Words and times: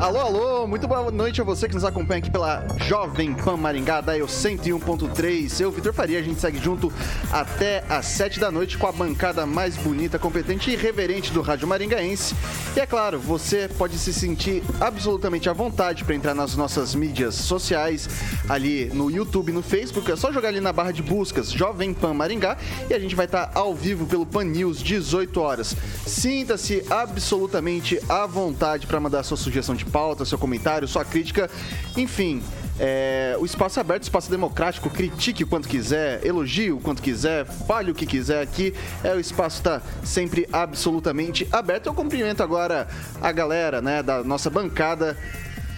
Alô, 0.00 0.20
alô, 0.20 0.66
muito 0.68 0.86
boa 0.86 1.10
noite 1.10 1.40
a 1.40 1.44
você 1.44 1.66
que 1.66 1.74
nos 1.74 1.84
acompanha 1.84 2.20
aqui 2.20 2.30
pela 2.30 2.64
Jovem 2.76 3.34
Pan 3.34 3.56
Maringá, 3.56 4.00
da 4.00 4.16
Eu 4.16 4.26
101.3. 4.26 5.60
Eu, 5.60 5.72
Vitor 5.72 5.92
Faria, 5.92 6.20
a 6.20 6.22
gente 6.22 6.40
segue 6.40 6.60
junto 6.60 6.92
até 7.32 7.82
às 7.88 8.06
7 8.06 8.38
da 8.38 8.48
noite 8.48 8.78
com 8.78 8.86
a 8.86 8.92
bancada 8.92 9.44
mais 9.44 9.76
bonita, 9.76 10.16
competente 10.16 10.70
e 10.70 10.76
reverente 10.76 11.32
do 11.32 11.40
Rádio 11.40 11.66
Maringaense. 11.66 12.36
E 12.76 12.80
é 12.80 12.86
claro, 12.86 13.18
você 13.18 13.68
pode 13.76 13.98
se 13.98 14.12
sentir 14.12 14.62
absolutamente 14.80 15.50
à 15.50 15.52
vontade 15.52 16.04
para 16.04 16.14
entrar 16.14 16.32
nas 16.32 16.54
nossas 16.54 16.94
mídias 16.94 17.34
sociais, 17.34 18.08
ali 18.48 18.84
no 18.94 19.10
YouTube, 19.10 19.50
no 19.50 19.62
Facebook. 19.62 20.12
É 20.12 20.16
só 20.16 20.32
jogar 20.32 20.50
ali 20.50 20.60
na 20.60 20.72
barra 20.72 20.92
de 20.92 21.02
buscas 21.02 21.50
Jovem 21.50 21.92
Pan 21.92 22.14
Maringá 22.14 22.56
e 22.88 22.94
a 22.94 23.00
gente 23.00 23.16
vai 23.16 23.26
estar 23.26 23.50
ao 23.52 23.74
vivo 23.74 24.06
pelo 24.06 24.24
Pan 24.24 24.44
News, 24.44 24.80
18 24.80 25.40
horas. 25.40 25.74
Sinta-se 26.06 26.84
absolutamente 26.88 28.00
à 28.08 28.26
vontade 28.26 28.86
para 28.86 29.00
mandar 29.00 29.24
sua 29.24 29.36
sugestão 29.36 29.74
de 29.74 29.87
pauta, 29.88 30.24
seu 30.24 30.38
comentário, 30.38 30.86
sua 30.86 31.04
crítica, 31.04 31.50
enfim. 31.96 32.42
É, 32.80 33.36
o 33.40 33.44
espaço 33.44 33.78
é 33.78 33.80
aberto, 33.80 34.04
espaço 34.04 34.30
democrático, 34.30 34.88
critique 34.88 35.42
o 35.42 35.46
quanto 35.46 35.68
quiser, 35.68 36.24
elogie 36.24 36.70
o 36.70 36.78
quanto 36.78 37.02
quiser, 37.02 37.44
fale 37.44 37.90
o 37.90 37.94
que 37.94 38.06
quiser 38.06 38.40
aqui. 38.40 38.72
É, 39.02 39.14
o 39.14 39.20
espaço 39.20 39.56
está 39.56 39.82
sempre 40.04 40.48
absolutamente 40.52 41.48
aberto. 41.50 41.86
Eu 41.86 41.94
cumprimento 41.94 42.42
agora 42.42 42.86
a 43.20 43.32
galera 43.32 43.82
né, 43.82 44.02
da 44.02 44.22
nossa 44.22 44.48
bancada. 44.48 45.16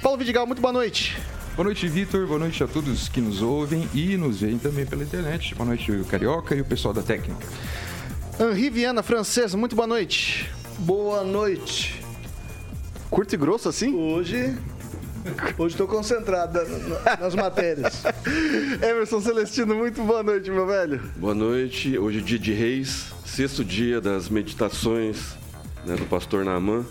Paulo 0.02 0.18
Vidigal, 0.18 0.46
muito 0.46 0.60
boa 0.60 0.72
noite. 0.72 1.16
Boa 1.56 1.64
noite, 1.64 1.88
Vitor. 1.88 2.26
Boa 2.26 2.38
noite 2.38 2.62
a 2.62 2.66
todos 2.66 3.08
que 3.08 3.20
nos 3.20 3.42
ouvem 3.42 3.88
e 3.94 4.16
nos 4.16 4.40
veem 4.40 4.58
também 4.58 4.86
pela 4.86 5.02
internet. 5.02 5.54
Boa 5.54 5.66
noite, 5.66 5.90
o 5.90 6.04
Carioca 6.04 6.54
e 6.54 6.60
o 6.60 6.64
pessoal 6.64 6.94
da 6.94 7.02
técnica. 7.02 7.46
Henri 8.38 8.70
Viana, 8.70 9.02
francês, 9.02 9.54
muito 9.54 9.76
boa 9.76 9.86
noite. 9.86 10.50
Boa 10.78 11.22
noite. 11.22 11.99
Curto 13.10 13.34
e 13.34 13.36
grosso 13.36 13.68
assim? 13.68 13.92
Hoje. 13.92 14.56
Hoje 15.58 15.74
estou 15.74 15.88
concentrado 15.88 16.60
nas 17.18 17.34
matérias. 17.34 18.04
Emerson 18.80 19.20
Celestino, 19.20 19.74
muito 19.74 20.00
boa 20.04 20.22
noite, 20.22 20.48
meu 20.48 20.64
velho. 20.64 21.00
Boa 21.16 21.34
noite. 21.34 21.98
Hoje 21.98 22.20
é 22.20 22.22
dia 22.22 22.38
de 22.38 22.52
Reis, 22.52 23.12
sexto 23.26 23.64
dia 23.64 24.00
das 24.00 24.28
meditações 24.28 25.34
né, 25.84 25.96
do 25.96 26.06
pastor 26.06 26.44
Naaman. 26.44 26.86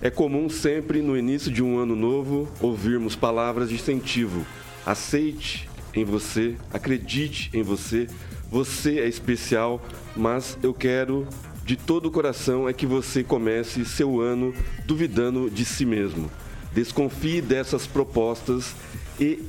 É 0.00 0.10
comum 0.10 0.50
sempre, 0.50 1.00
no 1.00 1.16
início 1.16 1.50
de 1.50 1.62
um 1.62 1.78
ano 1.78 1.94
novo, 1.94 2.48
ouvirmos 2.60 3.14
palavras 3.14 3.68
de 3.68 3.76
incentivo. 3.76 4.44
Aceite 4.84 5.70
em 5.94 6.04
você, 6.04 6.56
acredite 6.72 7.50
em 7.54 7.62
você. 7.62 8.08
Você 8.50 8.98
é 8.98 9.06
especial, 9.06 9.80
mas 10.16 10.58
eu 10.60 10.74
quero 10.74 11.26
de 11.64 11.76
todo 11.76 12.06
o 12.06 12.10
coração 12.10 12.68
é 12.68 12.72
que 12.72 12.86
você 12.86 13.22
comece 13.22 13.84
seu 13.84 14.20
ano 14.20 14.54
duvidando 14.84 15.50
de 15.50 15.64
si 15.64 15.84
mesmo. 15.86 16.30
Desconfie 16.72 17.40
dessas 17.40 17.86
propostas 17.86 18.74
e 19.20 19.42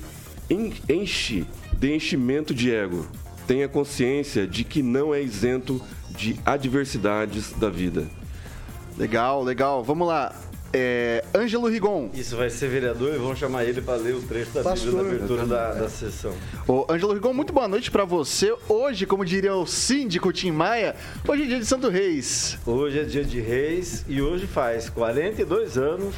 enche 0.90 1.46
de 1.74 1.96
enchimento 1.96 2.54
de 2.54 2.74
ego. 2.74 3.08
Tenha 3.48 3.68
consciência 3.68 4.48
de 4.48 4.64
que 4.64 4.84
não 4.84 5.14
é 5.14 5.22
isento 5.22 5.82
de 6.10 6.40
adversidades 6.46 7.52
da 7.54 7.70
vida. 7.70 8.08
Legal, 8.98 9.44
legal. 9.44 9.84
Vamos 9.84 10.08
lá. 10.08 10.34
É, 10.76 11.24
Ângelo 11.36 11.68
Rigon. 11.68 12.10
Isso 12.16 12.36
vai 12.36 12.50
ser 12.50 12.68
vereador 12.68 13.14
e 13.14 13.18
vão 13.20 13.36
chamar 13.36 13.64
ele 13.64 13.80
para 13.80 13.96
ler 13.96 14.16
o 14.16 14.22
trecho 14.24 14.50
da 14.52 14.64
Pastor, 14.64 14.92
Bíblia 14.92 15.04
da 15.04 15.10
abertura 15.10 15.46
da, 15.46 15.74
da 15.74 15.90
sessão. 15.90 16.34
Ô, 16.68 16.88
Ângelo 16.90 17.14
Rigon, 17.14 17.32
muito 17.32 17.54
boa 17.54 17.68
noite 17.68 17.92
para 17.92 18.04
você. 18.06 18.52
Hoje, 18.68 19.06
como 19.06 19.24
diria 19.24 19.54
o 19.56 19.68
síndico 19.68 20.34
Tim 20.34 20.50
Maia, 20.50 20.96
hoje 21.28 21.44
é 21.44 21.46
dia 21.46 21.60
de 21.60 21.66
Santo 21.68 21.90
Reis. 21.90 22.58
Hoje 22.66 23.00
é 23.00 23.04
dia 23.04 23.24
de 23.24 23.40
Reis 23.40 24.04
e 24.08 24.20
hoje 24.20 24.48
faz 24.48 24.90
42 24.90 25.78
anos 25.78 26.16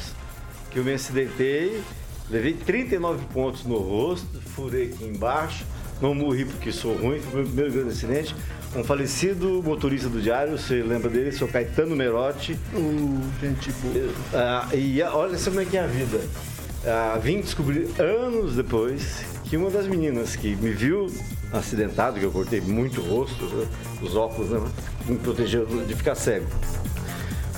que 0.70 0.78
eu 0.78 0.84
me 0.84 0.94
acidentei, 0.94 1.82
levei 2.30 2.54
39 2.54 3.26
pontos 3.34 3.64
no 3.64 3.76
rosto, 3.76 4.40
furei 4.40 4.86
aqui 4.86 5.04
embaixo, 5.04 5.66
não 6.00 6.14
morri 6.14 6.46
porque 6.46 6.72
sou 6.72 6.94
ruim, 6.94 7.20
foi 7.20 7.32
o 7.32 7.36
meu 7.36 7.44
primeiro 7.44 7.72
grande 7.72 7.90
acidente 7.90 8.34
um 8.74 8.84
falecido 8.84 9.62
motorista 9.62 10.08
do 10.08 10.20
diário, 10.20 10.58
você 10.58 10.82
lembra 10.82 11.08
dele, 11.08 11.32
seu 11.32 11.48
Caetano 11.48 11.94
Merotti. 11.94 12.58
Uh, 12.74 13.20
gente 13.40 13.72
boa. 13.72 14.72
Uh, 14.72 14.76
e 14.76 15.02
olha 15.02 15.38
como 15.38 15.60
é 15.60 15.64
que 15.64 15.76
é 15.76 15.84
a 15.84 15.86
vida. 15.86 16.18
Uh, 16.18 17.20
vim 17.20 17.40
descobrir 17.40 17.88
anos 18.00 18.56
depois 18.56 19.24
que 19.44 19.56
uma 19.56 19.70
das 19.70 19.86
meninas 19.86 20.36
que 20.36 20.56
me 20.56 20.70
viu 20.70 21.06
acidentado, 21.52 22.18
que 22.18 22.24
eu 22.24 22.32
cortei 22.32 22.60
muito 22.60 23.00
o 23.00 23.04
rosto, 23.04 23.44
né, 23.44 23.66
os 24.02 24.14
óculos, 24.16 24.50
né, 24.50 24.60
me 25.06 25.16
protegeu 25.18 25.64
de 25.66 25.94
ficar 25.94 26.14
cego, 26.14 26.46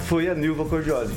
foi 0.07 0.29
a 0.29 0.35
Nilva 0.35 0.65
Cordioli 0.65 1.15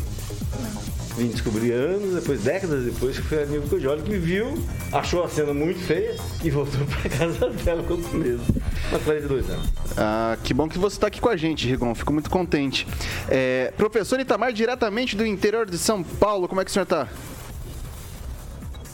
vim 1.16 1.28
descobrir 1.28 1.72
anos 1.72 2.16
depois, 2.16 2.42
décadas 2.42 2.86
depois, 2.86 3.18
que 3.18 3.24
foi 3.24 3.44
a 3.44 3.46
Nilva 3.46 3.68
Cordioli 3.68 4.02
que 4.02 4.10
me 4.10 4.18
viu, 4.18 4.58
achou 4.92 5.24
a 5.24 5.30
cena 5.30 5.54
muito 5.54 5.80
feia 5.80 6.16
e 6.44 6.50
voltou 6.50 6.80
para 6.88 7.10
casa 7.10 7.50
dela 7.50 7.84
com 7.84 7.96
mesmo. 8.18 8.46
Mas 8.92 9.04
42 9.04 9.50
anos. 9.50 9.70
Ah, 9.98 10.38
que 10.44 10.54
bom 10.54 10.68
que 10.68 10.78
você 10.78 10.96
está 10.96 11.08
aqui 11.08 11.20
com 11.22 11.30
a 11.30 11.38
gente, 11.38 11.68
Rigon. 11.68 11.94
Fico 11.96 12.14
muito 12.14 12.30
contente. 12.30 12.88
É, 13.30 13.74
professor 13.78 14.20
Itamar, 14.20 14.54
diretamente 14.54 15.16
do 15.16 15.26
interior 15.26 15.70
de 15.70 15.78
São 15.78 16.04
Paulo, 16.04 16.48
como 16.48 16.62
é 16.62 16.66
que 16.66 16.72
o 16.72 16.74
senhor 16.74 16.84
está? 16.84 17.08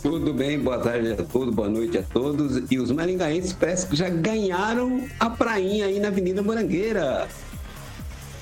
Tudo 0.02 0.34
bem, 0.34 0.60
boa 0.60 0.78
tarde 0.78 1.12
a 1.12 1.16
todos, 1.24 1.54
boa 1.54 1.68
noite 1.68 1.98
a 1.98 2.04
todos. 2.04 2.64
E 2.72 2.80
os 2.80 2.92
maringaenses 2.92 3.52
parece 3.52 3.88
que 3.88 3.96
já 3.96 4.08
ganharam 4.08 5.06
a 5.20 5.30
prainha 5.30 5.86
aí 5.86 6.00
na 6.00 6.08
Avenida 6.08 6.42
Morangueira. 6.42 7.28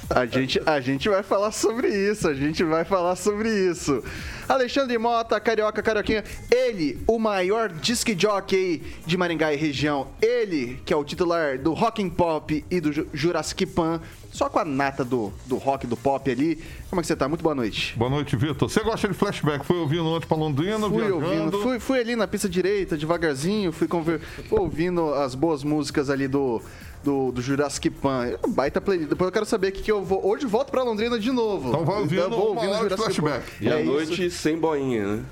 A 0.09 0.25
gente, 0.25 0.61
a 0.65 0.79
gente 0.79 1.09
vai 1.09 1.23
falar 1.23 1.51
sobre 1.51 1.87
isso, 1.89 2.27
a 2.27 2.33
gente 2.33 2.63
vai 2.63 2.85
falar 2.85 3.15
sobre 3.15 3.49
isso. 3.49 4.03
Alexandre 4.47 4.97
Mota, 4.99 5.39
Carioca, 5.39 5.81
Carioquinha, 5.81 6.23
ele, 6.51 7.01
o 7.07 7.17
maior 7.17 7.69
disc 7.69 8.07
jockey 8.15 8.83
de 9.05 9.17
Maringá 9.17 9.51
e 9.51 9.57
região. 9.57 10.07
Ele, 10.21 10.79
que 10.85 10.93
é 10.93 10.95
o 10.95 11.03
titular 11.03 11.57
do 11.57 11.73
Rock 11.73 12.03
and 12.03 12.09
Pop 12.09 12.63
e 12.69 12.79
do 12.79 13.07
Jurassic 13.13 13.65
Pan, 13.65 13.99
só 14.31 14.47
com 14.49 14.59
a 14.59 14.65
nata 14.65 15.03
do, 15.03 15.31
do 15.45 15.55
rock, 15.55 15.87
do 15.87 15.95
pop 15.95 16.29
ali. 16.29 16.61
Como 16.89 16.99
é 16.99 17.01
que 17.01 17.07
você 17.07 17.15
tá? 17.15 17.27
Muito 17.27 17.41
boa 17.41 17.55
noite. 17.55 17.97
Boa 17.97 18.09
noite, 18.09 18.35
Vitor. 18.35 18.69
Você 18.69 18.81
gosta 18.81 19.07
de 19.07 19.13
flashback? 19.13 19.65
Foi 19.65 19.77
ouvindo 19.77 20.05
ontem 20.05 20.27
pra 20.27 20.35
Londrina, 20.35 20.89
fui 20.89 20.97
viajando? 20.97 21.15
ouvindo. 21.15 21.61
Fui, 21.61 21.79
fui 21.79 21.99
ali 21.99 22.17
na 22.17 22.27
pista 22.27 22.49
direita, 22.49 22.97
devagarzinho, 22.97 23.71
fui 23.71 23.87
conver... 23.87 24.19
ouvindo 24.51 25.13
as 25.13 25.33
boas 25.33 25.63
músicas 25.63 26.09
ali 26.09 26.27
do 26.27 26.61
do, 27.05 27.31
do 27.31 27.41
Jurassic 27.41 27.89
Pan. 27.91 28.25
É 28.25 28.37
baita 28.47 28.81
playlist. 28.81 29.09
Depois 29.09 29.27
eu 29.27 29.31
quero 29.31 29.45
saber 29.45 29.67
o 29.67 29.71
que, 29.71 29.83
que 29.83 29.91
eu 29.91 30.03
vou. 30.03 30.25
Hoje 30.25 30.47
volto 30.47 30.71
pra 30.71 30.83
Londrina 30.83 31.19
de 31.19 31.31
novo. 31.31 31.69
Então 31.69 31.85
vai 31.85 31.99
ouvindo, 31.99 32.25
então, 32.25 32.31
vou 32.31 32.55
ouvindo 32.55 32.97
flashback. 32.97 33.51
Pan. 33.51 33.57
E 33.61 33.71
à 33.71 33.79
é 33.79 33.83
noite 33.83 34.25
isso. 34.25 34.39
sem 34.39 34.57
boinha, 34.57 35.05
né? 35.05 35.23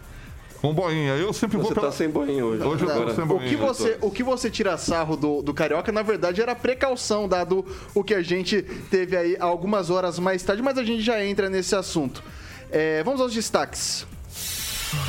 Com 0.62 0.74
boinha. 0.74 1.16
Eu 1.16 1.34
sempre 1.34 1.58
você 1.58 1.64
vou 1.64 1.74
pela... 1.74 1.88
tá 1.88 1.92
sem 1.92 2.10
boinha 2.10 2.46
hoje. 2.46 2.64
Hoje 2.64 2.86
eu 2.86 3.06
tô 3.06 3.16
sem 3.16 3.26
boinha. 3.26 3.48
O 3.48 3.50
que 3.50 3.56
você, 3.58 3.98
o 4.00 4.12
que 4.12 4.24
você 4.24 4.50
tira 4.50 4.78
sarro 4.78 5.18
do, 5.18 5.42
do 5.42 5.54
Carioca, 5.54 5.92
na 5.92 6.04
verdade, 6.04 6.42
era 6.42 6.56
precaução, 6.56 7.28
dado 7.28 7.66
o 7.94 8.04
que 8.04 8.14
a 8.14 8.22
gente 8.22 8.62
teve 8.90 9.18
aí 9.18 9.36
algumas 9.40 9.90
horas 9.90 10.20
mais 10.20 10.42
tarde, 10.44 10.62
mas 10.62 10.78
a 10.78 10.84
gente 10.84 11.02
já 11.02 11.24
entra 11.26 11.50
nesse 11.50 11.76
assunto. 11.76 12.24
É, 12.72 13.04
vamos 13.04 13.20
aos 13.20 13.34
destaques. 13.34 14.06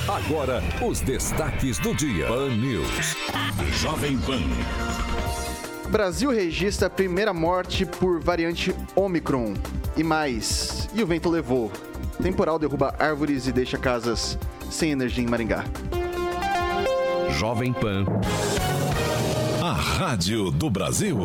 Agora, 0.09 0.63
os 0.83 1.01
destaques 1.01 1.79
do 1.79 1.95
dia. 1.95 2.27
Pan 2.27 2.49
News. 2.49 3.17
Jovem 3.81 4.19
Pan. 4.19 4.41
Brasil 5.94 6.32
registra 6.32 6.88
a 6.88 6.91
primeira 6.91 7.32
morte 7.32 7.87
por 7.87 8.19
variante 8.19 8.75
Omicron. 8.96 9.55
E 9.96 10.02
mais. 10.02 10.88
E 10.93 11.00
o 11.00 11.06
vento 11.06 11.31
levou. 11.31 11.70
Temporal 12.20 12.58
derruba 12.58 12.96
árvores 12.99 13.46
e 13.46 13.52
deixa 13.52 13.79
casas 13.79 14.37
sem 14.69 14.91
energia 14.91 15.23
em 15.23 15.29
Maringá. 15.29 15.64
Jovem 17.38 17.73
Pan. 17.73 18.06
A 19.62 19.73
rádio 19.73 20.50
do 20.50 20.69
Brasil. 20.69 21.17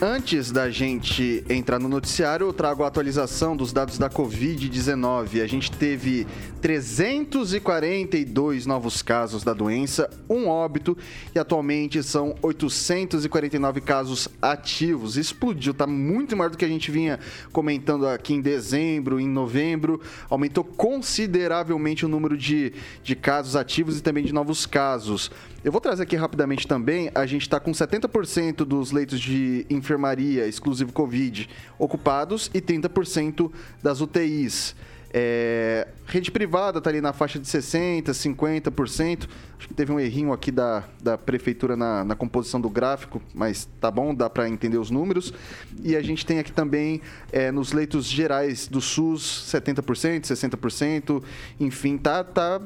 Antes 0.00 0.52
da 0.52 0.68
gente 0.68 1.42
entrar 1.48 1.78
no 1.78 1.88
noticiário, 1.88 2.46
eu 2.46 2.52
trago 2.52 2.84
a 2.84 2.86
atualização 2.86 3.56
dos 3.56 3.72
dados 3.72 3.96
da 3.96 4.10
Covid-19. 4.10 5.42
A 5.42 5.46
gente 5.46 5.72
teve 5.72 6.26
342 6.60 8.66
novos 8.66 9.00
casos 9.00 9.42
da 9.42 9.54
doença, 9.54 10.10
um 10.28 10.48
óbito 10.48 10.98
e 11.34 11.38
atualmente 11.38 12.02
são 12.02 12.34
849 12.42 13.80
casos 13.80 14.28
ativos. 14.42 15.16
Explodiu, 15.16 15.72
tá 15.72 15.86
muito 15.86 16.36
maior 16.36 16.50
do 16.50 16.58
que 16.58 16.66
a 16.66 16.68
gente 16.68 16.90
vinha 16.90 17.18
comentando 17.50 18.06
aqui 18.06 18.34
em 18.34 18.42
dezembro, 18.42 19.18
em 19.18 19.26
novembro. 19.26 19.98
Aumentou 20.28 20.62
consideravelmente 20.62 22.04
o 22.04 22.08
número 22.08 22.36
de, 22.36 22.74
de 23.02 23.16
casos 23.16 23.56
ativos 23.56 23.98
e 23.98 24.02
também 24.02 24.24
de 24.24 24.34
novos 24.34 24.66
casos. 24.66 25.30
Eu 25.66 25.72
vou 25.72 25.80
trazer 25.80 26.04
aqui 26.04 26.14
rapidamente 26.14 26.64
também, 26.64 27.10
a 27.12 27.26
gente 27.26 27.42
está 27.42 27.58
com 27.58 27.72
70% 27.72 28.58
dos 28.58 28.92
leitos 28.92 29.18
de 29.18 29.66
enfermaria 29.68 30.46
exclusivo 30.46 30.92
Covid 30.92 31.48
ocupados 31.76 32.48
e 32.54 32.60
30% 32.60 33.50
das 33.82 34.00
UTIs. 34.00 34.76
É, 35.12 35.88
rede 36.06 36.30
privada 36.30 36.78
está 36.78 36.88
ali 36.88 37.00
na 37.00 37.12
faixa 37.12 37.40
de 37.40 37.48
60%, 37.48 38.04
50%. 38.10 39.28
Acho 39.58 39.66
que 39.66 39.74
teve 39.74 39.90
um 39.90 39.98
errinho 39.98 40.32
aqui 40.32 40.52
da, 40.52 40.84
da 41.02 41.18
prefeitura 41.18 41.74
na, 41.74 42.04
na 42.04 42.14
composição 42.14 42.60
do 42.60 42.70
gráfico, 42.70 43.20
mas 43.34 43.68
tá 43.80 43.90
bom, 43.90 44.14
dá 44.14 44.30
para 44.30 44.48
entender 44.48 44.78
os 44.78 44.88
números. 44.88 45.34
E 45.82 45.96
a 45.96 46.00
gente 46.00 46.24
tem 46.24 46.38
aqui 46.38 46.52
também 46.52 47.00
é, 47.32 47.50
nos 47.50 47.72
leitos 47.72 48.06
gerais 48.06 48.68
do 48.68 48.80
SUS 48.80 49.52
70%, 49.52 50.26
60%. 50.26 51.24
Enfim, 51.58 51.98
tá, 51.98 52.22
tá 52.22 52.60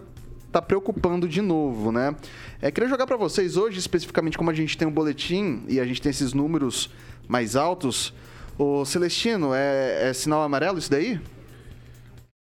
tá 0.50 0.60
preocupando 0.60 1.28
de 1.28 1.40
novo, 1.40 1.92
né? 1.92 2.14
É, 2.60 2.70
queria 2.70 2.88
jogar 2.88 3.06
para 3.06 3.16
vocês 3.16 3.56
hoje, 3.56 3.78
especificamente 3.78 4.36
como 4.36 4.50
a 4.50 4.54
gente 4.54 4.76
tem 4.76 4.86
um 4.86 4.92
boletim 4.92 5.62
e 5.68 5.80
a 5.80 5.84
gente 5.84 6.02
tem 6.02 6.10
esses 6.10 6.32
números 6.32 6.90
mais 7.28 7.56
altos. 7.56 8.12
O 8.58 8.84
Celestino, 8.84 9.54
é, 9.54 10.10
é 10.10 10.12
sinal 10.12 10.42
amarelo 10.42 10.78
isso 10.78 10.90
daí? 10.90 11.20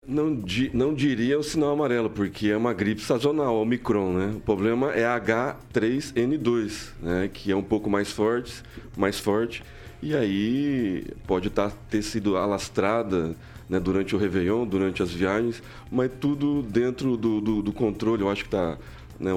Não, 0.06 0.36
di, 0.36 0.70
não 0.74 0.94
diria 0.94 1.40
o 1.40 1.44
sinal 1.44 1.72
amarelo, 1.72 2.10
porque 2.10 2.50
é 2.50 2.58
uma 2.58 2.74
gripe 2.74 3.02
sazonal, 3.02 3.56
Omicron, 3.62 4.12
né? 4.12 4.34
O 4.36 4.40
problema 4.42 4.92
é 4.92 5.04
H3N2, 5.04 6.90
né? 7.02 7.30
Que 7.34 7.52
é 7.54 7.56
um 7.56 7.64
pouco 7.64 7.90
mais 7.90 8.12
forte, 8.12 8.62
mais 8.98 9.18
forte. 9.18 9.64
E 10.02 10.14
aí 10.14 11.08
pode 11.26 11.50
tá, 11.50 11.72
ter 11.90 12.02
sido 12.02 12.36
alastrada 12.36 13.34
né, 13.70 13.80
durante 13.80 14.16
o 14.16 14.20
Réveillon, 14.20 14.66
durante 14.66 15.02
as 15.02 15.12
viagens, 15.12 15.62
mas 15.92 16.12
tudo 16.20 16.62
dentro 16.62 17.18
do, 17.18 17.42
do, 17.42 17.62
do 17.62 17.72
controle. 17.74 18.22
Eu 18.22 18.30
acho 18.30 18.44
que 18.44 18.48
está 18.48 18.78
né, 19.20 19.32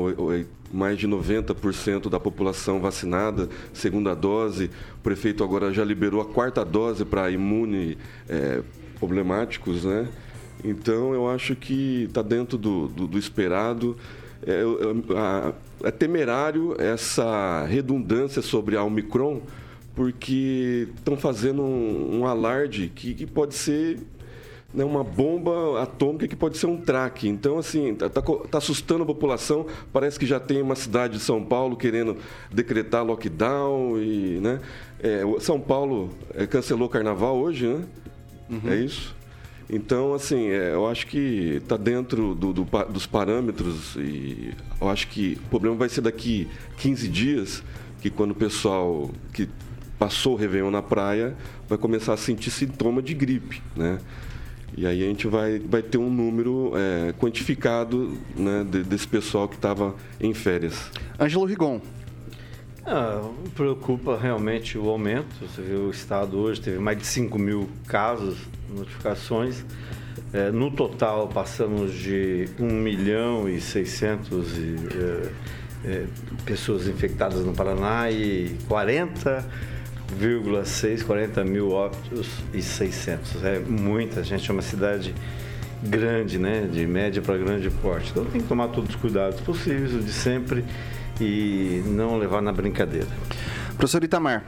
mais 0.72 0.98
de 0.98 1.06
90% 1.06 2.08
da 2.08 2.18
população 2.18 2.80
vacinada, 2.80 3.48
segunda 3.72 4.14
dose. 4.14 4.70
O 4.98 5.02
prefeito 5.02 5.44
agora 5.44 5.72
já 5.72 5.84
liberou 5.84 6.20
a 6.20 6.24
quarta 6.24 6.64
dose 6.64 7.04
para 7.04 7.30
imune 7.30 7.96
é, 8.28 8.62
problemáticos, 8.98 9.84
né? 9.84 10.08
Então 10.64 11.14
eu 11.14 11.28
acho 11.28 11.54
que 11.54 12.04
está 12.04 12.22
dentro 12.22 12.58
do, 12.58 12.88
do, 12.88 13.06
do 13.06 13.18
esperado. 13.18 13.96
É, 14.46 14.62
é, 15.84 15.90
temerário 15.90 16.76
essa 16.78 17.64
redundância 17.66 18.42
sobre 18.42 18.76
a 18.76 18.82
Omicron, 18.82 19.40
porque 19.94 20.88
estão 20.96 21.16
fazendo 21.16 21.62
um, 21.62 22.20
um 22.20 22.26
alarde 22.26 22.92
que, 22.94 23.14
que, 23.14 23.26
pode 23.26 23.54
ser 23.54 23.98
né, 24.76 24.84
uma 24.84 25.02
bomba 25.02 25.82
atômica 25.82 26.28
que 26.28 26.36
pode 26.36 26.58
ser 26.58 26.66
um 26.66 26.76
traque. 26.76 27.26
Então, 27.26 27.58
assim, 27.58 27.92
está 27.92 28.10
tá, 28.10 28.20
tá 28.20 28.58
assustando 28.58 29.02
a 29.02 29.06
população. 29.06 29.66
Parece 29.90 30.18
que 30.18 30.26
já 30.26 30.38
tem 30.38 30.60
uma 30.60 30.74
cidade 30.74 31.14
de 31.14 31.20
São 31.20 31.42
Paulo 31.42 31.76
querendo 31.76 32.18
decretar 32.52 33.02
lockdown. 33.02 33.98
e 33.98 34.38
né, 34.38 34.60
é, 35.00 35.22
São 35.40 35.58
Paulo 35.58 36.10
é, 36.34 36.46
cancelou 36.46 36.88
o 36.88 36.90
carnaval 36.90 37.38
hoje, 37.38 37.66
né? 37.66 37.84
Uhum. 38.50 38.70
É 38.70 38.76
isso? 38.76 39.16
Então, 39.68 40.12
assim, 40.12 40.48
é, 40.50 40.74
eu 40.74 40.86
acho 40.86 41.06
que 41.06 41.60
está 41.62 41.78
dentro 41.78 42.34
do, 42.34 42.52
do, 42.52 42.64
dos 42.90 43.06
parâmetros 43.06 43.96
e 43.96 44.52
eu 44.78 44.90
acho 44.90 45.08
que 45.08 45.38
o 45.46 45.48
problema 45.48 45.74
vai 45.74 45.88
ser 45.88 46.02
daqui 46.02 46.46
15 46.76 47.08
dias, 47.08 47.62
que 48.02 48.10
quando 48.10 48.32
o 48.32 48.34
pessoal 48.34 49.10
que 49.32 49.48
passou 49.98 50.34
o 50.34 50.36
Réveillon 50.36 50.70
na 50.70 50.82
praia 50.82 51.34
vai 51.66 51.78
começar 51.78 52.12
a 52.12 52.16
sentir 52.16 52.50
sintoma 52.50 53.02
de 53.02 53.14
gripe, 53.14 53.62
né? 53.74 53.98
E 54.76 54.86
aí 54.86 55.02
a 55.02 55.06
gente 55.06 55.26
vai, 55.26 55.58
vai 55.58 55.82
ter 55.82 55.96
um 55.96 56.10
número 56.10 56.72
é, 56.74 57.14
quantificado 57.14 58.12
né, 58.36 58.62
desse 58.64 59.08
pessoal 59.08 59.48
que 59.48 59.56
estava 59.56 59.94
em 60.20 60.34
férias. 60.34 60.90
Ângelo 61.18 61.46
Rigon. 61.46 61.80
Ah, 62.84 63.20
preocupa 63.54 64.16
realmente 64.16 64.76
o 64.76 64.88
aumento. 64.88 65.34
Você 65.40 65.62
viu 65.62 65.86
o 65.86 65.90
estado 65.90 66.38
hoje 66.38 66.60
teve 66.60 66.78
mais 66.78 66.98
de 66.98 67.06
5 67.06 67.38
mil 67.38 67.68
casos, 67.86 68.36
notificações. 68.68 69.64
É, 70.32 70.50
no 70.50 70.70
total, 70.70 71.28
passamos 71.28 71.94
de 71.94 72.48
1 72.60 72.64
milhão 72.64 73.48
e 73.48 73.60
600 73.60 74.58
e, 74.58 74.76
é, 74.94 75.32
é, 75.84 76.06
pessoas 76.44 76.86
infectadas 76.86 77.44
no 77.44 77.54
Paraná 77.54 78.10
e 78.10 78.56
40 78.68 79.48
1,6, 80.20 81.04
40 81.04 81.44
mil 81.44 81.70
óbitos 81.72 82.28
e 82.54 82.62
600. 82.62 83.44
É 83.44 83.58
muita 83.58 84.22
gente, 84.22 84.48
é 84.48 84.52
uma 84.52 84.62
cidade 84.62 85.14
grande, 85.82 86.38
né? 86.38 86.68
De 86.70 86.86
média 86.86 87.20
para 87.20 87.36
grande 87.36 87.70
porte. 87.70 88.10
Então 88.10 88.24
tem 88.24 88.40
que 88.40 88.46
tomar 88.46 88.68
todos 88.68 88.90
os 88.90 88.96
cuidados 88.96 89.40
possíveis, 89.40 89.94
o 89.94 90.00
de 90.00 90.12
sempre, 90.12 90.64
e 91.20 91.82
não 91.86 92.18
levar 92.18 92.40
na 92.40 92.52
brincadeira. 92.52 93.08
Professor 93.76 94.02
Itamar. 94.02 94.44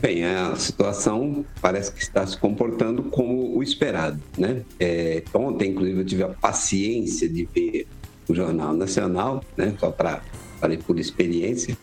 Bem, 0.00 0.24
a 0.24 0.56
situação 0.56 1.44
parece 1.60 1.92
que 1.92 2.00
está 2.00 2.26
se 2.26 2.36
comportando 2.38 3.02
como 3.02 3.54
o 3.56 3.62
esperado, 3.62 4.18
né? 4.36 4.62
É, 4.78 5.22
ontem, 5.34 5.72
inclusive, 5.72 6.00
eu 6.00 6.06
tive 6.06 6.22
a 6.22 6.28
paciência 6.28 7.28
de 7.28 7.46
ver 7.54 7.86
o 8.26 8.34
Jornal 8.34 8.72
Nacional, 8.72 9.44
né? 9.56 9.74
Só 9.78 9.90
para, 9.90 10.22
falei 10.58 10.78
por 10.78 10.98
experiência, 10.98 11.76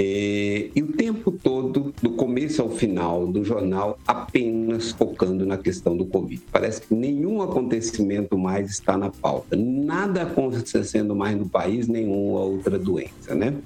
é, 0.00 0.70
e 0.76 0.80
o 0.80 0.92
tempo 0.92 1.32
todo, 1.32 1.92
do 2.00 2.10
começo 2.10 2.62
ao 2.62 2.70
final 2.70 3.26
do 3.26 3.42
jornal, 3.44 3.98
apenas 4.06 4.92
focando 4.92 5.44
na 5.44 5.58
questão 5.58 5.96
do 5.96 6.06
Covid. 6.06 6.40
Parece 6.52 6.82
que 6.82 6.94
nenhum 6.94 7.42
acontecimento 7.42 8.38
mais 8.38 8.70
está 8.70 8.96
na 8.96 9.10
pauta. 9.10 9.56
Nada 9.56 10.22
acontecendo 10.22 11.16
mais 11.16 11.36
no 11.36 11.48
país, 11.48 11.88
nenhuma 11.88 12.40
outra 12.40 12.78
doença, 12.78 13.34
né? 13.34 13.56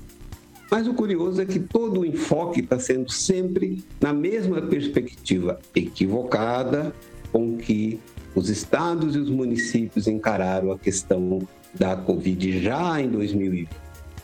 Mas 0.70 0.88
o 0.88 0.94
curioso 0.94 1.42
é 1.42 1.44
que 1.44 1.58
todo 1.58 2.00
o 2.00 2.06
enfoque 2.06 2.60
está 2.60 2.78
sendo 2.78 3.12
sempre 3.12 3.84
na 4.00 4.14
mesma 4.14 4.62
perspectiva 4.62 5.60
equivocada 5.74 6.94
com 7.30 7.58
que 7.58 8.00
os 8.34 8.48
estados 8.48 9.14
e 9.14 9.18
os 9.18 9.28
municípios 9.28 10.08
encararam 10.08 10.72
a 10.72 10.78
questão 10.78 11.46
da 11.74 11.94
Covid 11.94 12.62
já 12.62 12.98
em 12.98 13.10
2020. 13.10 13.68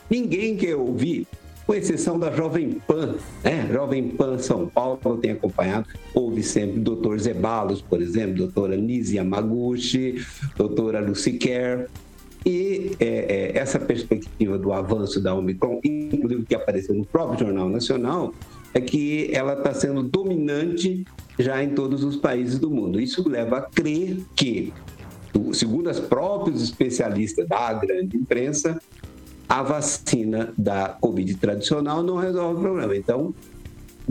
Ninguém 0.09 0.57
quer 0.57 0.75
ouvir 0.75 1.27
com 1.69 1.75
exceção 1.75 2.17
da 2.17 2.31
Jovem 2.31 2.81
Pan, 2.87 3.13
né? 3.43 3.69
Jovem 3.71 4.09
Pan 4.09 4.39
São 4.39 4.65
Paulo, 4.65 4.99
eu 5.05 5.17
tenho 5.17 5.35
acompanhado, 5.35 5.87
houve 6.15 6.41
sempre 6.41 6.79
doutor 6.79 7.19
Zebalos, 7.19 7.79
por 7.79 8.01
exemplo, 8.01 8.37
doutora 8.37 8.75
Nise 8.75 9.17
Yamaguchi, 9.17 10.25
doutora 10.57 10.99
Lucy 10.99 11.33
Kerr, 11.33 11.85
e 12.43 12.93
é, 12.99 13.05
é, 13.05 13.57
essa 13.59 13.77
perspectiva 13.77 14.57
do 14.57 14.73
avanço 14.73 15.21
da 15.21 15.35
Omicron, 15.35 15.79
inclusive 15.83 16.43
que 16.43 16.55
apareceu 16.55 16.95
no 16.95 17.05
próprio 17.05 17.45
Jornal 17.45 17.69
Nacional, 17.69 18.33
é 18.73 18.81
que 18.81 19.29
ela 19.31 19.53
está 19.53 19.71
sendo 19.71 20.01
dominante 20.01 21.05
já 21.37 21.63
em 21.63 21.75
todos 21.75 22.03
os 22.03 22.15
países 22.15 22.57
do 22.57 22.71
mundo. 22.71 22.99
Isso 22.99 23.29
leva 23.29 23.59
a 23.59 23.61
crer 23.61 24.17
que, 24.35 24.73
segundo 25.53 25.87
os 25.87 25.99
próprios 25.99 26.63
especialistas 26.63 27.47
da 27.47 27.71
grande 27.73 28.17
imprensa, 28.17 28.81
a 29.49 29.63
vacina 29.63 30.53
da 30.55 30.89
Covid 30.89 31.33
tradicional 31.35 32.03
não 32.03 32.17
resolve 32.17 32.59
o 32.59 32.61
problema. 32.61 32.95
Então, 32.95 33.33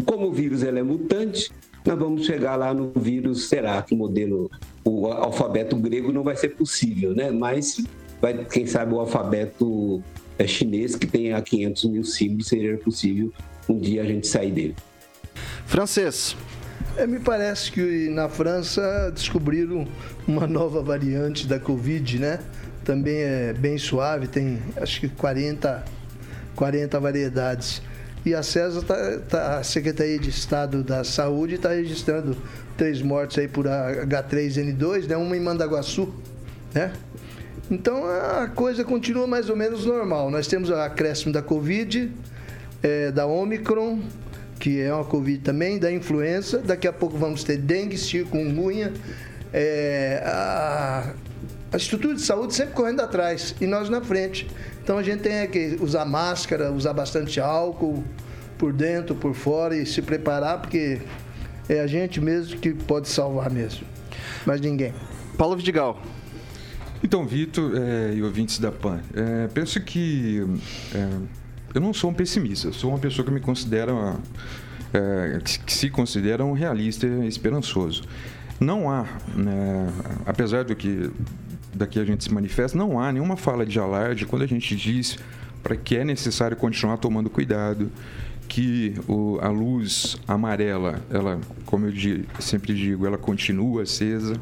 como 0.04 0.26
o 0.26 0.33
vírus 0.33 0.64
ele 0.64 0.80
é 0.80 0.83
mutante, 0.83 1.52
nós 1.87 1.97
vamos 1.97 2.26
chegar 2.26 2.57
lá 2.57 2.75
no 2.75 2.90
vírus, 2.97 3.49
será 3.49 3.80
que 3.80 3.95
o 3.95 3.97
modelo, 3.97 4.50
o 4.85 5.07
alfabeto 5.07 5.76
grego 5.76 6.12
não 6.12 6.25
vai 6.25 6.37
ser 6.37 6.50
possível, 6.50 7.14
né? 7.14 7.30
Mas, 7.30 7.80
vai, 8.21 8.45
quem 8.47 8.66
sabe, 8.66 8.92
o 8.92 8.99
alfabeto 8.99 10.02
é, 10.38 10.47
chinês, 10.47 10.97
que 10.97 11.07
tem 11.07 11.33
a 11.33 11.40
500 11.40 11.85
mil 11.85 12.04
símbolos, 12.04 12.49
seria 12.49 12.76
possível 12.76 13.33
um 13.68 13.78
dia 13.78 14.02
a 14.02 14.04
gente 14.04 14.26
sair 14.26 14.50
dele. 14.50 14.76
Francês. 15.66 16.37
É, 16.97 17.07
me 17.07 17.21
parece 17.21 17.71
que 17.71 18.09
na 18.09 18.28
França 18.28 19.11
descobriram 19.14 19.87
uma 20.26 20.49
nova 20.49 20.83
variante 20.83 21.47
da 21.47 21.61
Covid, 21.61 22.18
né? 22.18 22.40
Também 22.88 23.18
é 23.18 23.52
bem 23.52 23.76
suave, 23.76 24.26
tem 24.26 24.62
acho 24.78 24.99
que 25.00 25.11
40, 25.11 25.85
40 26.57 26.99
variedades. 26.99 27.83
E 28.25 28.35
a 28.35 28.42
CESA, 28.42 28.80
tá, 28.80 29.18
tá, 29.28 29.59
a 29.59 29.62
Secretaria 29.62 30.18
de 30.18 30.30
Estado 30.30 30.83
da 30.83 31.04
Saúde, 31.04 31.57
está 31.57 31.68
registrando 31.68 32.35
três 32.78 33.02
mortes 33.02 33.37
aí 33.37 33.47
por 33.47 33.66
H3N2, 33.66 35.07
né? 35.07 35.18
uma 35.18 35.37
em 35.37 35.40
Mandaguaçu, 35.40 36.14
né? 36.73 36.90
Então 37.71 38.07
a 38.07 38.49
coisa 38.49 38.83
continua 38.85 39.26
mais 39.26 39.50
ou 39.50 39.57
menos 39.57 39.85
normal. 39.85 40.30
Nós 40.30 40.47
temos 40.47 40.71
o 40.71 40.75
acréscimo 40.75 41.30
da 41.30 41.42
Covid, 41.42 42.11
é, 42.83 43.12
da 43.12 43.26
Omicron, 43.26 44.00
que 44.59 44.80
é 44.80 44.95
uma 44.95 45.04
Covid 45.04 45.40
também, 45.40 45.78
da 45.78 45.92
influenza. 45.92 46.57
Daqui 46.57 46.88
a 46.88 46.92
pouco 46.92 47.18
vamos 47.18 47.45
ter 47.45 47.59
dengue, 47.59 47.99
chikungunya. 47.99 48.95
É, 49.52 50.23
a, 50.25 51.12
a 51.72 51.76
estrutura 51.76 52.14
de 52.14 52.22
saúde 52.22 52.54
sempre 52.54 52.75
correndo 52.75 53.00
atrás 53.00 53.54
e 53.60 53.66
nós 53.66 53.88
na 53.88 54.00
frente. 54.00 54.48
Então 54.82 54.98
a 54.98 55.02
gente 55.02 55.20
tem 55.20 55.46
que 55.48 55.76
usar 55.80 56.04
máscara, 56.04 56.72
usar 56.72 56.92
bastante 56.92 57.40
álcool 57.40 58.02
por 58.56 58.72
dentro, 58.72 59.14
por 59.14 59.34
fora 59.34 59.76
e 59.76 59.84
se 59.84 60.02
preparar, 60.02 60.60
porque 60.60 61.00
é 61.68 61.80
a 61.80 61.87
gente 61.87 62.20
mesmo 62.20 62.58
que 62.58 62.72
pode 62.72 63.08
salvar 63.08 63.50
mesmo. 63.50 63.87
Mas 64.46 64.60
ninguém. 64.60 64.94
Paulo 65.37 65.56
Vidigal. 65.56 66.00
Então, 67.02 67.25
Vitor 67.25 67.72
é, 67.76 68.14
e 68.14 68.22
ouvintes 68.22 68.58
da 68.58 68.72
PAN, 68.72 69.00
é, 69.14 69.46
penso 69.48 69.80
que 69.80 70.44
é, 70.92 71.08
eu 71.75 71.80
não 71.80 71.94
sou 71.94 72.10
um 72.10 72.14
pessimista, 72.14 72.72
sou 72.72 72.90
uma 72.90 72.98
pessoa 72.98 73.25
que 73.25 73.30
me 73.30 73.40
considera, 73.40 73.92
é, 74.92 75.38
que 75.44 75.72
se 75.72 75.90
considera 75.90 76.44
um 76.44 76.52
realista 76.52 77.06
e 77.06 77.28
esperançoso. 77.28 78.02
Não 78.58 78.90
há, 78.90 79.06
né, 79.37 79.92
apesar 80.26 80.64
do 80.64 80.75
que 80.75 81.08
daqui 81.78 81.99
a 81.99 82.04
gente 82.04 82.25
se 82.25 82.32
manifesta, 82.32 82.76
não 82.76 83.00
há 83.00 83.11
nenhuma 83.12 83.37
fala 83.37 83.64
de 83.64 83.78
alarde 83.78 84.26
quando 84.26 84.42
a 84.42 84.47
gente 84.47 84.76
diz 84.76 85.16
para 85.62 85.76
que 85.76 85.97
é 85.97 86.04
necessário 86.04 86.56
continuar 86.56 86.99
tomando 86.99 87.30
cuidado, 87.30 87.90
que 88.49 88.94
o, 89.06 89.38
a 89.40 89.49
luz 89.49 90.16
amarela, 90.26 91.02
ela, 91.11 91.40
como 91.66 91.87
eu 91.87 91.92
digo, 91.92 92.25
sempre 92.40 92.75
digo, 92.75 93.06
ela 93.06 93.18
continua 93.18 93.82
acesa. 93.82 94.35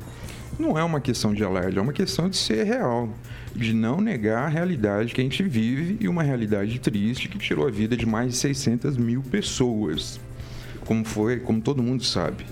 Não 0.59 0.78
é 0.78 0.85
uma 0.85 1.00
questão 1.00 1.35
de 1.35 1.45
alarde, 1.45 1.78
é 1.78 1.83
uma 1.83 1.93
questão 1.93 2.28
de 2.28 2.37
ser 2.37 2.64
real, 2.64 3.11
de 3.55 3.75
não 3.75 4.00
negar 4.00 4.45
a 4.45 4.49
realidade 4.49 5.12
que 5.12 5.21
a 5.21 5.25
gente 5.25 5.43
vive 5.43 5.99
e 6.00 6.09
uma 6.09 6.23
realidade 6.23 6.78
triste 6.78 7.28
que 7.28 7.38
tirou 7.38 7.66
a 7.66 7.71
vida 7.71 7.97
de 7.97 8.07
mais 8.07 8.31
de 8.31 8.37
600 8.37 8.97
mil 8.97 9.23
pessoas, 9.23 10.21
como 10.87 11.05
foi, 11.05 11.40
como 11.40 11.61
todo 11.61 11.83
mundo 11.83 12.05
sabe. 12.05 12.47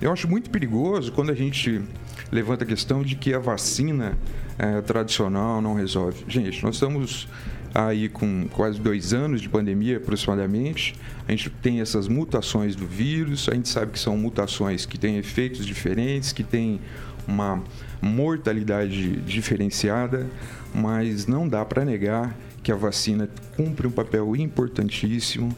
Eu 0.00 0.12
acho 0.12 0.28
muito 0.28 0.50
perigoso 0.50 1.10
quando 1.12 1.30
a 1.30 1.34
gente 1.34 1.82
levanta 2.30 2.64
a 2.64 2.66
questão 2.66 3.02
de 3.02 3.16
que 3.16 3.34
a 3.34 3.38
vacina 3.38 4.16
é, 4.58 4.80
tradicional 4.80 5.60
não 5.60 5.74
resolve. 5.74 6.24
Gente, 6.28 6.62
nós 6.62 6.76
estamos 6.76 7.28
aí 7.74 8.08
com 8.08 8.48
quase 8.48 8.80
dois 8.80 9.12
anos 9.12 9.40
de 9.40 9.48
pandemia 9.48 9.96
aproximadamente. 9.96 10.94
A 11.26 11.30
gente 11.30 11.50
tem 11.50 11.80
essas 11.80 12.08
mutações 12.08 12.74
do 12.74 12.86
vírus, 12.86 13.48
a 13.48 13.54
gente 13.54 13.68
sabe 13.68 13.92
que 13.92 13.98
são 13.98 14.16
mutações 14.16 14.84
que 14.86 14.98
têm 14.98 15.16
efeitos 15.16 15.64
diferentes, 15.64 16.32
que 16.32 16.42
têm 16.42 16.80
uma 17.26 17.62
mortalidade 18.02 19.16
diferenciada, 19.20 20.26
mas 20.74 21.26
não 21.26 21.48
dá 21.48 21.64
para 21.64 21.84
negar 21.84 22.34
que 22.62 22.72
a 22.72 22.76
vacina 22.76 23.28
cumpre 23.56 23.86
um 23.86 23.90
papel 23.90 24.34
importantíssimo 24.36 25.54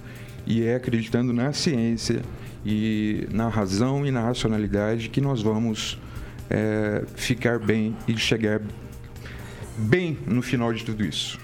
e 0.46 0.62
é 0.62 0.76
acreditando 0.76 1.32
na 1.32 1.52
ciência 1.52 2.22
e 2.64 3.26
na 3.30 3.48
razão 3.48 4.06
e 4.06 4.10
na 4.10 4.20
racionalidade 4.20 5.08
que 5.08 5.20
nós 5.20 5.42
vamos 5.42 5.98
é, 6.50 7.04
ficar 7.14 7.58
bem 7.58 7.96
e 8.06 8.16
chegar 8.16 8.60
bem 9.76 10.18
no 10.26 10.42
final 10.42 10.72
de 10.72 10.84
tudo 10.84 11.04
isso. 11.04 11.38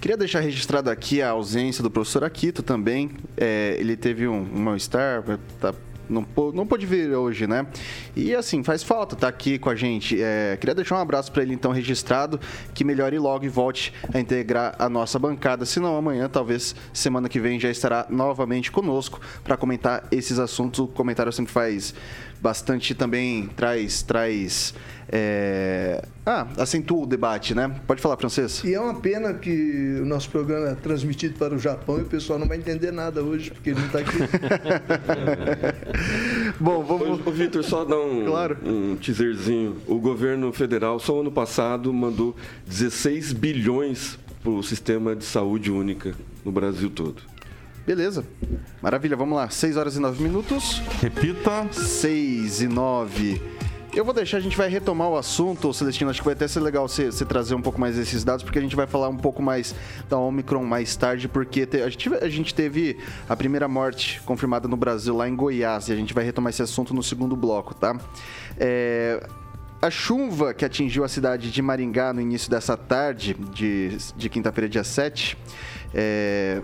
Queria 0.00 0.16
deixar 0.16 0.40
registrado 0.40 0.90
aqui 0.90 1.22
a 1.22 1.30
ausência 1.30 1.82
do 1.82 1.90
professor 1.90 2.24
Aquito 2.24 2.62
também. 2.62 3.12
É, 3.36 3.76
ele 3.78 3.96
teve 3.96 4.26
um, 4.26 4.40
um 4.42 4.60
mal-estar, 4.60 5.22
tá 5.60 5.72
não, 6.12 6.26
não 6.52 6.66
pôde 6.66 6.86
vir 6.86 7.12
hoje, 7.14 7.46
né? 7.46 7.66
E 8.14 8.34
assim, 8.34 8.62
faz 8.62 8.82
falta 8.82 9.14
estar 9.14 9.26
tá 9.26 9.28
aqui 9.28 9.58
com 9.58 9.70
a 9.70 9.74
gente. 9.74 10.20
É, 10.20 10.56
queria 10.60 10.74
deixar 10.74 10.96
um 10.96 11.00
abraço 11.00 11.32
para 11.32 11.42
ele 11.42 11.54
então 11.54 11.72
registrado, 11.72 12.38
que 12.74 12.84
melhore 12.84 13.18
logo 13.18 13.44
e 13.44 13.48
volte 13.48 13.92
a 14.12 14.20
integrar 14.20 14.74
a 14.78 14.88
nossa 14.88 15.18
bancada. 15.18 15.64
Se 15.64 15.80
não, 15.80 15.96
amanhã, 15.96 16.28
talvez 16.28 16.74
semana 16.92 17.28
que 17.28 17.40
vem, 17.40 17.58
já 17.58 17.70
estará 17.70 18.06
novamente 18.08 18.70
conosco 18.70 19.20
para 19.42 19.56
comentar 19.56 20.04
esses 20.10 20.38
assuntos. 20.38 20.80
O 20.80 20.86
comentário 20.86 21.32
sempre 21.32 21.52
faz 21.52 21.94
bastante 22.40 22.94
também, 22.94 23.48
traz, 23.56 24.02
traz 24.02 24.74
é... 25.08 26.02
Ah, 26.24 26.46
acentua 26.56 27.02
o 27.02 27.06
debate, 27.06 27.52
né? 27.52 27.74
Pode 27.84 28.00
falar, 28.00 28.16
francês. 28.16 28.62
E 28.62 28.72
é 28.72 28.80
uma 28.80 28.94
pena 28.94 29.34
que 29.34 29.98
o 30.00 30.04
nosso 30.04 30.30
programa 30.30 30.68
é 30.68 30.74
transmitido 30.76 31.36
para 31.36 31.52
o 31.52 31.58
Japão 31.58 31.98
e 31.98 32.02
o 32.02 32.04
pessoal 32.04 32.38
não 32.38 32.46
vai 32.46 32.58
entender 32.58 32.92
nada 32.92 33.22
hoje, 33.22 33.50
porque 33.50 33.70
ele 33.70 33.80
não 33.80 33.86
está 33.86 33.98
aqui. 33.98 34.18
Bom, 36.60 36.84
vamos. 36.84 37.26
Ô, 37.26 37.30
Vitor, 37.32 37.64
só 37.64 37.84
dar 37.84 37.98
um, 37.98 38.24
claro. 38.24 38.56
um 38.64 38.94
teaserzinho. 38.94 39.78
O 39.88 39.98
governo 39.98 40.52
federal, 40.52 41.00
só 41.00 41.20
ano 41.20 41.32
passado, 41.32 41.92
mandou 41.92 42.36
16 42.68 43.32
bilhões 43.32 44.16
para 44.44 44.52
o 44.52 44.62
sistema 44.62 45.16
de 45.16 45.24
saúde 45.24 45.72
única 45.72 46.14
no 46.44 46.52
Brasil 46.52 46.88
todo. 46.88 47.20
Beleza. 47.84 48.24
Maravilha, 48.80 49.16
vamos 49.16 49.36
lá. 49.36 49.50
6 49.50 49.76
horas 49.76 49.96
e 49.96 49.98
9 49.98 50.22
minutos. 50.22 50.80
Repita. 51.00 51.66
6 51.72 52.62
e 52.62 52.68
9. 52.68 53.42
Eu 53.94 54.06
vou 54.06 54.14
deixar, 54.14 54.38
a 54.38 54.40
gente 54.40 54.56
vai 54.56 54.70
retomar 54.70 55.10
o 55.10 55.18
assunto, 55.18 55.70
Celestino. 55.74 56.08
Acho 56.08 56.20
que 56.20 56.24
vai 56.24 56.32
até 56.32 56.48
ser 56.48 56.60
legal 56.60 56.88
você, 56.88 57.12
você 57.12 57.26
trazer 57.26 57.54
um 57.54 57.60
pouco 57.60 57.78
mais 57.78 57.96
desses 57.96 58.24
dados, 58.24 58.42
porque 58.42 58.58
a 58.58 58.62
gente 58.62 58.74
vai 58.74 58.86
falar 58.86 59.10
um 59.10 59.18
pouco 59.18 59.42
mais 59.42 59.74
da 60.08 60.16
Omicron 60.16 60.64
mais 60.64 60.96
tarde, 60.96 61.28
porque 61.28 61.66
te, 61.66 61.82
a, 61.82 61.90
gente, 61.90 62.14
a 62.14 62.28
gente 62.28 62.54
teve 62.54 62.96
a 63.28 63.36
primeira 63.36 63.68
morte 63.68 64.22
confirmada 64.22 64.66
no 64.66 64.78
Brasil, 64.78 65.14
lá 65.14 65.28
em 65.28 65.36
Goiás, 65.36 65.88
e 65.88 65.92
a 65.92 65.96
gente 65.96 66.14
vai 66.14 66.24
retomar 66.24 66.48
esse 66.48 66.62
assunto 66.62 66.94
no 66.94 67.02
segundo 67.02 67.36
bloco, 67.36 67.74
tá? 67.74 67.94
É, 68.58 69.28
a 69.82 69.90
chuva 69.90 70.54
que 70.54 70.64
atingiu 70.64 71.04
a 71.04 71.08
cidade 71.08 71.50
de 71.50 71.60
Maringá 71.60 72.14
no 72.14 72.20
início 72.22 72.50
dessa 72.50 72.78
tarde, 72.78 73.34
de, 73.52 73.98
de 74.16 74.30
quinta-feira, 74.30 74.70
dia 74.70 74.84
7, 74.84 75.36
é, 75.92 76.62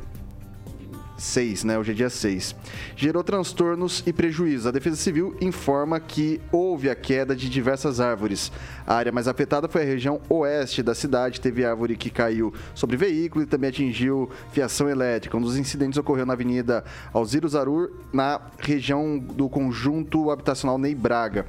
6, 1.18 1.64
né? 1.64 1.78
Hoje 1.78 1.90
é 1.90 1.94
dia 1.94 2.08
6. 2.08 2.54
Gerou 2.96 3.22
transtornos 3.24 4.02
e 4.06 4.12
prejuízos. 4.12 4.66
A 4.66 4.70
Defesa 4.70 4.96
Civil 4.96 5.36
informa 5.40 5.98
que 5.98 6.40
houve 6.50 6.88
a 6.88 6.94
queda 6.94 7.34
de 7.34 7.50
diversas 7.50 8.00
árvores. 8.00 8.50
A 8.86 8.94
área 8.94 9.12
mais 9.12 9.28
afetada 9.28 9.68
foi 9.68 9.82
a 9.82 9.84
região 9.84 10.20
oeste 10.28 10.82
da 10.82 10.94
cidade. 10.94 11.40
Teve 11.40 11.64
árvore 11.64 11.96
que 11.96 12.08
caiu 12.08 12.54
sobre 12.74 12.96
veículo 12.96 13.42
e 13.42 13.46
também 13.46 13.70
atingiu 13.70 14.30
fiação 14.52 14.88
elétrica. 14.88 15.36
Um 15.36 15.42
dos 15.42 15.58
incidentes 15.58 15.98
ocorreu 15.98 16.24
na 16.24 16.32
Avenida 16.32 16.84
Alziro 17.12 17.48
Zarur, 17.48 17.90
na 18.12 18.40
região 18.58 19.18
do 19.18 19.48
conjunto 19.48 20.30
habitacional 20.30 20.78
Ney 20.78 20.94
Braga. 20.94 21.44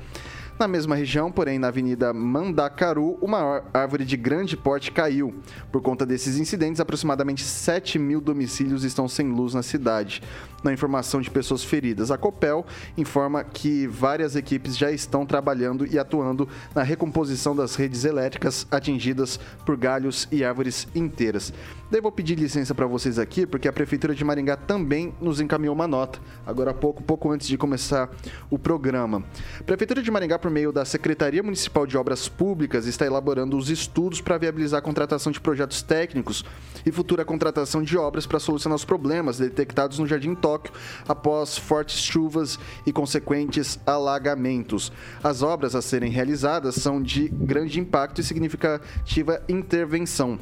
Na 0.59 0.67
mesma 0.67 0.93
região, 0.93 1.31
porém, 1.31 1.57
na 1.57 1.69
Avenida 1.69 2.11
Mandacaru, 2.13 3.17
uma 3.21 3.63
árvore 3.73 4.03
de 4.03 4.17
grande 4.17 4.57
porte 4.57 4.91
caiu. 4.91 5.33
Por 5.71 5.81
conta 5.81 6.05
desses 6.05 6.37
incidentes, 6.37 6.81
aproximadamente 6.81 7.45
7 7.45 7.97
mil 7.97 8.19
domicílios 8.19 8.83
estão 8.83 9.07
sem 9.07 9.29
luz 9.29 9.53
na 9.53 9.63
cidade. 9.63 10.21
Na 10.63 10.73
informação 10.73 11.21
de 11.21 11.29
pessoas 11.29 11.63
feridas, 11.63 12.11
a 12.11 12.17
Copel 12.17 12.65
informa 12.97 13.43
que 13.43 13.87
várias 13.87 14.35
equipes 14.35 14.77
já 14.77 14.91
estão 14.91 15.25
trabalhando 15.25 15.85
e 15.85 15.97
atuando 15.97 16.47
na 16.75 16.83
recomposição 16.83 17.55
das 17.55 17.75
redes 17.75 18.03
elétricas 18.03 18.67
atingidas 18.69 19.39
por 19.65 19.77
galhos 19.77 20.27
e 20.31 20.43
árvores 20.43 20.87
inteiras. 20.93 21.53
Daí 21.91 22.01
vou 22.01 22.11
pedir 22.11 22.35
licença 22.37 22.75
para 22.75 22.85
vocês 22.85 23.17
aqui, 23.17 23.47
porque 23.47 23.67
a 23.67 23.73
Prefeitura 23.73 24.13
de 24.13 24.23
Maringá 24.23 24.55
também 24.55 25.11
nos 25.19 25.41
encaminhou 25.41 25.73
uma 25.73 25.87
nota, 25.87 26.19
agora 26.45 26.69
há 26.69 26.73
pouco, 26.73 27.01
pouco 27.01 27.31
antes 27.31 27.47
de 27.47 27.57
começar 27.57 28.09
o 28.47 28.59
programa. 28.59 29.23
A 29.59 29.63
Prefeitura 29.63 30.03
de 30.03 30.11
Maringá, 30.11 30.37
por 30.37 30.51
meio 30.51 30.71
da 30.71 30.85
Secretaria 30.85 31.41
Municipal 31.41 31.87
de 31.87 31.97
Obras 31.97 32.29
Públicas, 32.29 32.85
está 32.85 33.07
elaborando 33.07 33.57
os 33.57 33.69
estudos 33.69 34.21
para 34.21 34.37
viabilizar 34.37 34.79
a 34.79 34.83
contratação 34.83 35.31
de 35.31 35.39
projetos 35.39 35.81
técnicos 35.81 36.45
e 36.85 36.91
futura 36.91 37.25
contratação 37.25 37.81
de 37.81 37.97
obras 37.97 38.27
para 38.27 38.39
solucionar 38.39 38.75
os 38.75 38.85
problemas 38.85 39.39
detectados 39.39 39.97
no 39.97 40.05
Jardim 40.05 40.35
Tóquio 40.49 40.73
após 41.07 41.57
fortes 41.57 42.01
chuvas 42.01 42.57
e 42.85 42.91
consequentes 42.91 43.79
alagamentos. 43.85 44.91
As 45.23 45.43
obras 45.43 45.75
a 45.75 45.81
serem 45.81 46.11
realizadas 46.11 46.75
são 46.75 47.01
de 47.01 47.29
grande 47.29 47.79
impacto 47.79 48.19
e 48.19 48.23
significativa 48.23 49.43
intervenção 49.47 50.39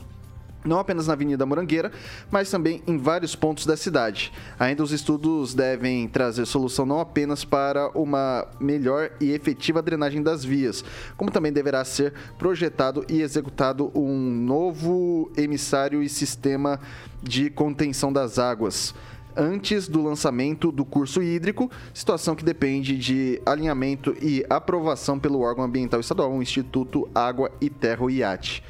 não 0.66 0.80
apenas 0.80 1.08
na 1.08 1.14
Avenida 1.14 1.46
Morangueira, 1.46 1.92
mas 2.30 2.52
também 2.52 2.84
em 2.86 2.98
vários 2.98 3.36
pontos 3.36 3.66
da 3.66 3.78
cidade. 3.78 4.34
Ainda 4.60 4.84
os 4.84 4.92
estudos 4.92 5.54
devem 5.54 6.08
trazer 6.10 6.46
solução 6.46 6.86
não 6.86 7.00
apenas 7.00 7.46
para 7.46 7.90
uma 7.98 8.46
melhor 8.60 9.12
e 9.22 9.32
efetiva 9.32 9.82
drenagem 9.82 10.22
das 10.22 10.44
vias, 10.44 10.84
como 11.16 11.32
também 11.32 11.54
deverá 11.54 11.86
ser 11.86 12.14
projetado 12.38 13.06
e 13.08 13.22
executado 13.22 13.92
um 13.96 14.18
novo 14.18 15.32
emissário 15.38 16.04
e 16.04 16.10
sistema 16.10 16.80
de 17.24 17.50
contenção 17.50 18.12
das 18.12 18.38
águas 18.38 18.94
antes 19.38 19.88
do 19.88 20.01
lançamento 20.01 20.72
do 20.72 20.84
curso 20.84 21.22
hídrico, 21.22 21.72
situação 21.94 22.36
que 22.36 22.44
depende 22.44 22.98
de 22.98 23.41
alinhamento 23.46 24.15
e 24.22 24.46
aprovação 24.50 25.20
pelo 25.20 25.41
órgão 25.41 25.63
ambiental 25.63 26.00
estadual, 26.00 26.32
o 26.34 26.41
Instituto 26.41 27.08
Água 27.13 27.51
e 27.62 27.70
Terra, 27.70 28.12
IAT. 28.12 28.63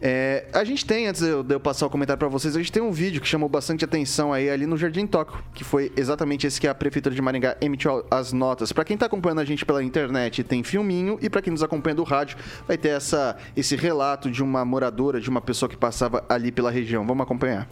É, 0.00 0.46
a 0.52 0.62
gente 0.62 0.86
tem, 0.86 1.08
antes 1.08 1.20
de 1.20 1.28
eu, 1.28 1.58
passar 1.58 1.86
o 1.86 1.90
comentário 1.90 2.18
para 2.18 2.28
vocês, 2.28 2.54
a 2.54 2.58
gente 2.58 2.70
tem 2.70 2.82
um 2.82 2.92
vídeo 2.92 3.20
que 3.20 3.26
chamou 3.26 3.48
bastante 3.48 3.84
atenção 3.84 4.32
aí 4.32 4.48
ali 4.48 4.64
no 4.64 4.76
Jardim 4.76 5.06
Tóquio, 5.06 5.42
que 5.52 5.64
foi 5.64 5.92
exatamente 5.96 6.46
esse 6.46 6.60
que 6.60 6.68
a 6.68 6.74
Prefeitura 6.74 7.14
de 7.14 7.20
Maringá 7.20 7.56
emitiu 7.60 8.04
as 8.10 8.32
notas. 8.32 8.72
Para 8.72 8.84
quem 8.84 8.96
tá 8.96 9.06
acompanhando 9.06 9.40
a 9.40 9.44
gente 9.44 9.66
pela 9.66 9.82
internet, 9.82 10.44
tem 10.44 10.62
filminho, 10.62 11.18
e 11.20 11.28
para 11.28 11.42
quem 11.42 11.50
nos 11.50 11.62
acompanha 11.62 11.96
do 11.96 12.04
rádio, 12.04 12.36
vai 12.66 12.78
ter 12.78 12.90
essa, 12.90 13.36
esse 13.56 13.74
relato 13.74 14.30
de 14.30 14.42
uma 14.42 14.64
moradora, 14.64 15.20
de 15.20 15.28
uma 15.28 15.40
pessoa 15.40 15.68
que 15.68 15.76
passava 15.76 16.24
ali 16.28 16.52
pela 16.52 16.70
região. 16.70 17.04
Vamos 17.04 17.24
acompanhar. 17.24 17.68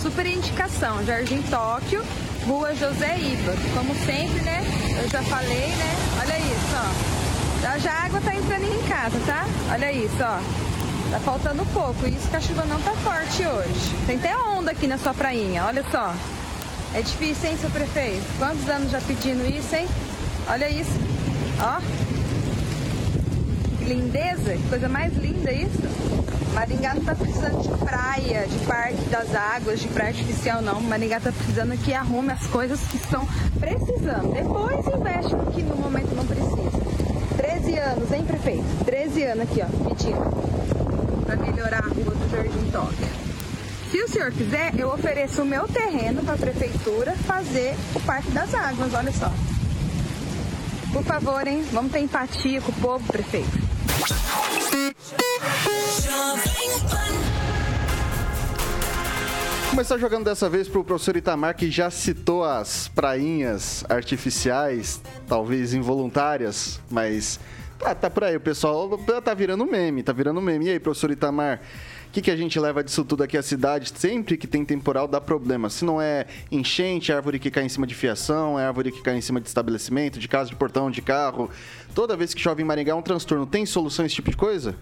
Super 0.00 0.26
indicação, 0.26 1.04
Jardim 1.04 1.42
Tóquio, 1.42 2.04
Rua 2.46 2.74
José 2.74 3.16
Iba. 3.18 3.54
Como 3.74 3.94
sempre, 4.04 4.40
né? 4.42 4.62
Eu 5.02 5.08
já 5.08 5.22
falei, 5.22 5.66
né? 5.68 5.96
Olha 6.20 6.38
isso, 6.38 6.76
ó. 6.76 7.62
Já, 7.62 7.78
já 7.78 7.92
a 7.92 8.04
água 8.04 8.20
tá 8.20 8.34
entrando 8.34 8.64
em 8.64 8.82
casa, 8.88 9.18
tá? 9.26 9.46
Olha 9.72 9.92
isso, 9.92 10.16
ó. 10.20 10.38
Tá 11.10 11.20
faltando 11.20 11.64
pouco. 11.72 12.06
Isso 12.06 12.28
que 12.28 12.36
a 12.36 12.40
chuva 12.40 12.64
não 12.64 12.80
tá 12.80 12.92
forte 12.92 13.46
hoje. 13.46 13.96
Tem 14.06 14.16
até 14.16 14.36
onda 14.36 14.72
aqui 14.72 14.86
na 14.86 14.98
sua 14.98 15.14
prainha, 15.14 15.64
olha 15.64 15.84
só. 15.90 16.14
É 16.94 17.00
difícil, 17.00 17.50
hein, 17.50 17.58
seu 17.60 17.70
prefeito? 17.70 18.24
Quantos 18.38 18.68
anos 18.68 18.90
já 18.90 19.00
pedindo 19.00 19.46
isso, 19.46 19.74
hein? 19.74 19.88
Olha 20.48 20.68
isso. 20.68 20.92
Ó. 21.60 22.13
Lindeza, 23.84 24.54
que 24.54 24.68
coisa 24.68 24.88
mais 24.88 25.14
linda 25.16 25.52
isso. 25.52 25.82
Maringá 26.54 26.94
não 26.94 27.02
tá 27.02 27.14
precisando 27.14 27.62
de 27.62 27.84
praia, 27.84 28.46
de 28.46 28.58
parque 28.66 29.04
das 29.10 29.34
águas, 29.34 29.80
de 29.80 29.88
praia 29.88 30.10
artificial 30.10 30.62
não. 30.62 30.80
Maringá 30.80 31.20
tá 31.20 31.32
precisando 31.32 31.76
que 31.82 31.92
arrume 31.92 32.32
as 32.32 32.46
coisas 32.46 32.80
que 32.80 32.96
estão 32.96 33.26
precisando. 33.58 34.32
Depois 34.32 34.86
investe 34.86 35.34
no 35.34 35.46
que 35.52 35.62
no 35.62 35.76
momento 35.76 36.14
não 36.14 36.24
precisa. 36.24 36.84
13 37.36 37.78
anos, 37.78 38.12
hein, 38.12 38.24
prefeito? 38.24 38.84
13 38.84 39.22
anos 39.24 39.42
aqui, 39.42 39.62
ó, 39.62 39.88
pedindo. 39.88 41.24
Pra 41.26 41.36
melhorar 41.36 41.84
a 41.84 41.88
rua 41.88 42.14
do 42.14 42.30
Jardim 42.30 42.70
Tóquio. 42.70 43.08
Se 43.90 44.02
o 44.02 44.08
senhor 44.08 44.32
quiser, 44.32 44.78
eu 44.78 44.88
ofereço 44.92 45.42
o 45.42 45.44
meu 45.44 45.68
terreno 45.68 46.22
para 46.22 46.34
a 46.34 46.38
prefeitura 46.38 47.12
fazer 47.26 47.76
o 47.94 48.00
Parque 48.00 48.30
das 48.30 48.54
Águas, 48.54 48.94
olha 48.94 49.12
só. 49.12 49.30
Por 50.92 51.02
favor, 51.02 51.46
hein? 51.46 51.64
Vamos 51.72 51.90
ter 51.90 52.00
empatia 52.00 52.60
com 52.60 52.70
o 52.70 52.74
povo, 52.76 53.04
prefeito. 53.06 53.63
Começar 59.70 59.98
jogando 59.98 60.24
dessa 60.24 60.48
vez 60.48 60.68
pro 60.68 60.84
professor 60.84 61.16
Itamar, 61.16 61.56
que 61.56 61.70
já 61.70 61.90
citou 61.90 62.44
as 62.44 62.88
prainhas 62.88 63.84
artificiais, 63.88 65.00
talvez 65.28 65.74
involuntárias, 65.74 66.80
mas 66.90 67.38
tá, 67.78 67.94
tá 67.94 68.08
por 68.08 68.24
aí, 68.24 68.36
o 68.36 68.40
pessoal 68.40 68.98
tá 69.22 69.34
virando 69.34 69.66
meme, 69.66 70.02
tá 70.02 70.12
virando 70.12 70.40
meme. 70.40 70.66
E 70.66 70.70
aí, 70.70 70.80
professor 70.80 71.10
Itamar, 71.10 71.60
o 71.60 71.93
que, 72.14 72.22
que 72.22 72.30
a 72.30 72.36
gente 72.36 72.60
leva 72.60 72.84
disso 72.84 73.04
tudo 73.04 73.24
aqui 73.24 73.36
à 73.36 73.42
cidade? 73.42 73.92
Sempre 73.92 74.36
que 74.36 74.46
tem 74.46 74.64
temporal 74.64 75.08
dá 75.08 75.20
problema. 75.20 75.68
Se 75.68 75.84
não 75.84 76.00
é 76.00 76.26
enchente, 76.50 77.12
árvore 77.12 77.40
que 77.40 77.50
cai 77.50 77.64
em 77.64 77.68
cima 77.68 77.88
de 77.88 77.94
fiação, 77.94 78.58
é 78.58 78.64
árvore 78.64 78.92
que 78.92 79.02
cai 79.02 79.16
em 79.16 79.20
cima 79.20 79.40
de 79.40 79.48
estabelecimento, 79.48 80.20
de 80.20 80.28
casa, 80.28 80.48
de 80.48 80.54
portão, 80.54 80.92
de 80.92 81.02
carro. 81.02 81.50
Toda 81.92 82.16
vez 82.16 82.32
que 82.32 82.40
chove 82.40 82.62
em 82.62 82.64
Maringá 82.64 82.92
é 82.92 82.94
um 82.94 83.02
transtorno. 83.02 83.44
Tem 83.46 83.66
solução 83.66 84.06
esse 84.06 84.14
tipo 84.14 84.30
de 84.30 84.36
coisa? 84.36 84.76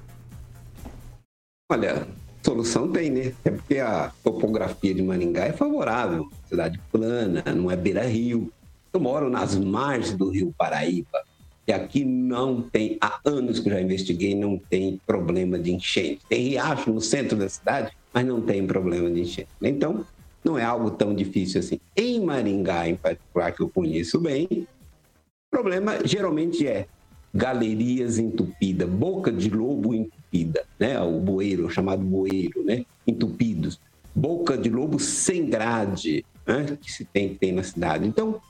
Olha, 1.70 2.06
solução 2.42 2.92
tem, 2.92 3.08
né? 3.08 3.32
É 3.46 3.50
porque 3.50 3.78
a 3.78 4.12
topografia 4.22 4.92
de 4.92 5.02
Maringá 5.02 5.46
é 5.46 5.52
favorável. 5.52 6.28
Cidade 6.50 6.78
plana, 6.92 7.42
não 7.56 7.70
é 7.70 7.76
beira-rio. 7.76 8.52
Eu 8.92 9.00
moro 9.00 9.30
nas 9.30 9.56
margens 9.56 10.14
do 10.14 10.28
rio 10.28 10.54
Paraíba. 10.58 11.22
E 11.66 11.72
aqui 11.72 12.04
não 12.04 12.60
tem, 12.60 12.98
há 13.00 13.20
anos 13.24 13.60
que 13.60 13.70
já 13.70 13.80
investiguei, 13.80 14.34
não 14.34 14.58
tem 14.58 15.00
problema 15.06 15.58
de 15.58 15.72
enchente. 15.72 16.20
Tem 16.28 16.48
riacho 16.48 16.92
no 16.92 17.00
centro 17.00 17.36
da 17.36 17.48
cidade, 17.48 17.92
mas 18.12 18.26
não 18.26 18.40
tem 18.40 18.66
problema 18.66 19.08
de 19.10 19.20
enchente. 19.20 19.48
Então, 19.62 20.04
não 20.44 20.58
é 20.58 20.64
algo 20.64 20.90
tão 20.90 21.14
difícil 21.14 21.60
assim. 21.60 21.78
Em 21.96 22.20
Maringá, 22.20 22.88
em 22.88 22.96
particular, 22.96 23.52
que 23.52 23.60
eu 23.60 23.68
conheço 23.68 24.20
bem, 24.20 24.46
o 24.50 25.50
problema 25.50 25.98
geralmente 26.04 26.66
é 26.66 26.86
galerias 27.32 28.18
entupidas, 28.18 28.88
boca 28.88 29.32
de 29.32 29.48
lobo 29.48 29.94
entupida, 29.94 30.64
né? 30.78 31.00
O 31.00 31.20
bueiro, 31.20 31.70
chamado 31.70 32.02
bueiro, 32.02 32.64
né? 32.64 32.84
Entupidos. 33.06 33.80
Boca 34.14 34.58
de 34.58 34.68
lobo 34.68 34.98
sem 34.98 35.48
grade, 35.48 36.24
né? 36.46 36.76
que 36.80 36.92
se 36.92 37.04
tem, 37.04 37.34
tem 37.34 37.52
na 37.52 37.62
cidade. 37.62 38.06
Então, 38.06 38.40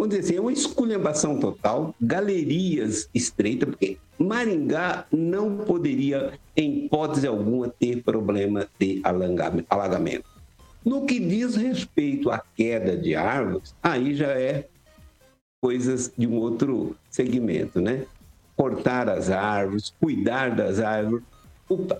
vamos 0.00 0.16
dizer 0.16 0.20
assim, 0.20 0.36
é 0.36 0.40
uma 0.40 0.52
esculhambação 0.52 1.38
total, 1.38 1.94
galerias 2.00 3.10
estreitas, 3.14 3.68
porque 3.68 3.98
Maringá 4.18 5.04
não 5.12 5.58
poderia, 5.58 6.32
em 6.56 6.86
hipótese 6.86 7.26
alguma, 7.26 7.68
ter 7.68 8.02
problema 8.02 8.66
de 8.78 9.02
alagamento. 9.68 10.24
No 10.82 11.04
que 11.04 11.20
diz 11.20 11.54
respeito 11.54 12.30
à 12.30 12.42
queda 12.56 12.96
de 12.96 13.14
árvores, 13.14 13.74
aí 13.82 14.14
já 14.14 14.28
é 14.28 14.68
coisas 15.60 16.10
de 16.16 16.26
um 16.26 16.36
outro 16.36 16.96
segmento, 17.10 17.78
né? 17.78 18.06
Cortar 18.56 19.06
as 19.10 19.28
árvores, 19.28 19.92
cuidar 20.00 20.56
das 20.56 20.80
árvores. 20.80 21.22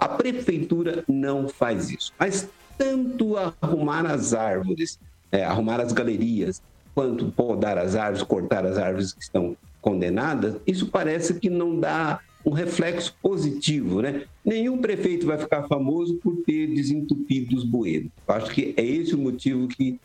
A 0.00 0.08
prefeitura 0.08 1.04
não 1.06 1.50
faz 1.50 1.90
isso, 1.90 2.14
mas 2.18 2.48
tanto 2.78 3.36
arrumar 3.36 4.06
as 4.06 4.32
árvores, 4.32 4.98
é, 5.30 5.44
arrumar 5.44 5.80
as 5.80 5.92
galerias, 5.92 6.62
quanto 6.94 7.30
podar 7.30 7.78
as 7.78 7.94
árvores, 7.94 8.22
cortar 8.22 8.64
as 8.66 8.78
árvores 8.78 9.12
que 9.12 9.22
estão 9.22 9.56
condenadas, 9.80 10.56
isso 10.66 10.86
parece 10.86 11.34
que 11.34 11.48
não 11.48 11.78
dá 11.78 12.20
um 12.44 12.50
reflexo 12.50 13.14
positivo, 13.22 14.00
né? 14.00 14.24
Nenhum 14.44 14.78
prefeito 14.78 15.26
vai 15.26 15.38
ficar 15.38 15.64
famoso 15.64 16.16
por 16.16 16.36
ter 16.46 16.68
desentupido 16.68 17.56
os 17.56 17.64
bueiros. 17.64 18.10
Eu 18.26 18.34
acho 18.34 18.50
que 18.50 18.74
é 18.76 18.84
esse 18.84 19.14
o 19.14 19.18
motivo 19.18 19.68
que 19.68 20.00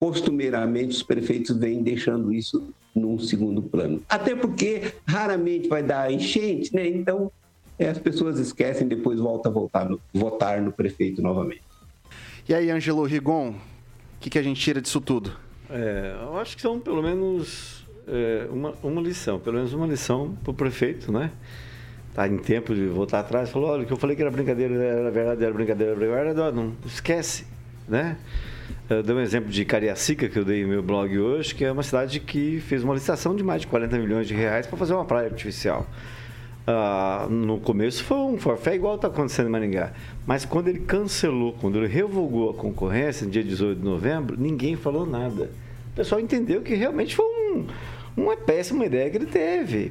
costumeiramente 0.00 0.96
os 0.96 1.02
prefeitos 1.02 1.56
vêm 1.56 1.82
deixando 1.82 2.32
isso 2.32 2.72
num 2.94 3.18
segundo 3.18 3.62
plano. 3.62 4.02
Até 4.08 4.34
porque 4.34 4.94
raramente 5.06 5.68
vai 5.68 5.82
dar 5.82 6.10
enchente, 6.10 6.74
né? 6.74 6.86
Então 6.88 7.30
é, 7.78 7.88
as 7.88 7.98
pessoas 7.98 8.38
esquecem 8.38 8.86
depois 8.86 9.18
voltam 9.18 9.50
a 9.50 9.54
voltar 9.54 9.88
no, 9.88 10.00
votar 10.12 10.60
no 10.60 10.72
prefeito 10.72 11.20
novamente. 11.20 11.62
E 12.48 12.54
aí, 12.54 12.70
Angelo 12.70 13.04
Rigon, 13.04 13.50
o 13.50 13.54
que, 14.20 14.30
que 14.30 14.38
a 14.38 14.42
gente 14.42 14.60
tira 14.60 14.80
disso 14.80 15.00
tudo? 15.00 15.36
É, 15.72 16.16
eu 16.22 16.38
acho 16.38 16.56
que 16.56 16.62
são 16.62 16.80
pelo 16.80 17.02
menos 17.02 17.86
é, 18.06 18.46
uma, 18.50 18.74
uma 18.82 19.00
lição, 19.00 19.38
pelo 19.38 19.56
menos 19.56 19.72
uma 19.72 19.86
lição 19.86 20.36
para 20.42 20.50
o 20.50 20.54
prefeito, 20.54 21.12
né? 21.12 21.30
Tá 22.14 22.26
em 22.26 22.38
tempo 22.38 22.74
de 22.74 22.86
voltar 22.86 23.20
atrás, 23.20 23.50
falou, 23.50 23.70
olha, 23.70 23.84
que 23.84 23.92
eu 23.92 23.96
falei 23.96 24.16
que 24.16 24.22
era 24.22 24.30
brincadeira, 24.30 24.74
era 24.74 25.10
verdade, 25.10 25.44
era 25.44 25.54
brincadeira, 25.54 25.92
era 25.92 26.24
verdade, 26.24 26.56
não 26.56 26.74
esquece, 26.84 27.46
né? 27.88 28.16
Eu 28.88 29.02
dei 29.02 29.14
um 29.14 29.20
exemplo 29.20 29.48
de 29.48 29.64
Cariacica, 29.64 30.28
que 30.28 30.36
eu 30.36 30.44
dei 30.44 30.62
no 30.62 30.68
meu 30.68 30.82
blog 30.82 31.16
hoje, 31.16 31.54
que 31.54 31.64
é 31.64 31.70
uma 31.70 31.82
cidade 31.84 32.18
que 32.18 32.60
fez 32.60 32.82
uma 32.82 32.94
licitação 32.94 33.36
de 33.36 33.44
mais 33.44 33.60
de 33.60 33.68
40 33.68 33.98
milhões 33.98 34.26
de 34.26 34.34
reais 34.34 34.66
para 34.66 34.76
fazer 34.76 34.94
uma 34.94 35.04
praia 35.04 35.28
artificial. 35.28 35.86
Ah, 36.72 37.26
no 37.28 37.58
começo 37.58 38.04
foi 38.04 38.16
um 38.16 38.38
forfé 38.38 38.76
igual 38.76 38.94
está 38.94 39.08
acontecendo 39.08 39.48
em 39.48 39.50
Maringá. 39.50 39.92
Mas 40.24 40.44
quando 40.44 40.68
ele 40.68 40.78
cancelou, 40.78 41.52
quando 41.60 41.76
ele 41.78 41.88
revogou 41.88 42.50
a 42.50 42.54
concorrência, 42.54 43.26
no 43.26 43.32
dia 43.32 43.42
18 43.42 43.78
de 43.78 43.84
novembro, 43.84 44.36
ninguém 44.38 44.76
falou 44.76 45.04
nada. 45.04 45.50
O 45.92 45.96
pessoal 45.96 46.20
entendeu 46.20 46.62
que 46.62 46.76
realmente 46.76 47.16
foi 47.16 47.26
um, 47.26 47.66
uma 48.16 48.36
péssima 48.36 48.86
ideia 48.86 49.10
que 49.10 49.16
ele 49.16 49.26
teve 49.26 49.90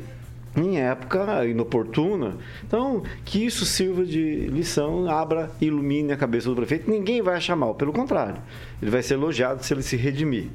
em 0.56 0.80
época 0.80 1.46
inoportuna. 1.46 2.38
Então, 2.66 3.04
que 3.26 3.46
isso 3.46 3.66
sirva 3.66 4.06
de 4.06 4.48
lição, 4.48 5.10
abra, 5.10 5.52
ilumine 5.60 6.14
a 6.14 6.18
cabeça 6.18 6.48
do 6.48 6.56
prefeito. 6.56 6.90
Ninguém 6.90 7.22
vai 7.22 7.36
achar 7.36 7.58
mal, 7.58 7.76
pelo 7.76 7.92
contrário. 7.92 8.42
Ele 8.82 8.90
vai 8.90 9.04
ser 9.04 9.16
elogiado 9.16 9.66
se 9.66 9.74
ele 9.74 9.84
se 9.84 9.98
redimir. 9.98 10.48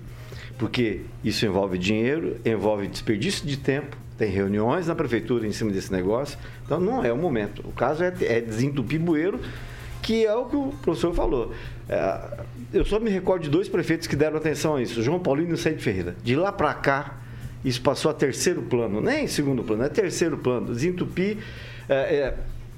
Porque 0.56 1.02
isso 1.22 1.44
envolve 1.44 1.76
dinheiro, 1.76 2.38
envolve 2.46 2.86
desperdício 2.86 3.46
de 3.46 3.58
tempo, 3.58 3.94
tem 4.16 4.30
reuniões 4.30 4.86
na 4.86 4.94
prefeitura 4.94 5.46
em 5.46 5.52
cima 5.52 5.70
desse 5.70 5.92
negócio. 5.92 6.38
Então, 6.64 6.78
não 6.78 7.04
é 7.04 7.12
o 7.12 7.16
momento. 7.16 7.62
O 7.66 7.72
caso 7.72 8.04
é, 8.04 8.12
é 8.22 8.40
desentupir 8.40 9.00
bueiro, 9.00 9.40
que 10.02 10.24
é 10.24 10.34
o 10.34 10.46
que 10.46 10.56
o 10.56 10.72
professor 10.82 11.14
falou. 11.14 11.52
É, 11.88 12.44
eu 12.72 12.84
só 12.84 13.00
me 13.00 13.10
recordo 13.10 13.42
de 13.42 13.50
dois 13.50 13.68
prefeitos 13.68 14.06
que 14.06 14.16
deram 14.16 14.36
atenção 14.36 14.76
a 14.76 14.82
isso, 14.82 15.02
João 15.02 15.18
Paulino 15.18 15.50
e 15.50 15.52
o 15.54 15.56
Said 15.56 15.80
Ferreira. 15.80 16.14
De 16.22 16.36
lá 16.36 16.52
para 16.52 16.72
cá, 16.74 17.18
isso 17.64 17.80
passou 17.80 18.10
a 18.10 18.14
terceiro 18.14 18.62
plano, 18.62 19.00
nem 19.00 19.26
segundo 19.26 19.62
plano, 19.64 19.84
é 19.84 19.88
terceiro 19.88 20.36
plano. 20.36 20.72
Desentupir. 20.72 21.38
É, 21.88 21.94
é, 21.94 22.34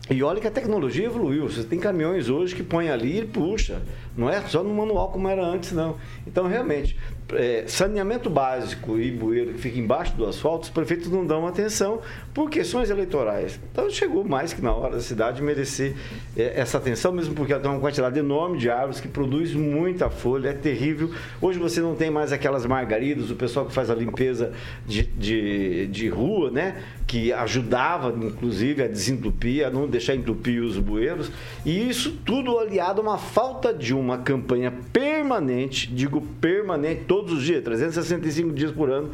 E 0.09 0.23
olha 0.23 0.41
que 0.41 0.47
a 0.47 0.51
tecnologia 0.51 1.07
evoluiu. 1.07 1.49
Você 1.49 1.65
tem 1.65 1.79
caminhões 1.81 2.29
hoje 2.29 2.55
que 2.55 2.63
põe 2.63 2.89
ali 2.89 3.21
e 3.21 3.25
puxa. 3.25 3.83
Não 4.17 4.31
é 4.31 4.41
só 4.43 4.63
no 4.63 4.73
manual 4.73 5.11
como 5.11 5.29
era 5.29 5.45
antes, 5.45 5.73
não. 5.73 5.97
Então, 6.27 6.47
realmente, 6.47 6.97
é, 7.33 7.65
saneamento 7.67 8.31
básico 8.31 8.99
e 8.99 9.11
bueiro 9.11 9.53
que 9.55 9.59
fica 9.59 9.79
embaixo 9.79 10.15
do 10.17 10.27
asfalto, 10.27 10.65
os 10.65 10.71
prefeitos 10.71 11.11
não 11.11 11.27
dão 11.27 11.47
atenção 11.47 12.01
por 12.33 12.49
questões 12.49 12.91
eleitorais. 12.91 13.59
Então, 13.73 13.91
chegou 13.91 14.25
mais 14.25 14.53
que 14.53 14.63
na 14.63 14.73
hora 14.73 14.97
da 14.97 15.01
cidade 15.01 15.43
merecer 15.43 15.95
é, 16.37 16.61
essa 16.61 16.79
atenção, 16.79 17.13
mesmo 17.13 17.35
porque 17.35 17.53
ela 17.53 17.61
tem 17.61 17.71
uma 17.71 17.81
quantidade 17.81 18.19
enorme 18.19 18.59
de 18.59 18.71
árvores 18.71 19.01
que 19.01 19.09
produz 19.09 19.55
muita 19.55 20.09
folha, 20.09 20.51
é 20.51 20.53
terrível. 20.53 21.11
Hoje 21.41 21.59
você 21.59 21.81
não 21.81 21.95
tem 21.95 22.11
mais 22.11 22.33
aquelas 22.33 22.65
margaridas, 22.65 23.31
o 23.31 23.37
pessoal 23.37 23.67
que 23.67 23.73
faz 23.73 23.91
a 23.91 23.95
limpeza 23.95 24.53
de, 24.87 25.03
de, 25.03 25.87
de 25.89 26.09
rua, 26.09 26.51
né? 26.51 26.83
Que 27.07 27.33
ajudava, 27.33 28.13
inclusive, 28.25 28.83
a 28.83 28.89
desentupir, 28.89 29.65
a 29.65 29.71
não 29.71 29.87
deixar 29.87 30.15
entupir 30.17 30.63
os 30.63 30.77
bueiros. 30.79 31.31
E 31.65 31.89
isso 31.89 32.19
tudo 32.25 32.59
aliado 32.59 33.01
a 33.01 33.05
uma 33.05 33.19
falta 33.19 33.73
de 33.73 33.95
uma 33.95 34.19
campanha 34.19 34.73
permanente, 34.93 35.87
digo 35.93 36.21
permanente, 36.41 37.03
todos 37.07 37.33
os 37.33 37.45
dias, 37.45 37.63
365 37.63 38.53
dias 38.53 38.73
por 38.73 38.91
ano, 38.91 39.13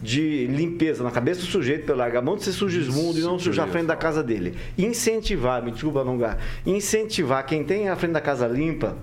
de 0.00 0.46
limpeza 0.46 1.02
na 1.02 1.10
cabeça 1.10 1.40
do 1.40 1.46
sujeito 1.46 1.86
pelo 1.86 1.98
largar 1.98 2.18
a 2.18 2.22
mão 2.22 2.36
de 2.36 2.44
ser 2.44 2.52
sujismundo 2.52 3.18
e 3.18 3.22
não 3.22 3.38
sujar 3.38 3.66
a 3.66 3.70
frente 3.70 3.86
da 3.86 3.96
casa 3.96 4.22
dele. 4.22 4.54
Incentivar, 4.76 5.62
me 5.62 5.72
desculpa 5.72 6.00
alongar, 6.00 6.38
incentivar 6.66 7.44
quem 7.46 7.64
tem 7.64 7.88
a 7.88 7.96
frente 7.96 8.12
da 8.12 8.20
casa 8.20 8.46
limpa, 8.46 8.96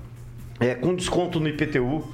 é, 0.60 0.76
com 0.76 0.94
desconto 0.94 1.40
no 1.40 1.48
IPTU, 1.48 2.08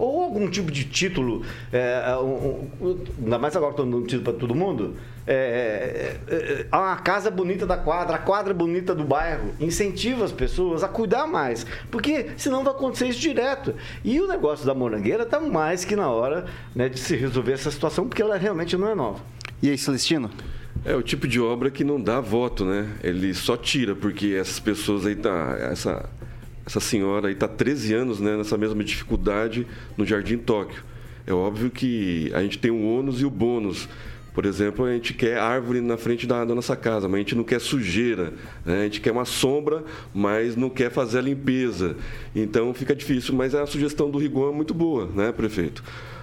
ou 0.00 0.22
algum 0.22 0.48
tipo 0.48 0.70
de 0.70 0.84
título, 0.84 1.42
é, 1.72 2.16
um, 2.16 2.66
um, 2.80 3.04
ainda 3.22 3.38
mais 3.38 3.54
agora 3.54 3.74
que 3.74 3.80
estou 3.80 3.92
dando 3.92 4.06
título 4.06 4.22
para 4.22 4.32
todo 4.32 4.54
mundo, 4.54 4.96
é, 5.26 6.16
é, 6.26 6.34
é, 6.34 6.66
a 6.72 6.96
casa 6.96 7.30
bonita 7.30 7.66
da 7.66 7.76
quadra, 7.76 8.16
a 8.16 8.18
quadra 8.18 8.54
bonita 8.54 8.94
do 8.94 9.04
bairro, 9.04 9.52
incentiva 9.60 10.24
as 10.24 10.32
pessoas 10.32 10.82
a 10.82 10.88
cuidar 10.88 11.26
mais, 11.26 11.66
porque 11.90 12.30
senão 12.36 12.64
vai 12.64 12.72
acontecer 12.72 13.08
isso 13.08 13.20
direto. 13.20 13.74
E 14.02 14.20
o 14.20 14.26
negócio 14.26 14.64
da 14.64 14.74
morangueira 14.74 15.24
está 15.24 15.38
mais 15.38 15.84
que 15.84 15.94
na 15.94 16.08
hora 16.08 16.46
né, 16.74 16.88
de 16.88 16.98
se 16.98 17.14
resolver 17.14 17.52
essa 17.52 17.70
situação, 17.70 18.08
porque 18.08 18.22
ela 18.22 18.36
realmente 18.36 18.76
não 18.76 18.88
é 18.88 18.94
nova. 18.94 19.20
E 19.62 19.68
aí, 19.68 19.76
Celestino? 19.76 20.30
É 20.82 20.96
o 20.96 21.02
tipo 21.02 21.28
de 21.28 21.38
obra 21.38 21.70
que 21.70 21.84
não 21.84 22.00
dá 22.00 22.20
voto, 22.20 22.64
né? 22.64 22.88
Ele 23.02 23.34
só 23.34 23.54
tira, 23.54 23.94
porque 23.94 24.28
essas 24.28 24.58
pessoas 24.58 25.04
aí 25.04 25.14
tá. 25.14 25.54
Essa, 25.60 26.08
essa 26.70 26.78
senhora 26.78 27.26
aí 27.26 27.34
está 27.34 27.48
13 27.48 27.94
anos 27.94 28.20
né, 28.20 28.36
nessa 28.36 28.56
mesma 28.56 28.84
dificuldade 28.84 29.66
no 29.96 30.06
Jardim 30.06 30.38
Tóquio. 30.38 30.84
É 31.26 31.32
óbvio 31.32 31.68
que 31.68 32.30
a 32.32 32.42
gente 32.42 32.58
tem 32.58 32.70
o 32.70 32.80
ônus 32.84 33.20
e 33.20 33.24
o 33.24 33.30
bônus. 33.30 33.88
Por 34.32 34.46
exemplo, 34.46 34.84
a 34.84 34.92
gente 34.92 35.12
quer 35.12 35.36
árvore 35.36 35.80
na 35.80 35.96
frente 35.96 36.28
da, 36.28 36.44
da 36.44 36.54
nossa 36.54 36.76
casa, 36.76 37.08
mas 37.08 37.16
a 37.16 37.18
gente 37.18 37.34
não 37.34 37.42
quer 37.42 37.60
sujeira. 37.60 38.32
Né? 38.64 38.82
A 38.82 38.84
gente 38.84 39.00
quer 39.00 39.10
uma 39.10 39.24
sombra, 39.24 39.82
mas 40.14 40.54
não 40.54 40.70
quer 40.70 40.92
fazer 40.92 41.18
a 41.18 41.22
limpeza. 41.22 41.96
Então 42.36 42.72
fica 42.72 42.94
difícil. 42.94 43.34
Mas 43.34 43.52
a 43.52 43.66
sugestão 43.66 44.08
do 44.08 44.18
Rigon 44.18 44.50
é 44.50 44.54
muito 44.54 44.72
boa, 44.72 45.06
né, 45.12 45.32
prefeito? 45.32 45.82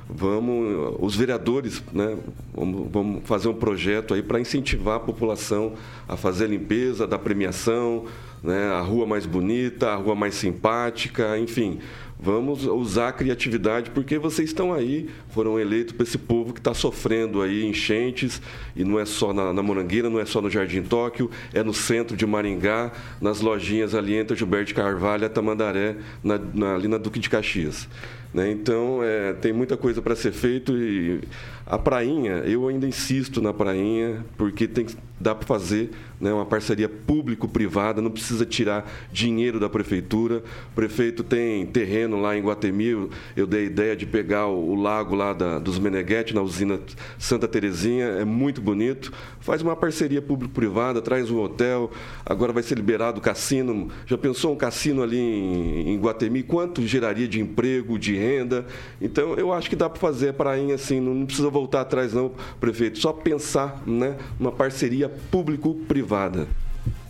Vamos, 0.09 0.95
os 0.99 1.13
vereadores, 1.17 1.83
né, 1.91 2.17
vamos, 2.53 2.89
vamos 2.89 3.21
fazer 3.25 3.49
um 3.49 3.53
projeto 3.53 4.13
aí 4.13 4.23
para 4.23 4.39
incentivar 4.39 4.95
a 4.95 4.99
população 5.01 5.73
a 6.07 6.15
fazer 6.15 6.45
a 6.45 6.47
limpeza, 6.47 7.05
da 7.05 7.19
premiação, 7.19 8.05
né, 8.43 8.71
a 8.71 8.81
rua 8.81 9.05
mais 9.05 9.25
bonita, 9.25 9.89
a 9.89 9.95
rua 9.95 10.15
mais 10.15 10.35
simpática, 10.35 11.37
enfim. 11.37 11.79
Vamos 12.19 12.65
usar 12.65 13.09
a 13.09 13.11
criatividade, 13.11 13.91
porque 13.91 14.17
vocês 14.17 14.49
estão 14.49 14.73
aí, 14.73 15.07
foram 15.29 15.59
eleitos 15.59 15.93
para 15.93 16.03
esse 16.03 16.17
povo 16.17 16.51
que 16.51 16.59
está 16.59 16.73
sofrendo 16.73 17.43
aí 17.43 17.63
enchentes, 17.63 18.41
e 18.75 18.83
não 18.83 18.99
é 18.99 19.05
só 19.05 19.31
na, 19.31 19.53
na, 19.53 19.61
Morangueira, 19.61 20.09
não 20.09 20.19
é 20.19 20.25
só 20.25 20.41
no 20.41 20.49
Jardim 20.49 20.81
Tóquio, 20.81 21.29
é 21.53 21.61
no 21.61 21.75
centro 21.75 22.17
de 22.17 22.25
Maringá, 22.25 22.91
nas 23.21 23.39
lojinhas 23.39 23.93
ali 23.93 24.15
entre 24.15 24.35
Gilberto 24.35 24.73
Carvalho 24.73 25.25
e 25.25 25.29
Tamandaré, 25.29 25.97
na, 26.23 26.39
na, 26.39 26.75
ali 26.75 26.87
na 26.87 26.97
Duque 26.97 27.19
de 27.19 27.29
Caxias. 27.29 27.87
Né? 28.33 28.51
Então, 28.51 28.99
é, 29.03 29.33
tem 29.33 29.53
muita 29.53 29.77
coisa 29.77 30.01
para 30.01 30.15
ser 30.15 30.31
feito 30.31 30.77
e 30.77 31.21
a 31.69 31.77
prainha, 31.77 32.35
eu 32.45 32.65
ainda 32.67 32.87
insisto 32.87 33.41
na 33.41 33.53
prainha, 33.53 34.25
porque 34.37 34.67
tem, 34.69 34.85
dá 35.19 35.35
para 35.35 35.45
fazer 35.45 35.89
né, 36.19 36.31
uma 36.31 36.45
parceria 36.45 36.87
público-privada, 36.87 38.01
não 38.01 38.09
precisa 38.09 38.45
tirar 38.45 38.89
dinheiro 39.11 39.59
da 39.59 39.67
prefeitura. 39.67 40.41
O 40.71 40.75
prefeito 40.75 41.25
tem 41.25 41.65
terreno 41.65 42.21
lá 42.21 42.37
em 42.37 42.41
Guatemi, 42.41 42.85
eu, 42.85 43.09
eu 43.35 43.45
dei 43.45 43.63
a 43.63 43.65
ideia 43.65 43.95
de 43.97 44.05
pegar 44.05 44.47
o, 44.47 44.69
o 44.71 44.75
lago 44.75 45.13
lá 45.13 45.33
da, 45.33 45.59
dos 45.59 45.77
Meneghetti, 45.77 46.33
na 46.33 46.41
usina 46.41 46.79
Santa 47.19 47.49
Terezinha, 47.49 48.05
é 48.05 48.23
muito 48.23 48.61
bonito. 48.61 49.11
Faz 49.41 49.61
uma 49.61 49.75
parceria 49.75 50.21
público-privada, 50.21 51.01
traz 51.01 51.29
um 51.29 51.39
hotel, 51.41 51.91
agora 52.25 52.53
vai 52.53 52.63
ser 52.63 52.75
liberado 52.75 53.19
o 53.19 53.21
cassino. 53.21 53.89
Já 54.05 54.17
pensou 54.17 54.53
um 54.53 54.57
cassino 54.57 55.03
ali 55.03 55.19
em, 55.19 55.89
em 55.89 55.99
Guatemi? 55.99 56.43
Quanto 56.43 56.85
geraria 56.87 57.27
de 57.27 57.41
emprego, 57.41 57.99
de 57.99 58.15
renda? 58.17 58.65
Então, 59.01 59.33
eu 59.35 59.53
acho 59.53 59.69
que 59.69 59.75
dá 59.75 59.89
para 59.89 59.99
fazer 59.99 60.29
a 60.29 60.33
prainha 60.33 60.75
assim, 60.75 60.99
não, 60.99 61.13
não 61.13 61.25
precisa 61.25 61.49
voltar 61.49 61.81
atrás 61.81 62.13
não, 62.13 62.31
prefeito, 62.59 62.99
só 62.99 63.13
pensar 63.13 63.81
né, 63.85 64.17
uma 64.39 64.51
parceria 64.51 65.09
público-privada. 65.09 66.47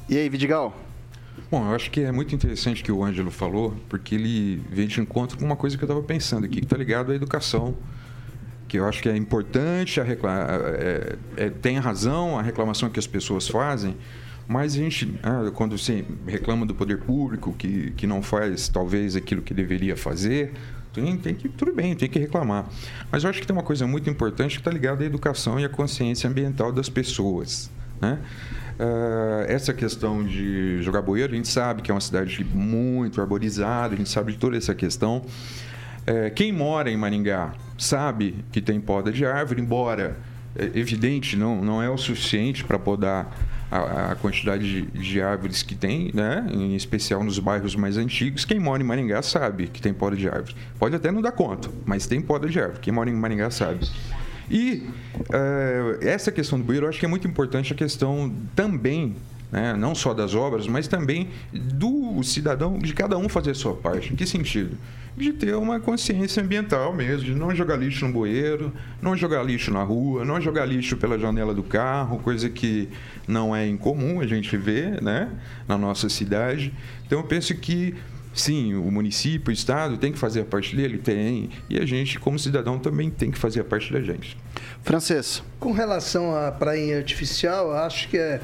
E 0.10 0.18
aí, 0.18 0.30
Vidigal? 0.30 0.76
Bom, 1.50 1.66
eu 1.66 1.76
acho 1.76 1.90
que 1.90 2.02
é 2.02 2.12
muito 2.12 2.36
interessante 2.36 2.82
o 2.82 2.86
que 2.86 2.92
o 2.92 3.04
Ângelo 3.04 3.32
falou, 3.32 3.74
porque 3.88 4.16
ele 4.16 4.62
veio 4.70 4.88
de 4.88 5.00
encontro 5.00 5.38
com 5.38 5.46
uma 5.46 5.56
coisa 5.56 5.78
que 5.78 5.84
eu 5.84 5.88
estava 5.88 6.04
pensando 6.04 6.46
aqui, 6.46 6.58
que 6.58 6.66
está 6.66 6.76
ligado 6.76 7.12
à 7.12 7.16
educação, 7.16 7.76
que 8.68 8.78
eu 8.78 8.86
acho 8.86 9.02
que 9.02 9.08
é 9.08 9.16
importante, 9.16 10.02
a 10.02 10.06
é, 10.06 11.16
é, 11.38 11.50
tem 11.50 11.78
razão 11.78 12.38
a 12.38 12.42
reclamação 12.42 12.90
que 12.90 13.00
as 13.00 13.08
pessoas 13.08 13.48
fazem, 13.48 13.96
mas 14.48 14.74
a 14.74 14.78
gente, 14.78 15.14
ah, 15.24 15.52
quando 15.54 15.78
você 15.78 16.06
reclama 16.26 16.66
do 16.66 16.74
poder 16.74 17.00
público, 17.00 17.54
que, 17.58 17.92
que 17.92 18.08
não 18.08 18.22
faz 18.22 18.68
talvez 18.70 19.16
aquilo 19.16 19.42
que 19.42 19.54
deveria 19.54 19.96
fazer, 19.96 20.54
tem, 20.98 21.18
tem 21.18 21.36
que, 21.36 21.48
tudo 21.48 21.72
bem, 21.72 21.96
tem 21.96 22.10
que 22.10 22.18
reclamar. 22.18 22.66
Mas 23.12 23.24
eu 23.24 23.30
acho 23.30 23.40
que 23.40 23.46
tem 23.46 23.56
uma 23.56 23.64
coisa 23.64 23.86
muito 23.86 24.10
importante 24.10 24.56
que 24.56 24.62
está 24.62 24.72
ligada 24.72 25.04
à 25.04 25.06
educação 25.06 25.60
e 25.60 25.66
à 25.66 25.70
consciência 25.70 26.28
ambiental 26.28 26.72
das 26.72 26.90
pessoas. 26.90 27.70
Né? 28.02 28.18
Uh, 28.80 29.46
essa 29.48 29.74
questão 29.74 30.24
de 30.24 30.82
jogar 30.82 31.02
bueiro, 31.04 31.34
a 31.34 31.36
gente 31.36 31.48
sabe 31.48 31.82
que 31.82 31.92
é 31.92 31.94
uma 31.94 32.02
cidade 32.02 32.44
muito 32.44 33.22
arborizada, 33.22 33.94
a 33.94 33.98
gente 33.98 34.10
sabe 34.10 34.32
de 34.32 34.40
toda 34.40 34.58
essa 34.58 34.74
questão. 34.74 35.18
Uh, 35.18 36.34
quem 36.34 36.52
mora 36.52 36.90
em 36.90 36.98
Maringá 36.98 37.54
sabe 37.78 38.44
que 38.52 38.60
tem 38.60 38.82
poda 38.82 39.12
de 39.12 39.26
árvore, 39.26 39.62
embora 39.62 40.18
é 40.56 40.80
evidente, 40.80 41.36
não, 41.36 41.64
não 41.64 41.84
é 41.84 41.90
o 41.90 41.98
suficiente 41.98 42.64
para 42.64 42.80
podar 42.80 43.36
a, 43.70 44.16
quantidade 44.16 44.64
de, 44.64 45.00
de, 45.00 45.22
árvores 45.22 45.62
que 45.62 45.76
tem, 45.76 46.12
né? 46.14 46.48
em 46.52 46.76
especial 46.76 47.24
nos 47.24 47.38
bairros 47.40 47.76
mais 47.76 47.98
antigos. 47.98 48.46
Quem 48.46 48.60
mora 48.60 48.82
em 48.82 48.86
Maringá 48.86 49.22
sabe 49.22 49.68
que 49.68 49.82
tem 49.82 49.94
poda 49.94 50.16
de 50.16 50.28
árvore. 50.28 50.56
Pode 50.80 50.96
até 50.96 51.12
não 51.12 51.22
dar 51.22 51.32
conta, 51.32 51.70
mas 51.86 52.08
tem 52.08 52.22
poda 52.22 52.48
de 52.48 52.60
árvore. 52.60 52.80
Quem 52.80 52.94
mora 52.94 53.10
em 53.10 53.14
Maringá 53.14 53.50
sabe. 53.52 53.88
E 54.50 54.90
uh, 55.20 56.02
essa 56.02 56.32
questão 56.32 56.58
do 56.58 56.64
bueiro, 56.64 56.86
eu 56.86 56.90
acho 56.90 57.00
que 57.00 57.06
é 57.06 57.10
muito 57.10 57.28
importante 57.28 57.74
a 57.74 57.76
questão 57.76 58.34
também 58.56 59.16
né? 59.52 59.76
não 59.76 59.96
só 59.96 60.14
das 60.14 60.36
obras, 60.36 60.68
mas 60.68 60.88
também 60.88 61.30
do 61.54 62.22
cidadão, 62.24 62.78
de 62.78 62.94
cada 62.94 63.18
um 63.18 63.30
fazer 63.30 63.52
a 63.52 63.56
sua 63.56 63.76
parte. 63.76 64.14
Em 64.14 64.16
que 64.16 64.26
sentido? 64.26 64.78
De 65.16 65.34
ter 65.34 65.56
uma 65.56 65.80
consciência 65.80 66.44
ambiental 66.44 66.94
mesmo, 66.94 67.26
de 67.26 67.34
não 67.34 67.54
jogar 67.56 67.76
lixo 67.76 68.06
no 68.06 68.14
bueiro, 68.14 68.72
não 69.02 69.16
jogar 69.16 69.44
lixo 69.44 69.72
na 69.72 69.82
rua, 69.82 70.24
não 70.24 70.40
jogar 70.40 70.66
lixo 70.66 70.96
pela 70.98 71.18
janela 71.18 71.54
do 71.54 71.64
carro, 71.64 72.20
coisa 72.20 72.50
que 72.50 72.88
não 73.28 73.56
é 73.56 73.68
incomum 73.68 74.20
a 74.20 74.28
gente 74.28 74.56
ver 74.56 75.02
né? 75.02 75.30
na 75.68 75.78
nossa 75.78 76.08
cidade. 76.08 76.74
Então 77.06 77.20
eu 77.20 77.26
penso 77.26 77.56
que 77.56 77.96
Sim, 78.38 78.76
o 78.76 78.92
município, 78.92 79.50
o 79.50 79.52
Estado 79.52 79.98
tem 79.98 80.12
que 80.12 80.20
fazer 80.20 80.42
a 80.42 80.46
parte 80.46 80.76
dele? 80.76 81.00
Tem. 81.00 81.50
E 81.68 81.80
a 81.80 81.86
gente, 81.88 82.20
como 82.20 82.38
cidadão, 82.38 82.78
também 82.78 83.10
tem 83.10 83.32
que 83.32 83.38
fazer 83.38 83.62
a 83.62 83.64
parte 83.64 83.92
da 83.92 84.00
gente. 84.00 84.38
Francês. 84.84 85.42
Com 85.60 85.72
relação 85.72 86.36
à 86.36 86.52
praia 86.52 86.98
artificial, 86.98 87.74
acho 87.74 88.08
que 88.08 88.16
é 88.16 88.40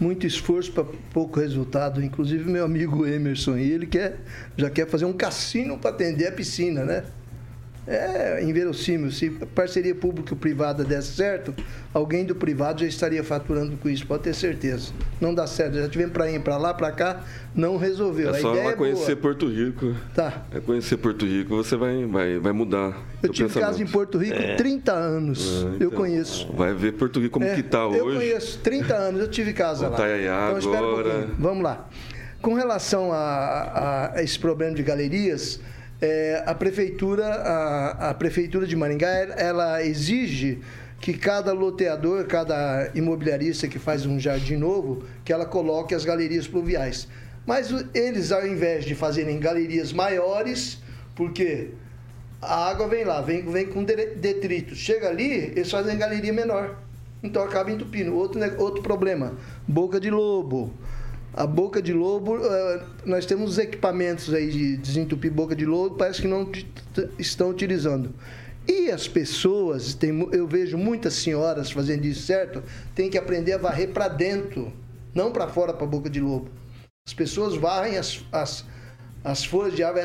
muito 0.00 0.26
esforço 0.26 0.72
para 0.72 0.84
pouco 1.12 1.38
resultado. 1.38 2.02
Inclusive 2.02 2.50
meu 2.50 2.64
amigo 2.64 3.06
Emerson, 3.06 3.56
ele 3.56 3.86
quer, 3.86 4.16
já 4.56 4.70
quer 4.70 4.88
fazer 4.88 5.04
um 5.04 5.12
cassino 5.12 5.78
para 5.78 5.90
atender 5.90 6.26
a 6.28 6.32
piscina, 6.32 6.84
né? 6.84 7.04
É 7.86 8.42
inverossímil. 8.42 9.10
Se 9.10 9.30
parceria 9.30 9.94
público-privada 9.94 10.84
desse 10.84 11.14
certo, 11.14 11.54
alguém 11.92 12.24
do 12.24 12.34
privado 12.34 12.80
já 12.80 12.86
estaria 12.86 13.24
faturando 13.24 13.76
com 13.76 13.88
isso, 13.88 14.06
pode 14.06 14.22
ter 14.22 14.34
certeza. 14.34 14.92
Não 15.20 15.34
dá 15.34 15.46
certo. 15.46 15.74
Já 15.74 15.88
tivemos 15.88 16.12
para 16.12 16.30
ir 16.30 16.40
para 16.40 16.56
lá, 16.56 16.74
para 16.74 16.92
cá, 16.92 17.24
não 17.54 17.76
resolveu. 17.76 18.30
É 18.30 18.40
só 18.40 18.52
lá 18.52 18.70
é 18.70 18.72
conhecer 18.74 19.16
boa. 19.16 19.34
Porto 19.34 19.48
Rico. 19.48 19.94
Tá. 20.14 20.44
É 20.52 20.60
conhecer 20.60 20.98
Porto 20.98 21.24
Rico, 21.24 21.56
você 21.56 21.76
vai, 21.76 22.04
vai, 22.06 22.38
vai 22.38 22.52
mudar. 22.52 22.96
Eu 23.22 23.30
tive 23.30 23.48
pensamento. 23.48 23.70
casa 23.70 23.82
em 23.82 23.86
Porto 23.86 24.18
Rico 24.18 24.36
é. 24.36 24.54
30 24.56 24.92
anos. 24.92 25.46
É, 25.46 25.60
então, 25.60 25.76
eu 25.80 25.90
conheço. 25.90 26.52
Vai 26.52 26.74
ver 26.74 26.92
Porto 26.92 27.18
Rico 27.18 27.32
como 27.32 27.46
é, 27.46 27.54
que 27.54 27.60
está 27.60 27.86
hoje. 27.86 27.98
Eu 27.98 28.04
conheço, 28.06 28.58
30 28.60 28.94
anos, 28.94 29.20
eu 29.20 29.28
tive 29.28 29.52
casa 29.52 29.88
lá. 29.88 29.96
Itaiaiá 29.96 30.54
então, 30.56 30.72
agora. 30.72 31.26
Um 31.26 31.42
Vamos 31.42 31.64
lá. 31.64 31.88
Com 32.40 32.54
relação 32.54 33.12
a, 33.12 34.12
a 34.14 34.22
esse 34.22 34.38
problema 34.38 34.74
de 34.74 34.82
galerias, 34.82 35.60
é, 36.00 36.42
a 36.46 36.54
prefeitura 36.54 37.26
a, 37.26 38.10
a, 38.10 38.14
prefeitura 38.14 38.66
de 38.66 38.74
Maringá 38.74 39.08
ela 39.36 39.84
exige 39.84 40.60
que 41.00 41.14
cada 41.14 41.52
loteador, 41.52 42.26
cada 42.26 42.90
imobiliarista 42.94 43.66
que 43.66 43.78
faz 43.78 44.04
um 44.04 44.20
jardim 44.20 44.56
novo, 44.56 45.04
que 45.24 45.32
ela 45.32 45.46
coloque 45.46 45.94
as 45.94 46.04
galerias 46.04 46.46
pluviais. 46.46 47.08
Mas 47.46 47.70
eles, 47.94 48.30
ao 48.32 48.46
invés 48.46 48.84
de 48.84 48.94
fazerem 48.94 49.38
galerias 49.38 49.92
maiores, 49.94 50.78
porque 51.14 51.70
a 52.40 52.68
água 52.68 52.86
vem 52.86 53.04
lá, 53.04 53.20
vem, 53.22 53.42
vem 53.42 53.66
com 53.66 53.82
detritos. 53.82 54.78
Chega 54.78 55.08
ali, 55.08 55.52
eles 55.56 55.70
fazem 55.70 55.96
galeria 55.96 56.32
menor. 56.32 56.78
Então 57.22 57.42
acaba 57.42 57.70
entupindo. 57.70 58.14
Outro, 58.14 58.40
outro 58.58 58.82
problema, 58.82 59.34
boca 59.66 59.98
de 59.98 60.10
lobo. 60.10 60.72
A 61.40 61.46
boca 61.46 61.80
de 61.80 61.94
lobo, 61.94 62.36
eh, 62.36 62.82
nós 63.06 63.24
temos 63.24 63.56
equipamentos 63.56 64.34
aí 64.34 64.50
de 64.50 64.76
desentupir 64.76 65.32
boca 65.32 65.56
de 65.56 65.64
lobo, 65.64 65.96
parece 65.96 66.20
que 66.20 66.28
não 66.28 66.52
estão 67.18 67.48
utilizando. 67.48 68.14
E 68.68 68.90
as 68.90 69.08
pessoas, 69.08 69.94
tem, 69.94 70.10
eu 70.32 70.46
vejo 70.46 70.76
muitas 70.76 71.14
senhoras 71.14 71.70
fazendo 71.70 72.04
isso 72.04 72.26
certo, 72.26 72.62
tem 72.94 73.08
que 73.08 73.16
aprender 73.16 73.54
a 73.54 73.56
varrer 73.56 73.88
para 73.88 74.06
dentro, 74.06 74.70
não 75.14 75.32
para 75.32 75.48
fora, 75.48 75.72
para 75.72 75.86
boca 75.86 76.10
de 76.10 76.20
lobo. 76.20 76.50
As 77.08 77.14
pessoas 77.14 77.56
varrem 77.56 77.96
as, 77.96 78.22
as, 78.30 78.66
as 79.24 79.42
folhas 79.42 79.74
de 79.74 79.82
árvore, 79.82 80.04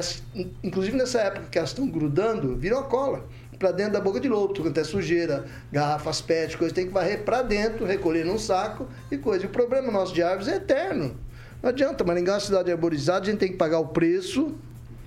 inclusive 0.64 0.96
nessa 0.96 1.20
época 1.20 1.48
que 1.52 1.58
elas 1.58 1.72
estão 1.72 1.86
grudando, 1.86 2.56
viram 2.56 2.80
a 2.80 2.84
cola 2.84 3.28
para 3.58 3.72
dentro 3.72 3.94
da 3.94 4.02
boca 4.02 4.22
de 4.22 4.30
lobo, 4.30 4.54
quanto 4.62 4.80
é 4.80 4.84
sujeira, 4.86 5.46
garrafas 5.70 6.22
PET, 6.22 6.58
coisa, 6.58 6.74
tem 6.74 6.88
que 6.88 6.94
varrer 6.94 7.24
para 7.24 7.42
dentro, 7.42 7.86
recolher 7.86 8.26
num 8.26 8.38
saco 8.38 8.88
e 9.12 9.18
coisa. 9.18 9.44
E 9.44 9.48
o 9.48 9.52
problema 9.52 9.92
nosso 9.92 10.14
de 10.14 10.24
árvores 10.24 10.48
é 10.48 10.56
eterno. 10.56 11.25
Não 11.66 11.70
adianta, 11.70 12.04
Maringá 12.04 12.34
é 12.34 12.36
uma 12.36 12.40
cidade 12.40 12.72
arborizada, 12.72 13.22
a 13.22 13.32
gente 13.32 13.40
tem 13.40 13.50
que 13.50 13.58
pagar 13.58 13.80
o 13.80 13.88
preço. 13.88 14.54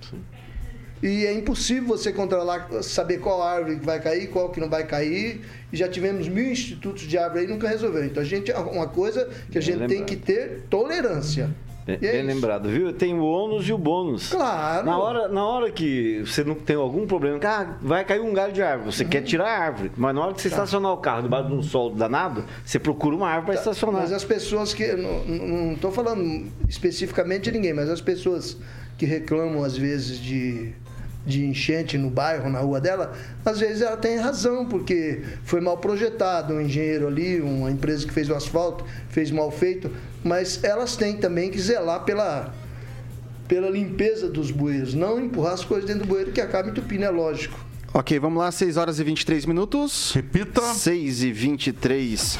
Sim. 0.01 0.19
E 1.01 1.25
é 1.25 1.31
impossível 1.31 1.87
você 1.87 2.11
controlar, 2.11 2.83
saber 2.83 3.19
qual 3.19 3.41
árvore 3.41 3.75
vai 3.75 3.97
cair, 4.01 4.27
qual 4.27 4.49
que 4.49 4.59
não 4.59 4.69
vai 4.69 4.85
cair. 4.85 5.39
E 5.71 5.77
já 5.77 5.87
tivemos 5.87 6.27
mil 6.27 6.51
institutos 6.51 7.03
de 7.03 7.17
árvore 7.17 7.39
aí 7.39 7.45
e 7.45 7.49
nunca 7.49 7.65
resolveu. 7.69 8.03
Então 8.03 8.21
a 8.21 8.25
gente 8.25 8.51
é 8.51 8.57
uma 8.57 8.89
coisa 8.89 9.29
que 9.49 9.57
a 9.57 9.61
gente 9.61 9.87
tem 9.87 10.03
que 10.03 10.17
ter 10.17 10.63
tolerância. 10.69 11.49
Bem, 11.97 12.09
é 12.09 12.13
bem 12.13 12.23
lembrado, 12.23 12.69
viu? 12.69 12.93
Tem 12.93 13.13
o 13.13 13.23
ônus 13.23 13.67
e 13.67 13.73
o 13.73 13.77
bônus. 13.77 14.29
Claro. 14.31 14.85
Na 14.85 14.97
hora, 14.97 15.27
na 15.27 15.45
hora 15.45 15.71
que 15.71 16.21
você 16.25 16.43
não 16.43 16.55
tem 16.55 16.75
algum 16.75 17.07
problema, 17.07 17.39
ah, 17.43 17.77
vai 17.81 18.03
cair 18.05 18.21
um 18.21 18.33
galho 18.33 18.53
de 18.53 18.61
árvore, 18.61 18.91
você 18.91 19.03
uhum. 19.03 19.09
quer 19.09 19.21
tirar 19.21 19.47
a 19.47 19.57
árvore, 19.59 19.91
mas 19.95 20.13
na 20.13 20.21
hora 20.21 20.33
que 20.33 20.41
você 20.41 20.49
tá. 20.49 20.55
estacionar 20.55 20.91
o 20.91 20.97
carro 20.97 21.23
debaixo 21.23 21.49
de 21.49 21.55
um 21.55 21.63
sol 21.63 21.89
danado, 21.91 22.45
você 22.65 22.79
procura 22.79 23.15
uma 23.15 23.27
árvore 23.27 23.45
para 23.45 23.55
tá. 23.55 23.71
estacionar. 23.71 24.01
Mas 24.01 24.11
as 24.11 24.23
pessoas 24.23 24.73
que. 24.73 24.87
Não 24.93 25.73
estou 25.73 25.91
falando 25.91 26.47
especificamente 26.67 27.43
de 27.43 27.51
ninguém, 27.51 27.73
mas 27.73 27.89
as 27.89 28.01
pessoas 28.01 28.57
que 28.97 29.05
reclamam 29.05 29.63
às 29.63 29.77
vezes 29.77 30.19
de 30.19 30.73
de 31.25 31.45
enchente 31.45 31.97
no 31.97 32.09
bairro, 32.09 32.49
na 32.49 32.59
rua 32.59 32.79
dela, 32.79 33.13
às 33.45 33.59
vezes 33.59 33.81
ela 33.81 33.97
tem 33.97 34.17
razão, 34.17 34.65
porque 34.65 35.21
foi 35.43 35.61
mal 35.61 35.77
projetado, 35.77 36.53
um 36.53 36.61
engenheiro 36.61 37.07
ali, 37.07 37.39
uma 37.39 37.69
empresa 37.69 38.07
que 38.07 38.13
fez 38.13 38.29
o 38.29 38.35
asfalto, 38.35 38.85
fez 39.09 39.29
mal 39.29 39.51
feito, 39.51 39.91
mas 40.23 40.63
elas 40.63 40.95
têm 40.95 41.17
também 41.17 41.49
que 41.49 41.59
zelar 41.59 42.03
pela, 42.03 42.53
pela 43.47 43.69
limpeza 43.69 44.29
dos 44.29 44.51
bueiros, 44.51 44.93
não 44.93 45.19
empurrar 45.19 45.53
as 45.53 45.63
coisas 45.63 45.85
dentro 45.85 46.05
do 46.05 46.07
bueiro 46.07 46.31
que 46.31 46.41
acaba 46.41 46.69
entupindo, 46.69 47.03
é 47.03 47.09
lógico. 47.09 47.59
Ok, 47.93 48.19
vamos 48.19 48.39
lá, 48.39 48.51
6 48.51 48.77
horas 48.77 48.99
e 48.99 49.03
23 49.03 49.45
minutos. 49.45 50.11
Repita. 50.13 50.61
6 50.61 51.23
e 51.23 51.31
23 51.31 52.39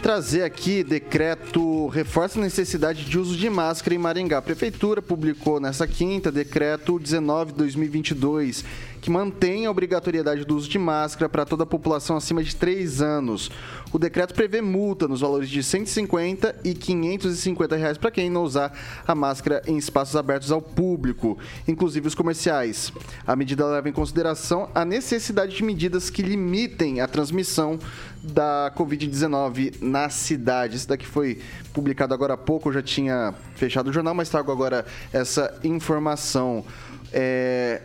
trazer 0.00 0.42
aqui 0.42 0.82
decreto 0.82 1.86
reforça 1.88 2.38
a 2.38 2.42
necessidade 2.42 3.04
de 3.04 3.18
uso 3.18 3.36
de 3.36 3.50
máscara 3.50 3.94
em 3.94 3.98
Maringá. 3.98 4.38
A 4.38 4.42
prefeitura 4.42 5.02
publicou 5.02 5.60
nessa 5.60 5.86
quinta 5.86 6.32
decreto 6.32 6.98
19/2022 6.98 8.64
que 9.00 9.10
mantém 9.10 9.66
a 9.66 9.70
obrigatoriedade 9.70 10.44
do 10.44 10.56
uso 10.56 10.68
de 10.68 10.78
máscara 10.78 11.28
para 11.28 11.44
toda 11.44 11.62
a 11.62 11.66
população 11.66 12.16
acima 12.16 12.42
de 12.42 12.54
3 12.54 13.00
anos. 13.00 13.50
O 13.92 13.98
decreto 13.98 14.34
prevê 14.34 14.60
multa 14.60 15.08
nos 15.08 15.20
valores 15.20 15.48
de 15.48 15.62
150 15.62 16.60
e 16.62 16.74
550 16.74 17.76
reais 17.76 17.98
para 17.98 18.10
quem 18.10 18.30
não 18.30 18.44
usar 18.44 18.72
a 19.06 19.14
máscara 19.14 19.62
em 19.66 19.76
espaços 19.76 20.14
abertos 20.14 20.52
ao 20.52 20.62
público, 20.62 21.38
inclusive 21.66 22.06
os 22.06 22.14
comerciais. 22.14 22.92
A 23.26 23.34
medida 23.34 23.66
leva 23.66 23.88
em 23.88 23.92
consideração 23.92 24.68
a 24.74 24.84
necessidade 24.84 25.56
de 25.56 25.64
medidas 25.64 26.10
que 26.10 26.22
limitem 26.22 27.00
a 27.00 27.08
transmissão 27.08 27.78
da 28.22 28.72
Covid-19 28.76 29.80
na 29.80 30.08
cidade. 30.10 30.76
Isso 30.76 30.88
daqui 30.88 31.06
foi 31.06 31.40
publicado 31.72 32.12
agora 32.12 32.34
há 32.34 32.36
pouco, 32.36 32.68
eu 32.68 32.74
já 32.74 32.82
tinha 32.82 33.34
fechado 33.54 33.88
o 33.88 33.92
jornal, 33.92 34.14
mas 34.14 34.28
trago 34.28 34.52
agora 34.52 34.84
essa 35.12 35.58
informação. 35.64 36.64
É... 37.12 37.82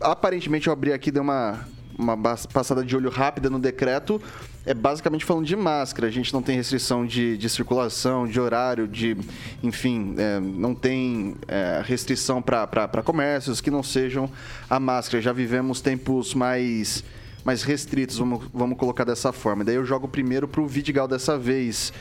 Aparentemente 0.00 0.68
eu 0.68 0.72
abri 0.72 0.92
aqui, 0.92 1.10
dei 1.10 1.20
uma, 1.20 1.66
uma 1.98 2.16
passada 2.16 2.84
de 2.84 2.96
olho 2.96 3.10
rápida 3.10 3.50
no 3.50 3.58
decreto. 3.58 4.20
É 4.64 4.74
basicamente 4.74 5.24
falando 5.24 5.46
de 5.46 5.56
máscara. 5.56 6.06
A 6.06 6.10
gente 6.10 6.32
não 6.32 6.42
tem 6.42 6.56
restrição 6.56 7.06
de, 7.06 7.36
de 7.36 7.48
circulação, 7.48 8.26
de 8.26 8.38
horário, 8.38 8.86
de. 8.86 9.16
Enfim, 9.62 10.14
é, 10.18 10.38
não 10.38 10.74
tem 10.74 11.36
é, 11.48 11.82
restrição 11.84 12.42
para 12.42 13.02
comércios 13.02 13.60
que 13.60 13.70
não 13.70 13.82
sejam 13.82 14.30
a 14.68 14.78
máscara. 14.78 15.22
Já 15.22 15.32
vivemos 15.32 15.80
tempos 15.80 16.34
mais 16.34 17.02
mais 17.44 17.62
restritos, 17.62 18.18
vamos, 18.18 18.44
vamos 18.52 18.76
colocar 18.76 19.04
dessa 19.04 19.32
forma. 19.32 19.64
Daí 19.64 19.76
eu 19.76 19.84
jogo 19.84 20.06
primeiro 20.06 20.46
para 20.46 20.60
o 20.60 20.66
Vidigal 20.66 21.08
dessa 21.08 21.38
vez. 21.38 21.94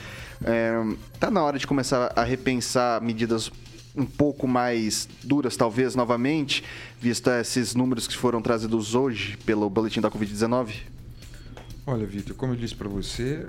É, 0.43 0.73
tá 1.19 1.31
na 1.31 1.41
hora 1.41 1.57
de 1.57 1.65
começar 1.65 2.11
a 2.15 2.23
repensar 2.23 3.01
medidas 3.01 3.49
um 3.97 4.05
pouco 4.05 4.47
mais 4.47 5.09
duras, 5.23 5.57
talvez, 5.57 5.95
novamente, 5.95 6.63
visto 7.01 7.29
esses 7.31 7.73
números 7.73 8.07
que 8.07 8.15
foram 8.15 8.41
trazidos 8.41 8.93
hoje 8.93 9.37
pelo 9.45 9.69
boletim 9.69 9.99
da 9.99 10.11
Covid-19? 10.11 10.75
Olha, 11.85 12.05
Vitor, 12.05 12.35
como 12.35 12.53
eu 12.53 12.57
disse 12.57 12.75
para 12.75 12.87
você, 12.87 13.45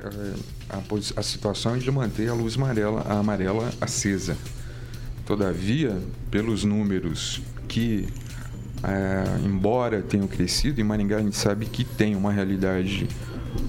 a, 0.71 1.21
a, 1.21 1.23
situação 1.23 1.75
é 1.75 1.79
de 1.79 1.91
manter 1.91 2.29
a 2.29 2.35
luz 2.35 2.57
amarela, 2.57 3.03
a 3.03 3.19
amarela 3.19 3.71
acesa. 3.81 4.37
Todavia, 5.27 6.01
pelos 6.31 6.65
números 6.65 7.43
que 7.67 8.09
é, 8.83 9.45
embora 9.45 10.01
tenham 10.03 10.29
crescido, 10.29 10.81
em 10.81 10.85
Maringá 10.85 11.17
a 11.17 11.21
gente 11.21 11.37
sabe 11.37 11.67
que 11.67 11.85
tem 11.85 12.15
uma 12.15 12.33
realidade 12.33 13.09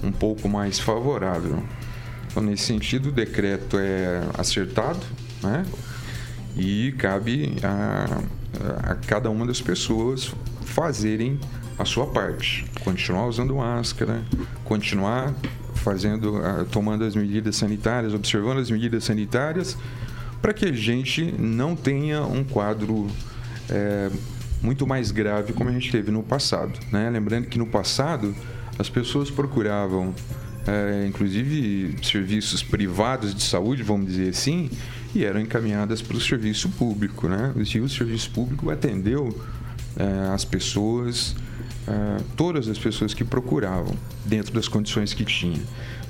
um 0.04 0.12
pouco 0.12 0.48
mais 0.48 0.78
favorável. 0.78 1.62
Então, 2.28 2.42
nesse 2.42 2.64
sentido, 2.64 3.08
o 3.08 3.12
decreto 3.12 3.76
é 3.76 4.22
acertado, 4.38 5.00
né? 5.42 5.66
E 6.56 6.92
cabe 6.98 7.56
a, 7.62 8.22
a 8.90 8.94
cada 8.94 9.30
uma 9.30 9.46
das 9.46 9.60
pessoas 9.60 10.32
fazerem 10.64 11.38
a 11.78 11.84
sua 11.84 12.06
parte, 12.06 12.66
continuar 12.84 13.26
usando 13.26 13.56
máscara, 13.56 14.22
continuar 14.64 15.34
fazendo, 15.76 16.34
tomando 16.70 17.04
as 17.04 17.16
medidas 17.16 17.56
sanitárias, 17.56 18.12
observando 18.12 18.58
as 18.58 18.70
medidas 18.70 19.04
sanitárias, 19.04 19.76
para 20.42 20.52
que 20.52 20.66
a 20.66 20.72
gente 20.72 21.32
não 21.38 21.74
tenha 21.74 22.22
um 22.22 22.44
quadro 22.44 23.06
é, 23.68 24.10
muito 24.62 24.86
mais 24.86 25.10
grave 25.10 25.52
como 25.52 25.70
a 25.70 25.72
gente 25.72 25.90
teve 25.90 26.10
no 26.10 26.22
passado. 26.22 26.78
Né? 26.92 27.08
Lembrando 27.10 27.46
que 27.46 27.58
no 27.58 27.66
passado 27.66 28.34
as 28.78 28.88
pessoas 28.88 29.30
procuravam, 29.30 30.14
é, 30.66 31.06
inclusive, 31.06 31.96
serviços 32.02 32.62
privados 32.62 33.34
de 33.34 33.42
saúde, 33.42 33.82
vamos 33.82 34.06
dizer 34.06 34.30
assim, 34.30 34.70
e 35.14 35.24
eram 35.24 35.40
encaminhadas 35.40 36.00
para 36.00 36.16
o 36.16 36.20
serviço 36.20 36.68
público. 36.70 37.28
Né? 37.28 37.52
E 37.56 37.80
o 37.80 37.88
serviço 37.88 38.30
público 38.30 38.70
atendeu 38.70 39.28
é, 39.96 40.32
as 40.32 40.44
pessoas, 40.44 41.34
é, 41.86 42.22
todas 42.36 42.68
as 42.68 42.78
pessoas 42.78 43.14
que 43.14 43.24
procuravam, 43.24 43.94
dentro 44.24 44.52
das 44.52 44.68
condições 44.68 45.12
que 45.12 45.24
tinha. 45.24 45.60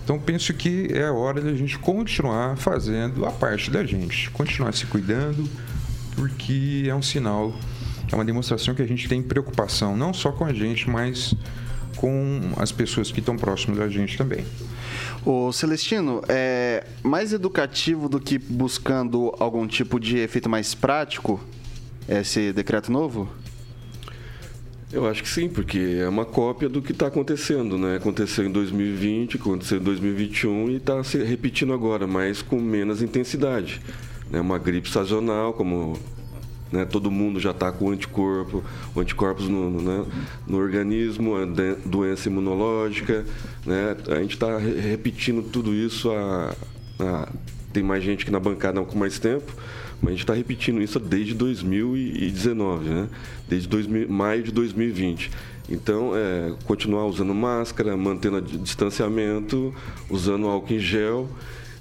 Então 0.04 0.18
penso 0.18 0.52
que 0.54 0.88
é 0.92 1.06
a 1.06 1.12
hora 1.12 1.40
da 1.40 1.54
gente 1.54 1.78
continuar 1.78 2.56
fazendo 2.56 3.24
a 3.26 3.30
parte 3.30 3.70
da 3.70 3.84
gente, 3.84 4.30
continuar 4.30 4.72
se 4.72 4.86
cuidando, 4.86 5.48
porque 6.16 6.84
é 6.88 6.94
um 6.94 7.02
sinal 7.02 7.54
é 8.12 8.16
uma 8.16 8.24
demonstração 8.24 8.74
que 8.74 8.82
a 8.82 8.86
gente 8.86 9.08
tem 9.08 9.22
preocupação 9.22 9.96
não 9.96 10.12
só 10.12 10.32
com 10.32 10.44
a 10.44 10.52
gente, 10.52 10.90
mas 10.90 11.34
com 11.96 12.40
as 12.56 12.72
pessoas 12.72 13.12
que 13.12 13.20
estão 13.20 13.36
próximas 13.36 13.78
da 13.78 13.88
gente 13.88 14.16
também. 14.16 14.44
O 15.24 15.52
Celestino, 15.52 16.22
é 16.28 16.86
mais 17.02 17.32
educativo 17.32 18.08
do 18.08 18.18
que 18.18 18.38
buscando 18.38 19.34
algum 19.38 19.66
tipo 19.66 20.00
de 20.00 20.18
efeito 20.18 20.48
mais 20.48 20.74
prático 20.74 21.38
esse 22.08 22.52
decreto 22.52 22.90
novo? 22.90 23.28
Eu 24.92 25.06
acho 25.06 25.22
que 25.22 25.28
sim, 25.28 25.48
porque 25.48 25.98
é 26.00 26.08
uma 26.08 26.24
cópia 26.24 26.68
do 26.68 26.82
que 26.82 26.90
está 26.90 27.06
acontecendo, 27.06 27.78
né? 27.78 27.96
Aconteceu 27.96 28.44
em 28.44 28.50
2020, 28.50 29.36
aconteceu 29.36 29.78
em 29.78 29.82
2021 29.82 30.70
e 30.70 30.76
está 30.76 31.04
se 31.04 31.22
repetindo 31.22 31.72
agora, 31.72 32.08
mas 32.08 32.42
com 32.42 32.56
menos 32.56 33.00
intensidade. 33.00 33.80
É 34.32 34.40
uma 34.40 34.58
gripe 34.58 34.90
sazonal, 34.90 35.52
como 35.52 35.96
né? 36.72 36.84
Todo 36.84 37.10
mundo 37.10 37.40
já 37.40 37.50
está 37.50 37.70
com 37.72 37.90
anticorpo, 37.90 38.62
anticorpos 38.96 39.48
no, 39.48 39.70
no, 39.70 39.82
né? 39.82 40.06
no 40.46 40.58
organismo, 40.58 41.34
doença 41.84 42.28
imunológica. 42.28 43.24
Né? 43.64 43.96
A 44.08 44.20
gente 44.20 44.34
está 44.34 44.58
repetindo 44.58 45.42
tudo 45.42 45.74
isso 45.74 46.10
há, 46.10 46.54
há 46.98 47.28
tem 47.72 47.82
mais 47.82 48.02
gente 48.02 48.24
que 48.24 48.30
na 48.30 48.40
bancada 48.40 48.82
com 48.82 48.98
mais 48.98 49.18
tempo, 49.18 49.52
mas 50.00 50.08
a 50.08 50.10
gente 50.12 50.20
está 50.22 50.34
repetindo 50.34 50.80
isso 50.82 50.98
desde 50.98 51.34
2019, 51.34 52.88
né? 52.88 53.08
Desde 53.48 53.68
2000, 53.68 54.08
maio 54.08 54.42
de 54.42 54.50
2020. 54.50 55.30
Então, 55.68 56.12
é, 56.16 56.52
continuar 56.64 57.06
usando 57.06 57.32
máscara, 57.34 57.96
mantendo 57.96 58.40
distanciamento, 58.42 59.72
usando 60.08 60.48
álcool 60.48 60.74
em 60.74 60.78
gel. 60.80 61.28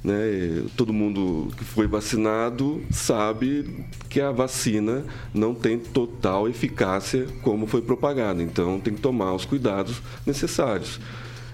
Né? 0.04 0.64
Todo 0.78 0.94
mundo 0.94 1.50
que 1.58 1.64
foi 1.64 1.88
vacinado 1.88 2.82
sabe 2.90 3.86
que 4.10 4.22
a 4.22 4.32
vacina 4.32 5.04
não 5.34 5.54
tem 5.54 5.78
total 5.78 6.48
eficácia 6.48 7.28
como 7.42 7.68
foi 7.68 7.82
propagada. 7.82 8.42
Então, 8.42 8.80
tem 8.80 8.94
que 8.94 9.02
tomar 9.02 9.34
os 9.34 9.46
cuidados 9.46 10.02
necessários. 10.26 11.00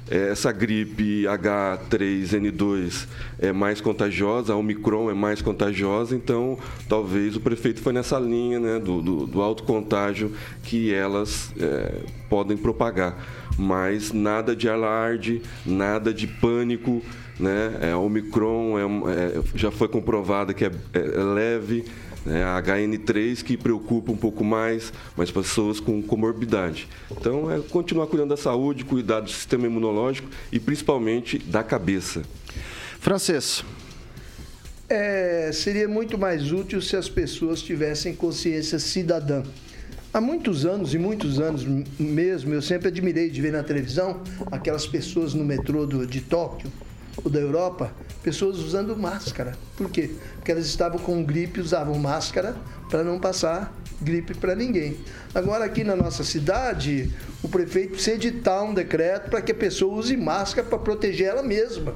É, 0.09 0.29
essa 0.29 0.51
gripe 0.51 1.23
H3N2 1.23 3.07
é 3.39 3.51
mais 3.51 3.81
contagiosa, 3.81 4.53
a 4.53 4.55
Omicron 4.55 5.09
é 5.09 5.15
mais 5.15 5.41
contagiosa, 5.41 6.15
então 6.15 6.59
talvez 6.87 7.35
o 7.35 7.39
prefeito 7.39 7.81
foi 7.81 7.91
nessa 7.91 8.19
linha 8.19 8.59
né, 8.59 8.79
do, 8.79 9.01
do, 9.01 9.25
do 9.25 9.41
alto 9.41 9.63
contágio 9.63 10.31
que 10.61 10.93
elas 10.93 11.51
é, 11.59 12.03
podem 12.29 12.55
propagar. 12.55 13.17
Mas 13.57 14.11
nada 14.11 14.55
de 14.55 14.69
alarde, 14.69 15.41
nada 15.65 16.13
de 16.13 16.27
pânico. 16.27 17.01
Né? 17.39 17.77
É, 17.81 17.95
Omicron 17.95 18.79
é, 18.79 18.83
é, 18.83 19.41
já 19.55 19.69
foi 19.69 19.87
comprovada 19.87 20.53
que 20.53 20.63
é, 20.63 20.71
é 20.93 20.99
leve 20.99 21.85
né? 22.25 22.43
A 22.43 22.61
HN3 22.61 23.43
que 23.43 23.55
preocupa 23.55 24.11
um 24.11 24.17
pouco 24.17 24.43
mais, 24.43 24.91
mas 25.15 25.29
pessoas 25.29 25.79
com 25.79 26.01
comorbidade. 26.01 26.87
Então, 27.11 27.51
é 27.51 27.59
continuar 27.59 28.07
cuidando 28.07 28.29
da 28.29 28.37
saúde, 28.37 28.83
cuidar 28.83 29.19
do 29.19 29.29
sistema 29.29 29.67
imunológico 29.67 30.27
e 30.51 30.59
principalmente 30.59 31.37
da 31.37 31.63
cabeça. 31.63 32.23
Francês. 32.99 33.63
É, 34.89 35.51
seria 35.53 35.87
muito 35.87 36.17
mais 36.17 36.51
útil 36.51 36.81
se 36.81 36.95
as 36.95 37.09
pessoas 37.09 37.61
tivessem 37.61 38.15
consciência 38.15 38.79
cidadã. 38.79 39.43
Há 40.13 40.21
muitos 40.21 40.65
anos 40.65 40.93
e 40.93 40.97
muitos 40.97 41.39
anos 41.39 41.65
mesmo, 41.99 42.53
eu 42.53 42.61
sempre 42.61 42.87
admirei 42.87 43.29
de 43.29 43.41
ver 43.41 43.51
na 43.51 43.63
televisão 43.63 44.21
aquelas 44.49 44.87
pessoas 44.87 45.33
no 45.33 45.43
metrô 45.43 45.85
do, 45.85 46.07
de 46.07 46.21
Tóquio 46.21 46.71
ou 47.23 47.29
da 47.29 47.39
Europa 47.39 47.91
pessoas 48.23 48.57
usando 48.57 48.95
máscara. 48.97 49.55
Por 49.77 49.89
quê? 49.89 50.11
Porque 50.35 50.51
elas 50.51 50.65
estavam 50.65 50.99
com 50.99 51.23
gripe, 51.23 51.59
usavam 51.59 51.97
máscara 51.99 52.55
para 52.89 53.03
não 53.03 53.19
passar 53.19 53.73
gripe 54.01 54.33
para 54.33 54.55
ninguém. 54.55 54.97
Agora 55.33 55.65
aqui 55.65 55.83
na 55.83 55.95
nossa 55.95 56.23
cidade, 56.23 57.11
o 57.41 57.47
prefeito 57.47 57.93
precisa 57.93 58.15
editar 58.15 58.63
um 58.63 58.73
decreto 58.73 59.29
para 59.29 59.41
que 59.41 59.51
a 59.51 59.55
pessoa 59.55 59.95
use 59.95 60.17
máscara 60.17 60.67
para 60.67 60.77
proteger 60.79 61.27
ela 61.27 61.43
mesma. 61.43 61.95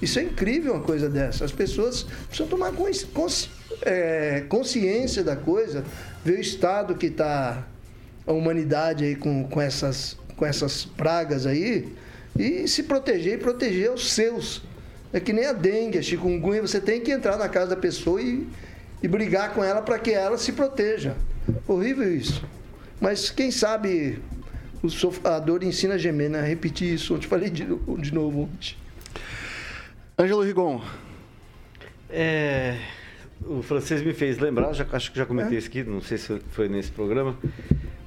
Isso 0.00 0.18
é 0.18 0.22
incrível 0.22 0.74
uma 0.74 0.82
coisa 0.82 1.08
dessa. 1.08 1.44
As 1.44 1.52
pessoas 1.52 2.04
precisam 2.28 2.48
tomar 2.48 2.72
consci 2.72 3.50
é, 3.82 4.44
consciência 4.48 5.22
da 5.22 5.36
coisa, 5.36 5.84
ver 6.24 6.38
o 6.38 6.40
estado 6.40 6.94
que 6.94 7.06
está 7.06 7.66
a 8.26 8.32
humanidade 8.32 9.04
aí 9.04 9.14
com, 9.14 9.44
com, 9.44 9.60
essas, 9.60 10.16
com 10.36 10.46
essas 10.46 10.84
pragas 10.84 11.46
aí 11.46 11.92
e 12.38 12.66
se 12.68 12.82
proteger 12.82 13.34
e 13.34 13.38
proteger 13.38 13.92
os 13.92 14.12
seus. 14.12 14.62
É 15.12 15.20
que 15.20 15.32
nem 15.32 15.46
a 15.46 15.52
dengue, 15.52 15.98
a 15.98 16.02
chikungunya, 16.02 16.60
você 16.60 16.80
tem 16.80 17.00
que 17.00 17.10
entrar 17.10 17.36
na 17.36 17.48
casa 17.48 17.70
da 17.70 17.76
pessoa 17.76 18.20
e, 18.20 18.46
e 19.02 19.08
brigar 19.08 19.54
com 19.54 19.62
ela 19.62 19.80
para 19.80 19.98
que 19.98 20.10
ela 20.10 20.36
se 20.36 20.52
proteja. 20.52 21.16
Horrível 21.66 22.14
isso. 22.14 22.44
Mas 23.00 23.30
quem 23.30 23.50
sabe 23.50 24.18
o 24.82 24.90
sofador 24.90 25.62
ensina 25.62 25.94
a 25.94 25.98
gemer, 25.98 26.30
né? 26.30 26.42
Repetir 26.42 26.94
isso, 26.94 27.14
eu 27.14 27.18
te 27.18 27.26
falei 27.26 27.50
de, 27.50 27.64
de 27.64 28.14
novo 28.14 28.42
ontem. 28.42 28.76
Ângelo 30.18 30.42
Rigon. 30.42 30.82
É, 32.08 32.78
o 33.44 33.62
francês 33.62 34.02
me 34.02 34.14
fez 34.14 34.38
lembrar, 34.38 34.72
já, 34.72 34.86
acho 34.92 35.12
que 35.12 35.18
já 35.18 35.26
comentei 35.26 35.56
é. 35.56 35.58
isso 35.58 35.68
aqui, 35.68 35.82
não 35.82 36.00
sei 36.00 36.18
se 36.18 36.40
foi 36.50 36.68
nesse 36.68 36.90
programa, 36.90 37.36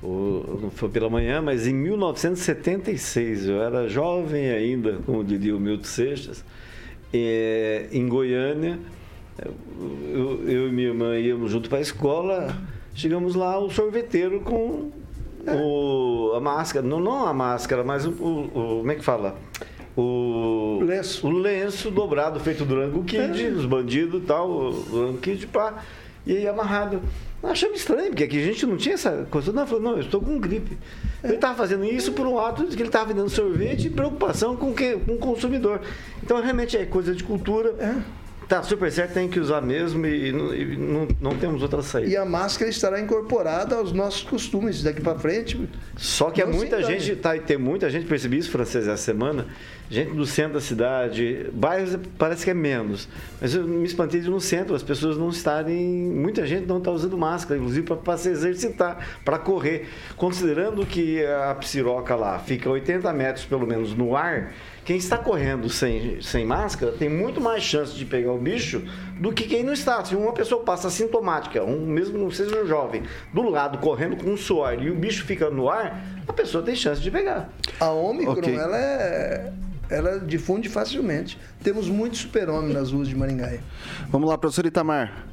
ou, 0.01 0.59
não 0.61 0.71
foi 0.71 0.89
pela 0.89 1.09
manhã, 1.09 1.41
mas 1.41 1.67
em 1.67 1.73
1976, 1.73 3.47
eu 3.47 3.61
era 3.61 3.87
jovem 3.87 4.49
ainda, 4.49 4.99
como 5.05 5.23
diria 5.23 5.55
o 5.55 5.59
Milton 5.59 5.83
Seixas, 5.83 6.43
é, 7.13 7.87
em 7.91 8.07
Goiânia. 8.07 8.79
Eu, 10.11 10.43
eu, 10.47 10.67
e 10.67 10.71
minha 10.71 10.89
irmã 10.89 11.17
íamos 11.17 11.51
junto 11.51 11.69
para 11.69 11.77
a 11.77 11.81
escola. 11.81 12.55
Chegamos 12.93 13.35
lá, 13.35 13.57
o 13.57 13.69
sorveteiro 13.69 14.41
com 14.41 14.91
o, 15.47 16.33
a 16.35 16.39
máscara, 16.39 16.85
não, 16.85 16.99
não 16.99 17.25
a 17.25 17.33
máscara, 17.33 17.83
mas 17.83 18.05
o, 18.05 18.11
o, 18.11 18.45
o 18.45 18.77
como 18.79 18.91
é 18.91 18.95
que 18.95 19.03
fala? 19.03 19.37
O 19.95 20.79
lenço. 20.81 21.27
o 21.27 21.31
lenço 21.31 21.91
dobrado, 21.91 22.39
feito 22.39 22.63
do 22.63 22.75
Rango 22.75 23.03
Kid, 23.03 23.45
é. 23.45 23.49
os 23.49 23.65
bandidos 23.65 24.21
e 24.21 24.25
tal, 24.25 24.49
o 24.49 25.05
Rango 25.07 25.17
Kid, 25.17 25.47
pá, 25.47 25.83
e 26.25 26.37
aí 26.37 26.47
amarrado. 26.47 27.01
Achamos 27.41 27.79
estranho, 27.79 28.09
porque 28.09 28.25
aqui 28.25 28.37
a 28.37 28.45
gente 28.45 28.65
não 28.65 28.75
tinha 28.75 28.95
essa 28.95 29.25
coisa. 29.31 29.53
Não, 29.53 29.65
falou, 29.65 29.81
não, 29.81 29.91
eu 29.93 30.01
estou 30.01 30.21
com 30.21 30.37
gripe. 30.39 30.77
Ele 31.23 31.35
estava 31.35 31.55
fazendo 31.55 31.85
isso 31.85 32.11
por 32.11 32.27
um 32.27 32.37
ato 32.37 32.67
de 32.67 32.75
que 32.75 32.81
ele 32.81 32.89
estava 32.89 33.05
vendendo 33.05 33.29
sorvete 33.29 33.87
e 33.87 33.89
preocupação 33.89 34.57
com, 34.57 34.73
que, 34.73 34.97
com 34.97 35.13
o 35.13 35.17
consumidor. 35.17 35.81
Então, 36.21 36.41
realmente 36.41 36.75
é 36.75 36.85
coisa 36.85 37.15
de 37.15 37.23
cultura. 37.23 37.73
É. 37.79 38.18
Tá 38.49 38.63
super 38.63 38.91
certo, 38.91 39.13
tem 39.13 39.29
que 39.29 39.39
usar 39.39 39.61
mesmo 39.61 40.03
e, 40.07 40.29
e 40.29 40.31
não, 40.75 41.07
não, 41.21 41.37
temos 41.37 41.61
outra 41.61 41.83
saída. 41.83 42.09
E 42.09 42.17
a 42.17 42.25
máscara 42.25 42.67
estará 42.67 42.99
incorporada 42.99 43.75
aos 43.75 43.91
nossos 43.91 44.23
costumes 44.23 44.81
daqui 44.81 44.99
para 45.01 45.19
frente. 45.19 45.69
Só 45.95 46.31
que 46.31 46.41
é 46.41 46.45
muita 46.47 46.81
gente, 46.81 47.15
tá, 47.15 47.37
tem 47.37 47.59
muita 47.59 47.91
gente, 47.91 48.07
percebi 48.07 48.39
isso, 48.39 48.49
francês, 48.49 48.87
essa 48.87 48.97
semana, 48.97 49.45
gente 49.87 50.13
do 50.13 50.25
centro 50.25 50.53
da 50.53 50.61
cidade, 50.61 51.47
bairros 51.53 51.95
parece 52.17 52.43
que 52.43 52.49
é 52.49 52.53
menos, 52.55 53.07
mas 53.39 53.53
eu 53.53 53.67
me 53.67 53.85
espantei 53.85 54.19
de 54.19 54.29
no 54.29 54.41
centro, 54.41 54.73
as 54.73 54.81
pessoas 54.81 55.15
não 55.15 55.29
estarem, 55.29 55.77
muita 55.77 56.45
gente 56.47 56.65
não 56.65 56.79
está 56.79 56.89
usando 56.89 57.15
máscara, 57.17 57.59
inclusive 57.59 57.85
para 57.85 58.17
se 58.17 58.29
exercitar, 58.29 59.19
para 59.23 59.37
correr, 59.37 59.87
considerando 60.15 60.83
que 60.87 61.23
a 61.23 61.53
psiroca 61.53 62.15
lá 62.15 62.39
fica 62.39 62.67
80 62.67 63.13
metros 63.13 63.45
pelo 63.45 63.67
menos 63.67 63.95
no 63.95 64.15
ar, 64.15 64.51
quem 64.89 64.97
está 64.97 65.19
correndo 65.19 65.69
sem, 65.69 66.19
sem 66.19 66.43
máscara 66.43 66.91
tem 66.91 67.07
muito 67.07 67.39
mais 67.39 67.61
chance 67.61 67.93
de 67.93 68.03
pegar 68.05 68.31
o 68.31 68.39
bicho 68.39 68.81
do 69.19 69.31
que 69.31 69.43
quem 69.43 69.61
não 69.61 69.71
está. 69.71 70.03
Se 70.03 70.15
uma 70.15 70.33
pessoa 70.33 70.63
passa 70.63 70.89
sintomática, 70.89 71.63
um, 71.63 71.85
mesmo 71.85 72.17
não 72.17 72.31
seja 72.31 72.59
um 72.59 72.65
jovem, 72.65 73.03
do 73.31 73.43
lado 73.43 73.77
correndo 73.77 74.17
com 74.17 74.31
um 74.31 74.35
suor 74.35 74.81
e 74.81 74.89
o 74.89 74.95
bicho 74.95 75.25
fica 75.25 75.47
no 75.47 75.69
ar, 75.69 76.03
a 76.27 76.33
pessoa 76.33 76.63
tem 76.63 76.75
chance 76.75 76.99
de 76.99 77.11
pegar. 77.11 77.53
A 77.79 77.91
Ômicron, 77.91 78.33
okay. 78.33 78.55
ela 78.55 78.75
é 78.75 79.53
ela 79.91 80.19
difunde 80.19 80.67
facilmente. 80.67 81.37
Temos 81.63 81.87
muitos 81.87 82.21
super-homens 82.21 82.73
nas 82.73 82.91
ruas 82.91 83.07
de 83.07 83.15
Maringá. 83.15 83.59
Vamos 84.09 84.27
lá, 84.27 84.39
professor 84.39 84.65
Itamar. 84.65 85.27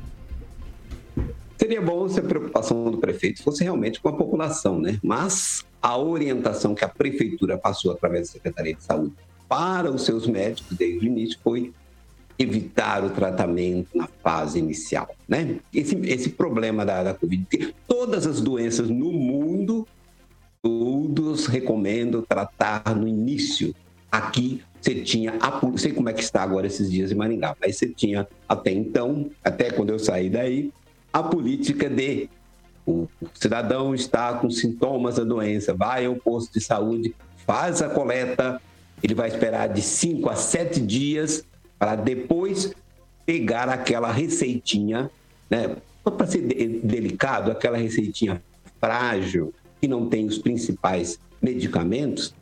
Seria 1.56 1.80
bom 1.80 2.06
se 2.10 2.20
a 2.20 2.22
preocupação 2.22 2.90
do 2.90 2.98
prefeito 2.98 3.42
fosse 3.42 3.64
realmente 3.64 4.02
com 4.02 4.10
a 4.10 4.12
população, 4.12 4.78
né? 4.78 4.98
Mas 5.02 5.64
a 5.80 5.96
orientação 5.96 6.74
que 6.74 6.84
a 6.84 6.88
prefeitura 6.88 7.56
passou 7.56 7.90
através 7.92 8.28
da 8.28 8.32
Secretaria 8.34 8.74
de 8.74 8.82
Saúde 8.82 9.14
para 9.48 9.90
os 9.90 10.04
seus 10.04 10.26
médicos 10.26 10.76
desde 10.76 11.06
o 11.06 11.08
início 11.08 11.38
foi 11.42 11.72
evitar 12.38 13.04
o 13.04 13.10
tratamento 13.10 13.88
na 13.94 14.06
fase 14.22 14.58
inicial, 14.58 15.14
né? 15.26 15.56
Esse, 15.72 15.96
esse 16.04 16.30
problema 16.30 16.84
da, 16.84 17.02
da 17.02 17.14
Covid, 17.14 17.74
todas 17.86 18.26
as 18.26 18.40
doenças 18.40 18.90
no 18.90 19.10
mundo, 19.10 19.86
todos 20.60 21.46
recomendam 21.46 22.22
tratar 22.22 22.94
no 22.94 23.08
início. 23.08 23.74
Aqui 24.12 24.62
você 24.80 24.94
tinha, 24.96 25.34
não 25.62 25.76
sei 25.76 25.92
como 25.92 26.08
é 26.08 26.12
que 26.12 26.22
está 26.22 26.42
agora 26.42 26.66
esses 26.66 26.90
dias 26.90 27.10
em 27.10 27.14
Maringá, 27.14 27.56
mas 27.60 27.76
você 27.76 27.88
tinha 27.88 28.28
até 28.48 28.70
então, 28.70 29.30
até 29.42 29.70
quando 29.70 29.90
eu 29.90 29.98
saí 29.98 30.28
daí, 30.28 30.70
a 31.12 31.22
política 31.22 31.88
de 31.88 32.28
o 32.86 33.08
cidadão 33.34 33.94
está 33.94 34.34
com 34.34 34.48
sintomas 34.48 35.16
da 35.16 35.24
doença, 35.24 35.74
vai 35.74 36.06
ao 36.06 36.14
posto 36.14 36.52
de 36.52 36.60
saúde, 36.60 37.16
faz 37.44 37.82
a 37.82 37.88
coleta, 37.88 38.60
ele 39.02 39.14
vai 39.14 39.28
esperar 39.28 39.68
de 39.68 39.82
5 39.82 40.28
a 40.28 40.36
7 40.36 40.80
dias 40.80 41.44
para 41.78 41.94
depois 41.94 42.72
pegar 43.24 43.68
aquela 43.68 44.10
receitinha, 44.10 45.10
né? 45.50 45.76
Para 46.02 46.26
ser 46.26 46.42
delicado, 46.42 47.50
aquela 47.50 47.76
receitinha 47.76 48.40
frágil, 48.80 49.52
que 49.80 49.88
não 49.88 50.08
tem 50.08 50.26
os 50.26 50.38
principais 50.38 51.18
medicamentos, 51.42 52.32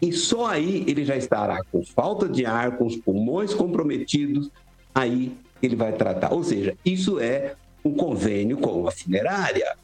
e 0.00 0.12
só 0.12 0.46
aí 0.46 0.84
ele 0.86 1.04
já 1.04 1.16
estará 1.16 1.62
com 1.72 1.84
falta 1.84 2.28
de 2.28 2.46
ar, 2.46 2.76
com 2.76 2.86
os 2.86 2.96
pulmões 2.96 3.52
comprometidos, 3.52 4.50
aí 4.94 5.36
ele 5.60 5.74
vai 5.74 5.92
tratar. 5.92 6.32
Ou 6.32 6.44
seja, 6.44 6.76
isso 6.84 7.18
é 7.18 7.54
um 7.84 7.92
convênio 7.92 8.58
com 8.58 8.86
a 8.86 8.92
funerária. 8.92 9.76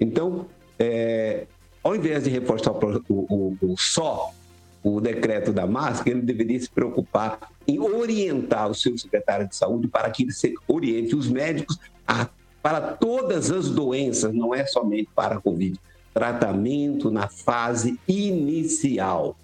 Então, 0.00 0.46
é, 0.78 1.46
ao 1.82 1.96
invés 1.96 2.24
de 2.24 2.30
reforçar 2.30 2.70
o, 2.70 3.02
o, 3.08 3.56
o, 3.60 3.76
só 3.76 4.32
o 4.82 5.00
decreto 5.00 5.52
da 5.52 5.66
máscara, 5.66 6.10
ele 6.10 6.22
deveria 6.22 6.58
se 6.60 6.70
preocupar 6.70 7.50
em 7.66 7.78
orientar 7.78 8.70
o 8.70 8.74
seu 8.74 8.96
secretário 8.96 9.48
de 9.48 9.56
saúde 9.56 9.88
para 9.88 10.10
que 10.10 10.22
ele 10.22 10.32
se 10.32 10.54
oriente 10.66 11.14
os 11.14 11.28
médicos 11.28 11.78
a, 12.06 12.28
para 12.62 12.80
todas 12.80 13.50
as 13.50 13.68
doenças, 13.68 14.32
não 14.32 14.54
é 14.54 14.64
somente 14.66 15.08
para 15.14 15.36
a 15.36 15.40
Covid. 15.40 15.78
Tratamento 16.14 17.10
na 17.10 17.28
fase 17.28 17.98
inicial. 18.08 19.36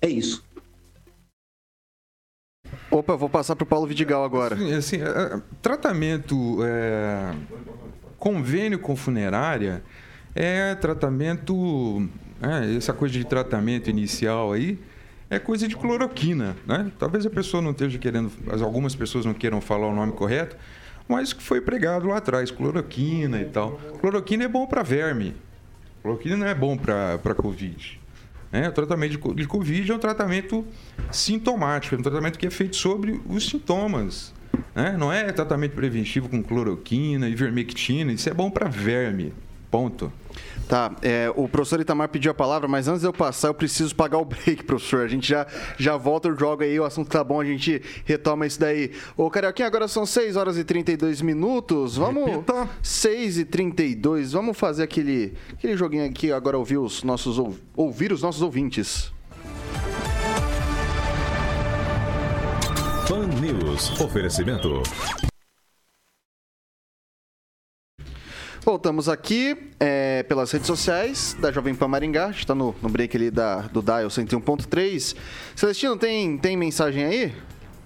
É 0.00 0.08
isso. 0.08 0.44
Opa, 2.90 3.12
eu 3.12 3.18
vou 3.18 3.28
passar 3.28 3.54
para 3.56 3.64
o 3.64 3.66
Paulo 3.66 3.86
Vidigal 3.86 4.24
agora. 4.24 4.54
Assim, 4.54 4.72
assim, 4.72 4.98
tratamento, 5.62 6.58
é, 6.64 7.34
convênio 8.18 8.78
com 8.78 8.96
funerária 8.96 9.82
é 10.34 10.74
tratamento, 10.74 12.08
é, 12.42 12.76
essa 12.76 12.92
coisa 12.92 13.12
de 13.12 13.24
tratamento 13.24 13.90
inicial 13.90 14.52
aí 14.52 14.78
é 15.28 15.38
coisa 15.38 15.68
de 15.68 15.76
cloroquina, 15.76 16.56
né? 16.66 16.90
Talvez 16.98 17.24
a 17.24 17.30
pessoa 17.30 17.62
não 17.62 17.70
esteja 17.70 17.98
querendo, 17.98 18.32
algumas 18.62 18.96
pessoas 18.96 19.24
não 19.24 19.32
queiram 19.32 19.60
falar 19.60 19.86
o 19.86 19.94
nome 19.94 20.12
correto, 20.12 20.56
mas 21.08 21.32
que 21.32 21.42
foi 21.42 21.60
pregado 21.60 22.08
lá 22.08 22.16
atrás, 22.16 22.50
cloroquina 22.50 23.40
e 23.40 23.44
tal. 23.44 23.72
Cloroquina 24.00 24.44
é 24.44 24.48
bom 24.48 24.66
para 24.66 24.82
verme, 24.82 25.36
cloroquina 26.02 26.36
não 26.36 26.46
é 26.46 26.54
bom 26.54 26.76
para 26.76 27.34
Covid. 27.36 28.00
Né? 28.50 28.68
O 28.68 28.72
tratamento 28.72 29.16
de, 29.16 29.34
de 29.34 29.46
Covid 29.46 29.92
é 29.92 29.94
um 29.94 29.98
tratamento 29.98 30.66
sintomático, 31.12 31.94
é 31.94 31.98
um 31.98 32.02
tratamento 32.02 32.38
que 32.38 32.46
é 32.46 32.50
feito 32.50 32.74
sobre 32.74 33.20
os 33.28 33.48
sintomas. 33.48 34.34
Né? 34.74 34.96
Não 34.98 35.12
é 35.12 35.30
tratamento 35.30 35.74
preventivo 35.74 36.28
com 36.28 36.42
cloroquina, 36.42 37.28
ivermectina, 37.28 38.12
isso 38.12 38.28
é 38.28 38.34
bom 38.34 38.50
para 38.50 38.68
verme. 38.68 39.32
Ponto. 39.70 40.12
Tá, 40.70 40.94
é, 41.02 41.32
o 41.34 41.48
professor 41.48 41.80
Itamar 41.80 42.08
pediu 42.10 42.30
a 42.30 42.34
palavra, 42.34 42.68
mas 42.68 42.86
antes 42.86 43.00
de 43.00 43.06
eu 43.08 43.12
passar, 43.12 43.48
eu 43.48 43.54
preciso 43.54 43.92
pagar 43.92 44.18
o 44.18 44.24
break, 44.24 44.62
professor. 44.62 45.00
A 45.00 45.08
gente 45.08 45.28
já, 45.28 45.44
já 45.76 45.96
volta, 45.96 46.28
eu 46.28 46.38
jogo 46.38 46.62
aí, 46.62 46.78
o 46.78 46.84
assunto 46.84 47.08
tá 47.10 47.24
bom, 47.24 47.40
a 47.40 47.44
gente 47.44 47.82
retoma 48.04 48.46
isso 48.46 48.60
daí. 48.60 48.92
Ô, 49.16 49.28
Carioquinha, 49.28 49.66
agora 49.66 49.88
são 49.88 50.06
6 50.06 50.36
horas 50.36 50.56
e 50.56 50.62
32 50.62 51.22
minutos. 51.22 51.96
Vamos. 51.96 52.24
Repita. 52.24 52.68
6 52.84 53.38
e 53.38 53.44
32. 53.46 54.30
Vamos 54.30 54.56
fazer 54.56 54.84
aquele, 54.84 55.34
aquele 55.52 55.76
joguinho 55.76 56.06
aqui, 56.06 56.30
agora 56.30 56.56
ouvir 56.56 56.78
os 56.78 57.02
nossos, 57.02 57.36
ouvir 57.74 58.12
os 58.12 58.22
nossos 58.22 58.40
ouvintes. 58.40 59.12
Fan 63.08 63.26
News. 63.40 64.00
Oferecimento. 64.00 64.84
Voltamos 68.62 69.08
aqui 69.08 69.56
é, 69.80 70.22
pelas 70.24 70.52
redes 70.52 70.66
sociais 70.66 71.34
da 71.40 71.50
Jovem 71.50 71.74
Pan 71.74 71.88
Maringá. 71.88 72.26
A 72.26 72.32
gente 72.32 72.46
tá 72.46 72.54
no, 72.54 72.74
no 72.82 72.90
break 72.90 73.16
ali 73.16 73.30
da, 73.30 73.62
do 73.62 73.80
Dial 73.80 74.08
101.3. 74.08 75.16
Celestino, 75.56 75.96
tem, 75.96 76.36
tem 76.36 76.58
mensagem 76.58 77.04
aí? 77.04 77.32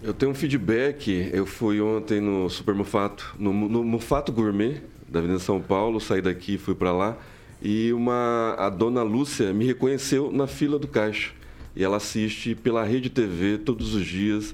Eu 0.03 0.13
tenho 0.13 0.33
um 0.33 0.35
feedback. 0.35 1.31
Eu 1.33 1.47
fui 1.47 1.81
ontem 1.81 2.21
no 2.21 2.51
Super 2.51 2.75
Mufato, 2.75 3.37
no, 3.39 3.53
no 3.53 3.85
Mufato 3.85 4.33
Gourmet, 4.33 4.83
da 5.09 5.21
Avenida 5.21 5.39
São 5.39 5.61
Paulo. 5.61 6.01
Saí 6.01 6.21
daqui 6.21 6.59
fui 6.59 6.75
para 6.75 6.91
lá. 6.91 7.17
E 7.63 7.93
uma, 7.93 8.57
a 8.59 8.69
dona 8.69 9.05
Lúcia 9.05 9.55
me 9.55 9.65
reconheceu 9.65 10.33
na 10.33 10.49
fila 10.49 10.77
do 10.77 10.89
caixa. 10.89 11.31
E 11.77 11.85
ela 11.85 11.99
assiste 11.99 12.57
pela 12.57 12.83
Rede 12.85 13.11
TV 13.11 13.59
todos 13.59 13.95
os 13.95 14.05
dias, 14.05 14.53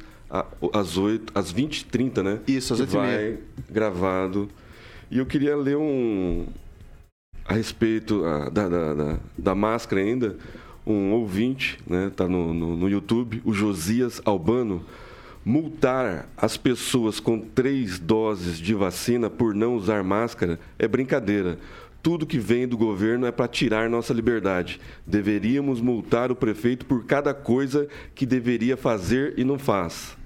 às, 0.72 0.98
8, 0.98 1.32
às 1.34 1.52
20h30, 1.52 2.22
né? 2.22 2.40
Isso, 2.46 2.74
às 2.74 2.80
8h30. 2.80 2.92
Vai 2.92 3.38
gravado 3.70 4.50
e 5.10 5.18
eu 5.18 5.26
queria 5.26 5.56
ler 5.56 5.76
um. 5.76 6.46
A 7.44 7.54
respeito 7.54 8.22
da, 8.52 8.68
da, 8.68 8.94
da, 8.94 9.18
da, 9.36 9.54
máscara 9.56 10.00
ainda, 10.00 10.36
um 10.86 11.10
ouvinte, 11.12 11.78
né, 11.84 12.12
tá 12.14 12.28
no, 12.28 12.54
no, 12.54 12.76
no 12.76 12.88
YouTube, 12.88 13.42
o 13.44 13.52
Josias 13.52 14.22
Albano, 14.24 14.84
multar 15.44 16.28
as 16.36 16.56
pessoas 16.56 17.18
com 17.18 17.40
três 17.40 17.98
doses 17.98 18.56
de 18.56 18.72
vacina 18.72 19.28
por 19.28 19.52
não 19.52 19.74
usar 19.74 20.04
máscara 20.04 20.60
é 20.78 20.86
brincadeira. 20.86 21.58
Tudo 22.00 22.24
que 22.24 22.38
vem 22.38 22.68
do 22.68 22.78
governo 22.78 23.26
é 23.26 23.32
para 23.32 23.48
tirar 23.48 23.90
nossa 23.90 24.14
liberdade. 24.14 24.80
Deveríamos 25.04 25.80
multar 25.80 26.30
o 26.30 26.36
prefeito 26.36 26.86
por 26.86 27.04
cada 27.04 27.34
coisa 27.34 27.88
que 28.14 28.24
deveria 28.24 28.76
fazer 28.76 29.34
e 29.36 29.42
não 29.42 29.58
faz. 29.58 30.16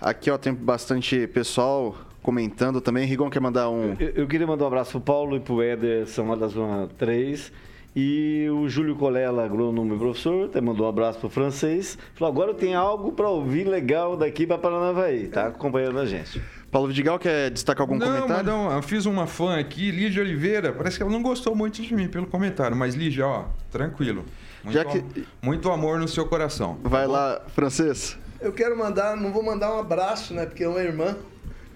Aqui 0.00 0.30
ó, 0.30 0.38
tem 0.38 0.54
bastante 0.54 1.26
pessoal 1.26 2.07
comentando 2.22 2.80
também. 2.80 3.06
Rigon 3.06 3.30
quer 3.30 3.40
mandar 3.40 3.70
um. 3.70 3.94
Eu, 3.98 4.08
eu 4.14 4.26
queria 4.26 4.46
mandar 4.46 4.64
um 4.64 4.68
abraço 4.68 4.92
pro 4.92 5.00
Paulo 5.00 5.36
e 5.36 5.40
pro 5.40 5.62
Éder, 5.62 6.06
são 6.06 6.28
lá 6.28 6.36
da 6.36 6.48
Zona 6.48 6.88
3. 6.98 7.52
E 7.96 8.46
o 8.50 8.68
Júlio 8.68 8.94
Colela, 8.94 9.44
agrônomo 9.44 9.94
e 9.94 9.98
professor, 9.98 10.44
até 10.44 10.60
mandou 10.60 10.86
um 10.86 10.88
abraço 10.88 11.18
pro 11.18 11.28
francês. 11.28 11.98
Falou: 12.14 12.32
agora 12.32 12.54
tem 12.54 12.74
algo 12.74 13.12
para 13.12 13.28
ouvir 13.28 13.66
legal 13.66 14.16
daqui 14.16 14.46
para 14.46 14.58
Paranavaí. 14.58 15.28
Tá 15.28 15.48
acompanhando 15.48 15.98
a 15.98 16.06
gente. 16.06 16.40
Paulo 16.70 16.88
Vidigal 16.88 17.18
quer 17.18 17.50
destacar 17.50 17.82
algum 17.82 17.96
não, 17.96 18.06
comentário? 18.06 18.44
Não, 18.44 18.70
eu 18.70 18.82
fiz 18.82 19.06
uma 19.06 19.26
fã 19.26 19.58
aqui, 19.58 19.90
Lígia 19.90 20.22
Oliveira. 20.22 20.70
Parece 20.72 20.98
que 20.98 21.02
ela 21.02 21.10
não 21.10 21.22
gostou 21.22 21.54
muito 21.54 21.80
de 21.80 21.94
mim 21.94 22.08
pelo 22.08 22.26
comentário, 22.26 22.76
mas 22.76 22.94
Lígia, 22.94 23.26
ó, 23.26 23.46
tranquilo. 23.70 24.24
Muito, 24.62 24.74
Já 24.74 24.84
que... 24.84 25.02
muito 25.40 25.70
amor 25.70 25.98
no 25.98 26.06
seu 26.06 26.26
coração. 26.26 26.78
Vai 26.82 27.06
tá 27.06 27.10
lá, 27.10 27.40
francês. 27.48 28.18
Eu 28.40 28.52
quero 28.52 28.76
mandar, 28.76 29.16
não 29.16 29.32
vou 29.32 29.42
mandar 29.42 29.74
um 29.74 29.80
abraço, 29.80 30.34
né? 30.34 30.44
Porque 30.44 30.62
é 30.62 30.68
uma 30.68 30.80
irmã 30.82 31.16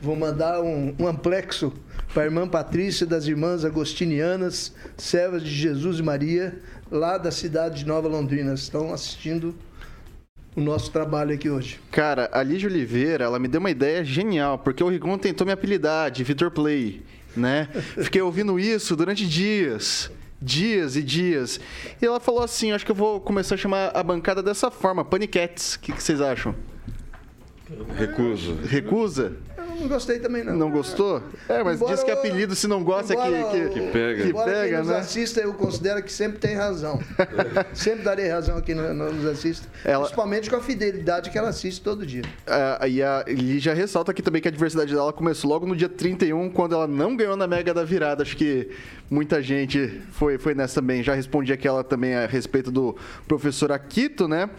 Vou 0.02 0.16
mandar 0.16 0.60
um, 0.60 0.92
um 0.98 1.06
amplexo 1.06 1.72
para 2.12 2.24
a 2.24 2.26
irmã 2.26 2.48
Patrícia 2.48 3.06
das 3.06 3.28
Irmãs 3.28 3.64
Agostinianas, 3.64 4.74
servas 4.96 5.44
de 5.44 5.50
Jesus 5.50 6.00
e 6.00 6.02
Maria, 6.02 6.58
lá 6.90 7.16
da 7.16 7.30
cidade 7.30 7.84
de 7.84 7.86
Nova 7.86 8.08
Londrina. 8.08 8.52
Estão 8.52 8.92
assistindo 8.92 9.54
o 10.56 10.60
nosso 10.60 10.90
trabalho 10.90 11.32
aqui 11.32 11.48
hoje. 11.48 11.78
Cara, 11.92 12.28
a 12.32 12.42
Lígia 12.42 12.68
Oliveira, 12.68 13.26
ela 13.26 13.38
me 13.38 13.46
deu 13.46 13.60
uma 13.60 13.70
ideia 13.70 14.04
genial, 14.04 14.58
porque 14.58 14.82
o 14.82 14.88
Rigon 14.88 15.16
tentou 15.18 15.46
me 15.46 15.52
apelidar 15.52 16.10
de 16.10 16.24
Vitor 16.24 16.50
Play, 16.50 17.04
né? 17.36 17.68
Fiquei 18.02 18.20
ouvindo 18.20 18.58
isso 18.58 18.96
durante 18.96 19.24
dias 19.24 20.10
dias 20.44 20.96
e 20.96 21.04
dias. 21.04 21.60
E 22.00 22.04
ela 22.04 22.18
falou 22.18 22.42
assim: 22.42 22.72
acho 22.72 22.84
que 22.84 22.90
eu 22.90 22.96
vou 22.96 23.20
começar 23.20 23.54
a 23.54 23.58
chamar 23.58 23.92
a 23.94 24.02
bancada 24.02 24.42
dessa 24.42 24.72
forma, 24.72 25.04
Paniquetes. 25.04 25.76
O 25.76 25.78
que, 25.78 25.92
que 25.92 26.02
vocês 26.02 26.20
acham? 26.20 26.52
Recuso. 27.96 28.58
Recusa? 28.66 29.36
Não 29.74 29.88
gostei 29.88 30.18
também, 30.18 30.44
não. 30.44 30.56
Não 30.56 30.70
gostou? 30.70 31.22
É, 31.48 31.62
mas 31.62 31.76
embora, 31.76 31.94
diz 31.94 32.04
que 32.04 32.10
apelido, 32.10 32.54
se 32.54 32.68
não 32.68 32.84
gosta, 32.84 33.14
é 33.14 33.16
que, 33.16 33.22
que, 33.22 33.68
que 33.70 33.80
pega. 33.92 34.22
Que 34.24 34.32
pega, 34.32 34.68
quem 34.68 34.78
nos 34.78 34.88
né? 34.88 34.98
assista, 34.98 35.40
eu 35.40 35.54
considero 35.54 36.02
que 36.02 36.12
sempre 36.12 36.38
tem 36.38 36.54
razão. 36.54 37.00
sempre 37.72 38.02
darei 38.02 38.28
razão 38.28 38.56
aqui 38.56 38.74
no, 38.74 38.92
no, 38.92 39.12
nos 39.12 39.26
assista. 39.26 39.66
Ela... 39.84 40.04
Principalmente 40.04 40.50
com 40.50 40.56
a 40.56 40.60
fidelidade 40.60 41.30
que 41.30 41.38
ela 41.38 41.48
assiste 41.48 41.80
todo 41.80 42.06
dia. 42.06 42.22
É, 42.46 42.88
e 42.88 43.02
a 43.02 43.24
Lígia 43.26 43.74
ressalta 43.74 44.10
aqui 44.10 44.22
também 44.22 44.42
que 44.42 44.48
a 44.48 44.50
diversidade 44.50 44.94
dela 44.94 45.12
começou 45.12 45.48
logo 45.48 45.66
no 45.66 45.74
dia 45.74 45.88
31, 45.88 46.50
quando 46.50 46.74
ela 46.74 46.86
não 46.86 47.16
ganhou 47.16 47.36
na 47.36 47.46
Mega 47.46 47.72
da 47.72 47.84
Virada. 47.84 48.22
Acho 48.22 48.36
que 48.36 48.70
muita 49.10 49.42
gente 49.42 50.00
foi, 50.10 50.38
foi 50.38 50.54
nessa 50.54 50.82
também. 50.82 51.02
Já 51.02 51.14
respondi 51.14 51.52
aquela 51.52 51.84
também 51.84 52.14
a 52.14 52.26
respeito 52.26 52.70
do 52.70 52.96
professor 53.28 53.70
Aquito, 53.70 54.26
né? 54.26 54.50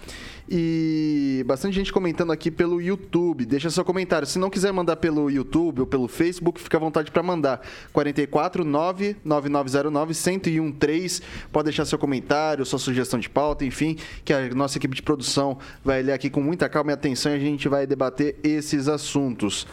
E 0.50 1.44
bastante 1.46 1.76
gente 1.76 1.94
comentando 1.94 2.32
aqui 2.32 2.52
pelo 2.52 2.82
YouTube. 2.82 3.46
Deixa 3.46 3.70
seu 3.70 3.86
comentário. 3.86 4.28
Se 4.28 4.38
não 4.38 4.50
quiser 4.50 4.72
mandar 4.74 4.98
pelo 4.98 5.30
YouTube 5.32 5.82
ou 5.82 5.88
pelo 5.88 6.08
Facebook, 6.08 6.60
fica 6.60 6.78
à 6.78 6.80
vontade 6.80 7.12
para 7.12 7.24
mandar. 7.24 7.62
44 7.91 8.66
99909 8.66 10.14
1013. 10.14 11.22
Pode 11.52 11.66
deixar 11.66 11.86
seu 11.86 11.98
comentário, 11.98 12.66
sua 12.66 12.80
sugestão 12.80 13.20
de 13.20 13.30
pauta, 13.30 13.66
enfim, 13.66 13.98
que 14.26 14.34
a 14.34 14.50
nossa 14.54 14.78
equipe 14.78 14.96
de 14.96 15.02
produção 15.02 15.58
vai 15.84 16.02
ler 16.02 16.14
aqui 16.14 16.30
com 16.30 16.41
muita 16.41 16.68
calma 16.68 16.91
e 16.91 16.94
atenção 16.94 17.32
e 17.32 17.36
a 17.36 17.39
gente 17.39 17.68
vai 17.70 17.88
debater 17.88 18.36
esses 18.44 18.88
assuntos. 18.88 19.66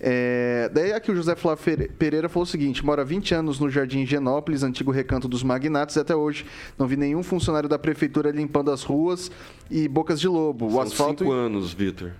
É, 0.00 0.70
daí 0.72 0.92
aqui 0.92 1.10
o 1.10 1.16
José 1.16 1.34
Flávio 1.34 1.90
Pereira 1.98 2.28
falou 2.28 2.44
o 2.44 2.46
seguinte: 2.46 2.84
mora 2.84 3.04
20 3.04 3.34
anos 3.34 3.58
no 3.58 3.70
Jardim 3.70 4.06
Genópolis, 4.06 4.62
antigo 4.62 4.90
recanto 4.90 5.28
dos 5.28 5.42
magnatos, 5.42 5.96
e 5.96 6.00
até 6.00 6.14
hoje 6.14 6.46
não 6.78 6.86
vi 6.86 6.96
nenhum 6.96 7.22
funcionário 7.22 7.68
da 7.68 7.78
prefeitura 7.78 8.30
limpando 8.30 8.70
as 8.70 8.82
ruas 8.82 9.30
e 9.70 9.88
bocas 9.88 10.20
de 10.20 10.28
lobo. 10.28 10.66
O 10.66 10.70
São 10.70 10.80
asfalto. 10.80 11.24
Cinco 11.24 11.32
anos, 11.32 11.72
Vitor. 11.72 12.12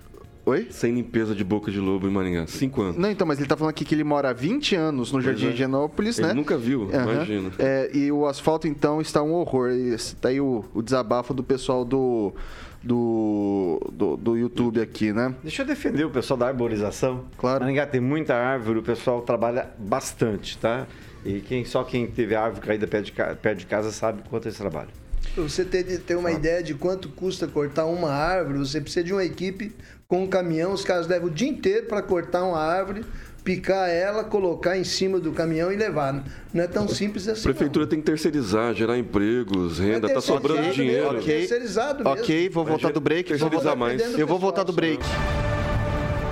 Oi? 0.45 0.67
Sem 0.71 0.95
limpeza 0.95 1.35
de 1.35 1.43
boca 1.43 1.69
de 1.71 1.79
lobo 1.79 2.07
em 2.07 2.11
Maringá. 2.11 2.47
Cinco 2.47 2.81
anos. 2.81 2.97
Não, 2.97 3.11
então, 3.11 3.27
mas 3.27 3.37
ele 3.37 3.47
tá 3.47 3.55
falando 3.55 3.69
aqui 3.69 3.85
que 3.85 3.93
ele 3.93 4.03
mora 4.03 4.31
há 4.31 4.33
20 4.33 4.75
anos 4.75 5.11
no 5.11 5.21
Jardim 5.21 5.49
é. 5.49 5.51
Genópolis, 5.51 6.17
ele 6.17 6.29
né? 6.29 6.33
nunca 6.33 6.57
viu, 6.57 6.83
uhum. 6.83 6.89
imagina. 6.89 7.51
É, 7.59 7.91
e 7.93 8.11
o 8.11 8.25
asfalto, 8.25 8.67
então, 8.67 8.99
está 8.99 9.21
um 9.21 9.33
horror. 9.33 9.69
Está 9.69 10.29
aí 10.29 10.41
o, 10.41 10.65
o 10.73 10.81
desabafo 10.81 11.35
do 11.35 11.43
pessoal 11.43 11.85
do 11.85 12.33
do, 12.81 13.79
do, 13.91 14.17
do, 14.17 14.37
YouTube 14.37 14.81
aqui, 14.81 15.11
né? 15.11 15.35
Deixa 15.43 15.63
eu 15.63 15.65
defender 15.65 16.05
o 16.05 16.09
pessoal 16.09 16.37
da 16.37 16.47
arborização. 16.47 17.25
Claro. 17.37 17.61
Maringá 17.61 17.85
tem 17.85 17.99
muita 17.99 18.35
árvore, 18.35 18.79
o 18.79 18.83
pessoal 18.83 19.21
trabalha 19.21 19.69
bastante, 19.77 20.57
tá? 20.57 20.87
E 21.25 21.41
quem, 21.41 21.65
só 21.65 21.83
quem 21.83 22.07
teve 22.07 22.35
árvore 22.35 22.65
caída 22.65 22.87
perto 22.87 23.05
de, 23.05 23.11
perto 23.11 23.57
de 23.57 23.65
casa 23.65 23.91
sabe 23.91 24.23
quanto 24.29 24.47
eles 24.47 24.57
trabalham. 24.57 24.91
Para 25.33 25.43
você 25.43 25.65
ter, 25.65 25.83
ter 25.99 26.15
uma 26.15 26.29
ah. 26.29 26.33
ideia 26.33 26.63
de 26.63 26.73
quanto 26.73 27.09
custa 27.09 27.47
cortar 27.47 27.85
uma 27.85 28.09
árvore, 28.09 28.59
você 28.59 28.79
precisa 28.79 29.03
de 29.03 29.13
uma 29.13 29.23
equipe 29.23 29.75
com 30.07 30.23
um 30.23 30.27
caminhão. 30.27 30.73
Os 30.73 30.83
caras 30.83 31.07
levam 31.07 31.27
o 31.27 31.31
dia 31.31 31.49
inteiro 31.49 31.87
para 31.87 32.01
cortar 32.01 32.43
uma 32.43 32.59
árvore 32.59 33.05
picar 33.43 33.89
ela, 33.89 34.23
colocar 34.23 34.77
em 34.77 34.83
cima 34.83 35.19
do 35.19 35.31
caminhão 35.31 35.71
e 35.71 35.75
levar. 35.75 36.23
Não 36.53 36.63
é 36.63 36.67
tão 36.67 36.87
simples 36.87 37.27
assim. 37.27 37.41
A 37.41 37.53
prefeitura 37.53 37.85
não. 37.85 37.89
tem 37.89 37.99
que 37.99 38.05
terceirizar, 38.05 38.73
gerar 38.73 38.97
empregos, 38.97 39.79
renda, 39.79 40.07
tá 40.09 40.21
sobrando 40.21 40.71
dinheiro. 40.71 41.17
Ok, 41.17 41.25
terceirizado 41.25 42.03
mesmo. 42.03 42.21
ok, 42.21 42.49
vou 42.49 42.65
voltar 42.65 42.91
do 42.91 43.01
break. 43.01 43.29
Terceirizar 43.29 43.75
mais. 43.75 44.01
Eu 44.17 44.27
vou 44.27 44.39
voltar 44.39 44.63
do 44.63 44.73
break. 44.73 45.03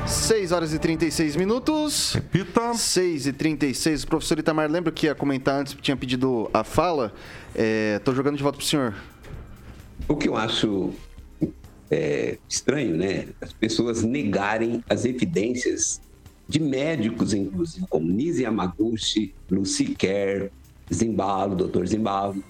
6 0.08 0.54
horas 0.54 0.74
e 0.74 0.80
36 0.80 1.36
minutos. 1.36 2.14
Repita. 2.14 2.74
6 2.74 3.28
e 3.28 3.34
36. 3.34 4.04
O 4.04 4.08
professor 4.08 4.40
Itamar, 4.40 4.72
lembra 4.72 4.92
que 4.92 5.06
ia 5.06 5.14
comentar 5.14 5.60
antes, 5.60 5.76
tinha 5.82 5.98
pedido 5.98 6.50
a 6.54 6.64
fala? 6.64 7.14
Estou 7.54 8.14
é, 8.14 8.16
jogando 8.16 8.38
de 8.38 8.44
volta 8.44 8.58
para 8.58 8.64
o 8.64 8.68
senhor. 8.68 8.96
O 10.08 10.16
que 10.16 10.30
eu 10.30 10.38
acho 10.38 10.94
é, 11.92 12.38
estranho, 12.48 12.96
né? 12.96 13.28
As 13.42 13.52
pessoas 13.52 14.04
negarem 14.04 14.84
as 14.90 15.04
evidências 15.04 16.00
de 16.48 16.60
médicos, 16.60 17.34
inclusive, 17.34 17.86
como 17.90 18.08
Nise 18.08 18.44
Yamaguchi, 18.44 19.34
Lucy 19.50 19.96
Kerr, 19.96 20.50
Zimbalo, 20.92 21.56
Dr. 21.56 21.86
Zimbalo, 21.86 22.42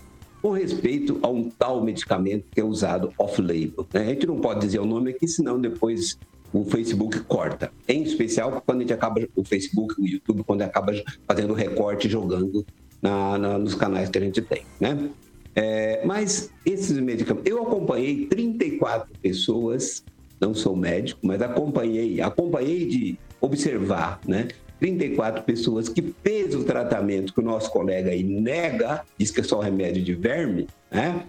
com 0.41 0.51
respeito 0.51 1.19
a 1.21 1.27
um 1.27 1.49
tal 1.49 1.83
medicamento 1.83 2.45
que 2.51 2.61
é 2.61 2.63
usado 2.63 3.11
off-label. 3.17 3.87
Né? 3.93 4.01
A 4.01 4.05
gente 4.05 4.27
não 4.27 4.39
pode 4.39 4.61
dizer 4.61 4.79
o 4.79 4.85
nome 4.85 5.11
aqui, 5.11 5.27
senão 5.27 5.59
depois 5.59 6.17
o 6.53 6.63
Facebook 6.63 7.19
corta. 7.21 7.71
Em 7.87 8.03
especial 8.03 8.61
quando 8.65 8.79
a 8.79 8.81
gente 8.81 8.93
acaba, 8.93 9.27
o 9.35 9.43
Facebook, 9.43 9.99
o 9.99 10.07
YouTube, 10.07 10.43
quando 10.43 10.61
acaba 10.61 10.93
fazendo 11.27 11.53
recorte 11.53 12.07
jogando 12.07 12.65
na, 13.01 13.37
na, 13.37 13.57
nos 13.57 13.73
canais 13.73 14.09
que 14.09 14.17
a 14.17 14.21
gente 14.21 14.41
tem, 14.41 14.63
né? 14.79 15.09
É, 15.55 16.05
mas 16.05 16.51
esses 16.63 16.97
medicamentos, 16.99 17.49
eu 17.49 17.63
acompanhei 17.63 18.27
34 18.27 19.09
pessoas, 19.19 20.03
não 20.39 20.53
sou 20.53 20.75
médico, 20.75 21.19
mas 21.23 21.41
acompanhei, 21.41 22.21
acompanhei 22.21 22.85
de 22.85 23.19
observar, 23.41 24.19
né? 24.25 24.47
34 24.79 25.43
pessoas 25.43 25.89
que 25.89 26.13
fez 26.23 26.53
o 26.53 26.63
tratamento 26.63 27.33
que 27.33 27.39
o 27.39 27.43
nosso 27.43 27.71
colega 27.71 28.11
aí 28.11 28.23
nega, 28.23 29.03
diz 29.17 29.31
que 29.31 29.41
é 29.41 29.43
só 29.43 29.59
remédio 29.59 30.03
de 30.03 30.13
verme, 30.13 30.67
né? 30.91 31.25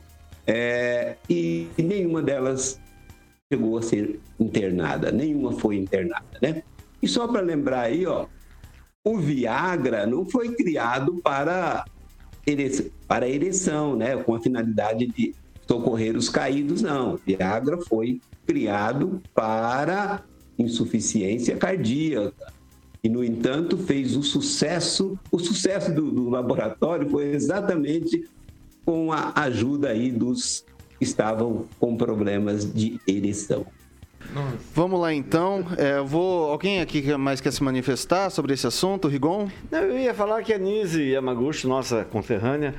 É, 0.47 1.17
e 1.29 1.69
nenhuma 1.77 2.23
delas 2.23 2.81
chegou 3.53 3.79
a 3.79 3.83
ser 3.83 4.21
internada, 4.39 5.11
nenhuma 5.11 5.53
foi 5.53 5.77
internada, 5.77 6.39
né? 6.43 6.63
E 7.03 7.09
só 7.09 7.27
para 7.27 7.41
lembrar 7.41 7.83
aí, 7.83 8.07
ó, 8.07 8.27
o 9.05 9.19
Viagra 9.19 10.07
não 10.07 10.27
foi 10.27 10.55
criado 10.55 11.21
para 11.23 11.85
ereção, 12.47 12.87
para 13.07 13.29
ereção, 13.29 13.97
né? 13.97 14.17
Com 14.17 14.35
a 14.35 14.41
finalidade 14.41 15.07
de 15.07 15.35
socorrer 15.67 16.17
os 16.17 16.29
caídos, 16.29 16.83
não. 16.83 17.15
O 17.15 17.17
Viagra 17.17 17.79
foi 17.83 18.21
criado 18.47 19.23
para 19.35 20.23
insuficiência 20.59 21.57
cardíaca. 21.57 22.53
E, 23.03 23.09
no 23.09 23.23
entanto, 23.23 23.79
fez 23.79 24.17
o 24.17 24.23
sucesso, 24.23 25.19
o 25.31 25.39
sucesso 25.39 25.93
do, 25.93 26.11
do 26.11 26.29
laboratório 26.29 27.09
foi 27.09 27.31
exatamente 27.31 28.29
com 28.85 29.13
a 29.13 29.33
ajuda 29.37 29.91
aí 29.91 30.11
dos 30.11 30.65
que 30.99 31.05
estavam 31.05 31.67
com 31.79 31.97
problemas 31.97 32.71
de 32.73 33.01
ereção. 33.07 33.67
Vamos 34.75 35.01
lá 35.01 35.15
então. 35.15 35.65
É, 35.77 36.01
vou. 36.01 36.51
Alguém 36.51 36.81
aqui 36.81 37.17
mais 37.17 37.41
quer 37.41 37.53
se 37.53 37.63
manifestar 37.63 38.31
sobre 38.31 38.53
esse 38.53 38.67
assunto, 38.67 39.09
Rigon? 39.09 39.49
Não, 39.71 39.79
eu 39.79 39.99
ia 39.99 40.13
falar 40.13 40.43
que 40.43 40.53
a 40.53 40.59
Nise 40.59 41.03
Yamaguchi, 41.03 41.67
nossa 41.67 42.05
conterrânea, 42.05 42.75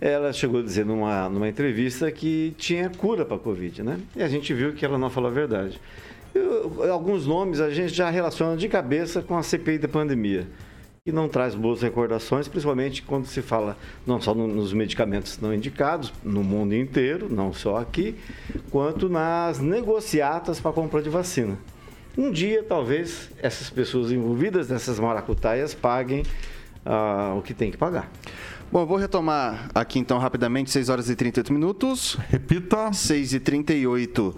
ela 0.00 0.32
chegou 0.32 0.60
a 0.60 0.62
dizer 0.62 0.84
numa, 0.84 1.28
numa 1.28 1.48
entrevista 1.48 2.10
que 2.10 2.54
tinha 2.58 2.90
cura 2.90 3.24
para 3.24 3.36
a 3.36 3.38
Covid, 3.38 3.82
né? 3.82 3.98
E 4.16 4.22
a 4.22 4.28
gente 4.28 4.52
viu 4.52 4.72
que 4.72 4.84
ela 4.84 4.98
não 4.98 5.08
falou 5.08 5.30
a 5.30 5.32
verdade. 5.32 5.80
Eu, 6.34 6.90
alguns 6.92 7.26
nomes 7.26 7.60
a 7.60 7.70
gente 7.70 7.92
já 7.92 8.08
relaciona 8.10 8.56
de 8.56 8.68
cabeça 8.68 9.20
com 9.22 9.36
a 9.36 9.42
CPI 9.42 9.78
da 9.78 9.88
pandemia 9.88 10.46
e 11.04 11.10
não 11.10 11.28
traz 11.28 11.54
boas 11.54 11.82
recordações, 11.82 12.46
principalmente 12.46 13.02
quando 13.02 13.26
se 13.26 13.42
fala 13.42 13.76
não 14.06 14.20
só 14.20 14.34
nos 14.34 14.72
medicamentos 14.72 15.38
não 15.40 15.52
indicados, 15.52 16.12
no 16.22 16.44
mundo 16.44 16.74
inteiro, 16.74 17.28
não 17.30 17.52
só 17.52 17.78
aqui, 17.78 18.14
quanto 18.70 19.08
nas 19.08 19.58
negociatas 19.58 20.60
para 20.60 20.72
compra 20.72 21.02
de 21.02 21.08
vacina. 21.08 21.58
Um 22.18 22.30
dia, 22.30 22.62
talvez, 22.62 23.30
essas 23.40 23.70
pessoas 23.70 24.12
envolvidas 24.12 24.68
nessas 24.68 24.98
maracutaias 24.98 25.74
paguem 25.74 26.22
uh, 26.84 27.38
o 27.38 27.42
que 27.42 27.54
tem 27.54 27.70
que 27.70 27.76
pagar. 27.76 28.10
Bom, 28.70 28.84
vou 28.86 28.96
retomar 28.96 29.70
aqui 29.74 29.98
então 29.98 30.18
rapidamente, 30.18 30.70
6 30.70 30.88
horas 30.88 31.08
e 31.08 31.16
38 31.16 31.52
minutos. 31.52 32.16
Repita. 32.28 32.92
6 32.92 33.34
e 33.34 33.40
38. 33.40 34.36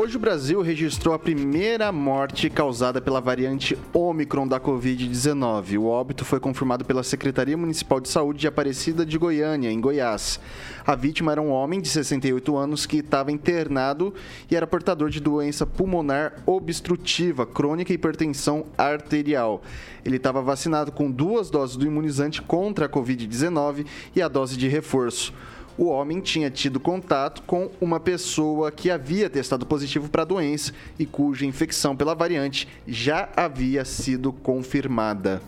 Hoje 0.00 0.16
o 0.16 0.20
Brasil 0.20 0.62
registrou 0.62 1.12
a 1.12 1.18
primeira 1.18 1.90
morte 1.90 2.48
causada 2.48 3.00
pela 3.00 3.20
variante 3.20 3.76
Omicron 3.92 4.46
da 4.46 4.60
Covid-19. 4.60 5.76
O 5.76 5.86
óbito 5.86 6.24
foi 6.24 6.38
confirmado 6.38 6.84
pela 6.84 7.02
Secretaria 7.02 7.56
Municipal 7.56 7.98
de 7.98 8.08
Saúde 8.08 8.38
de 8.38 8.46
Aparecida 8.46 9.04
de 9.04 9.18
Goiânia, 9.18 9.72
em 9.72 9.80
Goiás. 9.80 10.38
A 10.86 10.94
vítima 10.94 11.32
era 11.32 11.42
um 11.42 11.50
homem 11.50 11.80
de 11.80 11.88
68 11.88 12.56
anos 12.56 12.86
que 12.86 12.98
estava 12.98 13.32
internado 13.32 14.14
e 14.48 14.54
era 14.54 14.68
portador 14.68 15.10
de 15.10 15.18
doença 15.18 15.66
pulmonar 15.66 16.44
obstrutiva 16.46 17.44
crônica 17.44 17.92
hipertensão 17.92 18.66
arterial. 18.78 19.62
Ele 20.04 20.16
estava 20.16 20.40
vacinado 20.40 20.92
com 20.92 21.10
duas 21.10 21.50
doses 21.50 21.76
do 21.76 21.84
imunizante 21.84 22.40
contra 22.40 22.86
a 22.86 22.88
Covid-19 22.88 23.84
e 24.14 24.22
a 24.22 24.28
dose 24.28 24.56
de 24.56 24.68
reforço 24.68 25.34
o 25.78 25.86
homem 25.86 26.20
tinha 26.20 26.50
tido 26.50 26.80
contato 26.80 27.40
com 27.46 27.70
uma 27.80 28.00
pessoa 28.00 28.72
que 28.72 28.90
havia 28.90 29.30
testado 29.30 29.64
positivo 29.64 30.08
para 30.08 30.22
a 30.22 30.24
doença 30.24 30.72
e 30.98 31.06
cuja 31.06 31.46
infecção 31.46 31.96
pela 31.96 32.16
variante 32.16 32.66
já 32.84 33.28
havia 33.36 33.84
sido 33.84 34.32
confirmada. 34.32 35.40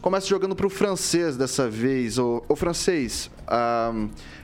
Começa 0.00 0.26
jogando 0.26 0.56
para 0.56 0.66
o 0.66 0.70
francês 0.70 1.36
dessa 1.36 1.68
vez. 1.68 2.18
O, 2.18 2.42
o 2.48 2.56
francês, 2.56 3.30
a 3.46 3.92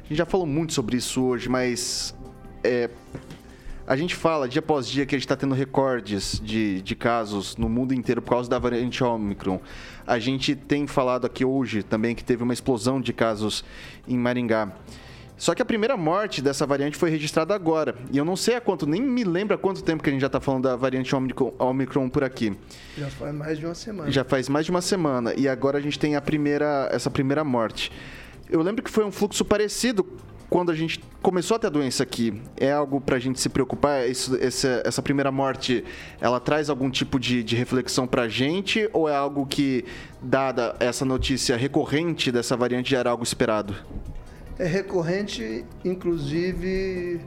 gente 0.03 0.19
já 0.19 0.27
falou 0.27 0.47
muito 0.47 0.75
sobre 0.75 0.99
isso 0.99 1.23
hoje, 1.23 1.49
mas 1.49 2.15
é, 2.63 2.91
a 3.87 3.97
gente 3.97 4.15
fala 4.15 4.47
dia 4.47 4.59
após 4.59 4.87
dia 4.87 5.07
que 5.07 5.15
a 5.15 5.19
gente 5.19 5.25
está 5.25 5.37
tendo 5.37 5.55
recordes 5.55 6.41
de, 6.45 6.83
de 6.83 6.95
casos 6.95 7.57
no 7.57 7.71
mundo 7.71 7.95
inteiro 7.95 8.21
por 8.21 8.31
causa 8.31 8.51
da 8.51 8.59
variante 8.59 9.03
Omicron. 9.03 9.61
A 10.07 10.19
gente 10.19 10.55
tem 10.55 10.87
falado 10.87 11.25
aqui 11.25 11.43
hoje 11.43 11.83
também 11.83 12.15
que 12.15 12.23
teve 12.23 12.43
uma 12.43 12.53
explosão 12.53 13.01
de 13.01 13.15
casos 13.15 13.65
em 14.07 14.19
Maringá. 14.19 14.73
Só 15.37 15.55
que 15.55 15.61
a 15.61 15.65
primeira 15.65 15.97
morte 15.97 16.41
dessa 16.41 16.67
variante 16.67 16.97
foi 16.97 17.11
registrada 17.11 17.55
agora. 17.55 17.95
E 18.11 18.17
eu 18.17 18.25
não 18.25 18.37
sei 18.37 18.57
há 18.57 18.61
quanto, 18.61 18.87
nem 18.87 19.03
me 19.03 19.23
lembro 19.23 19.55
há 19.55 19.59
quanto 19.59 19.83
tempo 19.83 20.03
que 20.03 20.09
a 20.09 20.13
gente 20.13 20.23
já 20.23 20.29
está 20.29 20.41
falando 20.41 20.65
da 20.65 20.77
variante 20.77 21.15
Omicron, 21.15 22.09
por 22.09 22.25
aqui. 22.25 22.57
Já 22.97 23.09
faz 23.11 23.35
mais 23.35 23.59
de 23.59 23.67
uma 23.67 23.75
semana. 23.75 24.11
Já 24.11 24.25
faz 24.25 24.49
mais 24.49 24.65
de 24.65 24.71
uma 24.71 24.81
semana. 24.81 25.35
E 25.37 25.47
agora 25.47 25.77
a 25.77 25.81
gente 25.81 25.99
tem 25.99 26.17
a 26.17 26.21
primeira, 26.21 26.89
essa 26.91 27.11
primeira 27.11 27.45
morte. 27.45 27.93
Eu 28.49 28.63
lembro 28.63 28.83
que 28.83 28.91
foi 28.91 29.05
um 29.05 29.13
fluxo 29.13 29.45
parecido 29.45 30.07
quando 30.49 30.71
a 30.71 30.75
gente 30.75 31.01
começou 31.21 31.57
a 31.57 31.59
ter 31.59 31.67
a 31.67 31.71
doença 31.71 32.03
aqui. 32.03 32.41
É 32.57 32.73
algo 32.73 33.01
para 33.01 33.17
a 33.17 33.19
gente 33.19 33.39
se 33.41 33.49
preocupar? 33.49 34.09
Isso, 34.09 34.37
essa, 34.37 34.83
essa, 34.87 35.03
primeira 35.03 35.31
morte, 35.31 35.85
ela 36.21 36.41
traz 36.41 36.71
algum 36.71 36.89
tipo 36.89 37.19
de, 37.19 37.43
de 37.43 37.57
reflexão 37.57 38.07
para 38.07 38.23
a 38.23 38.29
gente? 38.29 38.89
Ou 38.93 39.09
é 39.09 39.15
algo 39.15 39.45
que, 39.45 39.85
dada 40.23 40.77
essa 40.81 41.05
notícia 41.05 41.57
recorrente 41.57 42.33
dessa 42.33 42.57
variante, 42.57 42.93
já 42.93 42.99
era 43.01 43.11
algo 43.11 43.25
esperado? 43.25 43.75
É 44.59 44.67
recorrente, 44.67 45.65
inclusive, 45.85 47.21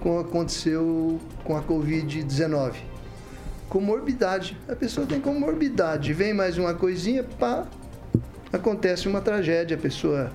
como 0.00 0.20
aconteceu 0.20 1.18
com 1.42 1.56
a 1.56 1.62
Covid-19. 1.62 2.74
Comorbidade. 3.68 4.56
A 4.68 4.76
pessoa 4.76 5.06
tem 5.06 5.20
comorbidade. 5.20 6.12
Vem 6.12 6.34
mais 6.34 6.58
uma 6.58 6.74
coisinha, 6.74 7.24
pá, 7.24 7.66
acontece 8.52 9.08
uma 9.08 9.20
tragédia, 9.20 9.76
a 9.76 9.80
pessoa, 9.80 10.30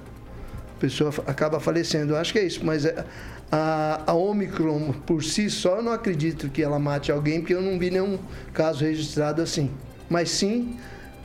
a 0.75 0.79
pessoa 0.79 1.13
acaba 1.27 1.59
falecendo. 1.59 2.13
Eu 2.13 2.17
acho 2.17 2.33
que 2.33 2.39
é 2.39 2.43
isso, 2.45 2.65
mas 2.65 2.83
é, 2.83 3.05
a, 3.51 4.01
a 4.07 4.13
Omicron 4.13 4.91
por 5.05 5.23
si 5.23 5.49
só, 5.49 5.77
eu 5.77 5.83
não 5.83 5.91
acredito 5.91 6.49
que 6.49 6.63
ela 6.63 6.79
mate 6.79 7.11
alguém, 7.11 7.39
porque 7.39 7.53
eu 7.53 7.61
não 7.61 7.77
vi 7.77 7.91
nenhum 7.91 8.17
caso 8.53 8.83
registrado 8.83 9.41
assim. 9.41 9.69
Mas 10.09 10.31
sim, 10.31 10.77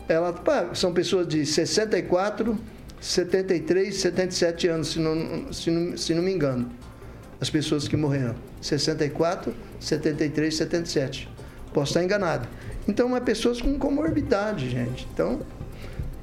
ela, 0.07 0.35
pá, 0.35 0.75
são 0.75 0.93
pessoas 0.93 1.27
de 1.27 1.47
64 1.47 2.59
73, 3.05 3.95
77 3.95 4.67
anos, 4.67 4.89
se 4.89 4.99
não, 4.99 5.53
se 5.53 5.71
não, 5.71 5.95
se 5.95 6.15
não 6.15 6.23
me 6.23 6.33
engano. 6.33 6.71
As 7.39 7.51
pessoas 7.51 7.87
que 7.87 7.99
morreram. 7.99 8.35
64, 8.63 9.55
73, 9.79 10.57
77. 10.57 11.29
Posso 11.75 11.91
estar 11.91 12.03
enganado. 12.03 12.49
Então, 12.89 13.15
é 13.15 13.21
pessoas 13.21 13.61
com 13.61 13.79
comorbidade, 13.79 14.71
gente. 14.71 15.07
Então, 15.13 15.43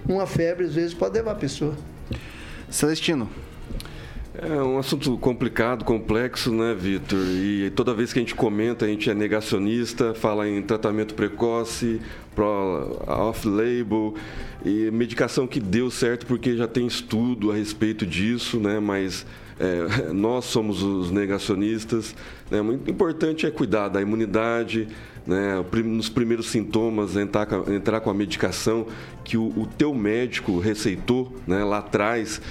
uma 0.09 0.25
febre 0.25 0.65
às 0.65 0.73
vezes 0.73 0.91
pode 0.95 1.13
levar 1.13 1.33
a 1.33 1.35
pessoa. 1.35 1.77
Celestino. 2.67 3.29
É 4.33 4.55
um 4.63 4.79
assunto 4.79 5.15
complicado, 5.19 5.85
complexo, 5.85 6.51
né, 6.51 6.73
Vitor? 6.73 7.19
E 7.19 7.69
toda 7.75 7.93
vez 7.93 8.11
que 8.11 8.17
a 8.17 8.23
gente 8.23 8.33
comenta, 8.33 8.85
a 8.85 8.87
gente 8.87 9.07
é 9.07 9.13
negacionista, 9.13 10.15
fala 10.15 10.49
em 10.49 10.63
tratamento 10.63 11.13
precoce, 11.13 12.01
off-label, 13.07 14.15
e 14.63 14.91
medicação 14.91 15.47
que 15.47 15.59
deu 15.59 15.89
certo 15.89 16.25
porque 16.25 16.55
já 16.55 16.67
tem 16.67 16.85
estudo 16.85 17.51
a 17.51 17.55
respeito 17.55 18.05
disso, 18.05 18.59
né? 18.59 18.79
Mas 18.79 19.25
é, 19.59 20.11
nós 20.13 20.45
somos 20.45 20.83
os 20.83 21.11
negacionistas. 21.11 22.15
Né? 22.49 22.61
Muito 22.61 22.89
importante 22.89 23.45
é 23.45 23.51
cuidar 23.51 23.89
da 23.89 24.01
imunidade, 24.01 24.87
né? 25.25 25.63
nos 25.83 26.09
primeiros 26.09 26.47
sintomas 26.47 27.15
entrar, 27.15 27.47
entrar 27.69 28.01
com 28.01 28.09
a 28.09 28.13
medicação 28.13 28.87
que 29.23 29.37
o, 29.37 29.47
o 29.57 29.67
teu 29.77 29.93
médico 29.93 30.59
receitou 30.59 31.35
né? 31.47 31.63
lá 31.63 31.79
atrás 31.79 32.41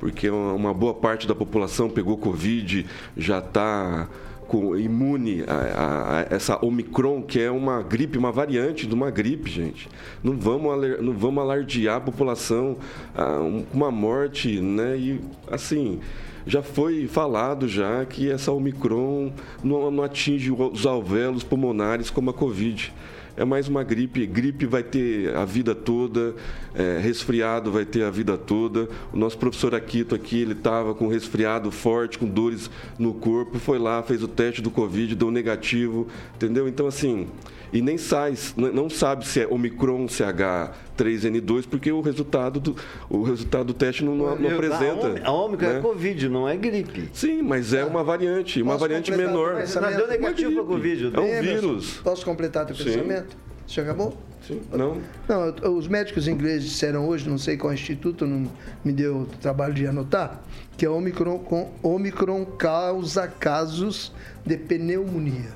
porque 0.00 0.30
uma 0.30 0.72
boa 0.72 0.94
parte 0.94 1.28
da 1.28 1.34
população 1.34 1.90
pegou 1.90 2.16
Covid, 2.16 2.86
já 3.18 3.38
está 3.38 4.08
com- 4.50 4.76
imune 4.76 5.44
a, 5.46 5.54
a- 5.54 6.18
a 6.18 6.26
essa 6.34 6.58
Omicron, 6.64 7.22
que 7.22 7.40
é 7.40 7.50
uma 7.52 7.80
gripe, 7.82 8.18
uma 8.18 8.32
variante 8.32 8.84
de 8.84 8.92
uma 8.94 9.08
gripe, 9.08 9.48
gente. 9.48 9.88
Não 10.24 10.36
vamos, 10.36 10.72
aler- 10.72 11.00
não 11.00 11.12
vamos 11.12 11.40
alardear 11.40 11.96
a 11.98 12.00
população 12.00 12.76
a 13.14 13.38
um- 13.38 13.64
uma 13.72 13.90
morte, 13.92 14.60
né? 14.60 14.96
E 14.98 15.20
assim. 15.50 16.00
Já 16.46 16.62
foi 16.62 17.06
falado 17.06 17.68
já 17.68 18.04
que 18.06 18.28
essa 18.30 18.50
Omicron 18.50 19.30
não, 19.62 19.90
não 19.90 20.02
atinge 20.02 20.50
os 20.50 20.86
alvéolos 20.86 21.44
pulmonares 21.44 22.08
como 22.10 22.30
a 22.30 22.32
Covid. 22.32 22.92
É 23.36 23.44
mais 23.44 23.68
uma 23.68 23.82
gripe. 23.82 24.26
Gripe 24.26 24.66
vai 24.66 24.82
ter 24.82 25.34
a 25.34 25.44
vida 25.44 25.74
toda, 25.74 26.34
é, 26.74 26.98
resfriado 26.98 27.70
vai 27.72 27.84
ter 27.84 28.02
a 28.04 28.10
vida 28.10 28.36
toda. 28.36 28.88
O 29.12 29.16
nosso 29.16 29.38
professor 29.38 29.74
Aquito 29.74 30.14
aqui, 30.14 30.40
ele 30.42 30.52
estava 30.52 30.94
com 30.94 31.08
resfriado 31.08 31.70
forte, 31.70 32.18
com 32.18 32.26
dores 32.26 32.70
no 32.98 33.14
corpo, 33.14 33.58
foi 33.58 33.78
lá, 33.78 34.02
fez 34.02 34.22
o 34.22 34.28
teste 34.28 34.60
do 34.60 34.70
Covid, 34.70 35.14
deu 35.14 35.30
negativo, 35.30 36.06
entendeu? 36.34 36.68
Então, 36.68 36.86
assim, 36.86 37.28
e 37.72 37.80
nem 37.80 37.96
sai, 37.96 38.34
não 38.56 38.90
sabe 38.90 39.26
se 39.26 39.40
é 39.40 39.46
Omicron, 39.46 40.06
CH3N2, 40.06 41.66
porque 41.68 41.90
o 41.92 42.00
resultado 42.00 42.58
do, 42.60 42.76
o 43.08 43.22
resultado 43.22 43.66
do 43.66 43.74
teste 43.74 44.04
não, 44.04 44.14
não, 44.14 44.36
não 44.36 44.50
Eu- 44.50 44.56
apresenta. 44.56 45.06
A, 45.06 45.10
Ômi- 45.10 45.20
a 45.24 45.32
Ômicron 45.32 45.68
né? 45.68 45.78
é 45.78 45.80
Covid, 45.80 46.28
não 46.28 46.48
é 46.48 46.56
gripe. 46.56 47.08
Sim, 47.12 47.42
mas 47.42 47.72
é 47.72 47.84
uma 47.84 48.02
variante, 48.02 48.60
uma 48.62 48.72
Posso 48.72 48.80
variante 48.80 49.10
menor. 49.12 49.54
Mas 49.54 49.96
deu 49.96 50.08
negativo 50.08 50.52
para 50.54 50.64
Covid. 50.64 51.12
É 51.14 51.20
um 51.20 51.40
vírus. 51.42 52.00
Posso 52.02 52.24
completar 52.24 52.66
teu 52.66 52.76
pensamento? 52.76 53.29
Você 53.70 53.80
acabou? 53.82 54.16
Sim, 54.44 54.60
Não? 54.72 54.96
Não, 55.28 55.76
os 55.76 55.86
médicos 55.86 56.26
ingleses 56.26 56.70
disseram 56.70 57.06
hoje, 57.06 57.28
não 57.28 57.38
sei 57.38 57.56
qual 57.56 57.72
instituto, 57.72 58.26
não 58.26 58.50
me 58.84 58.92
deu 58.92 59.18
o 59.18 59.26
trabalho 59.26 59.72
de 59.74 59.86
anotar, 59.86 60.40
que 60.76 60.84
a 60.84 60.90
Omicron, 60.90 61.38
com- 61.38 61.70
Omicron 61.82 62.44
causa 62.46 63.28
casos 63.28 64.12
de 64.44 64.56
pneumonia. 64.56 65.50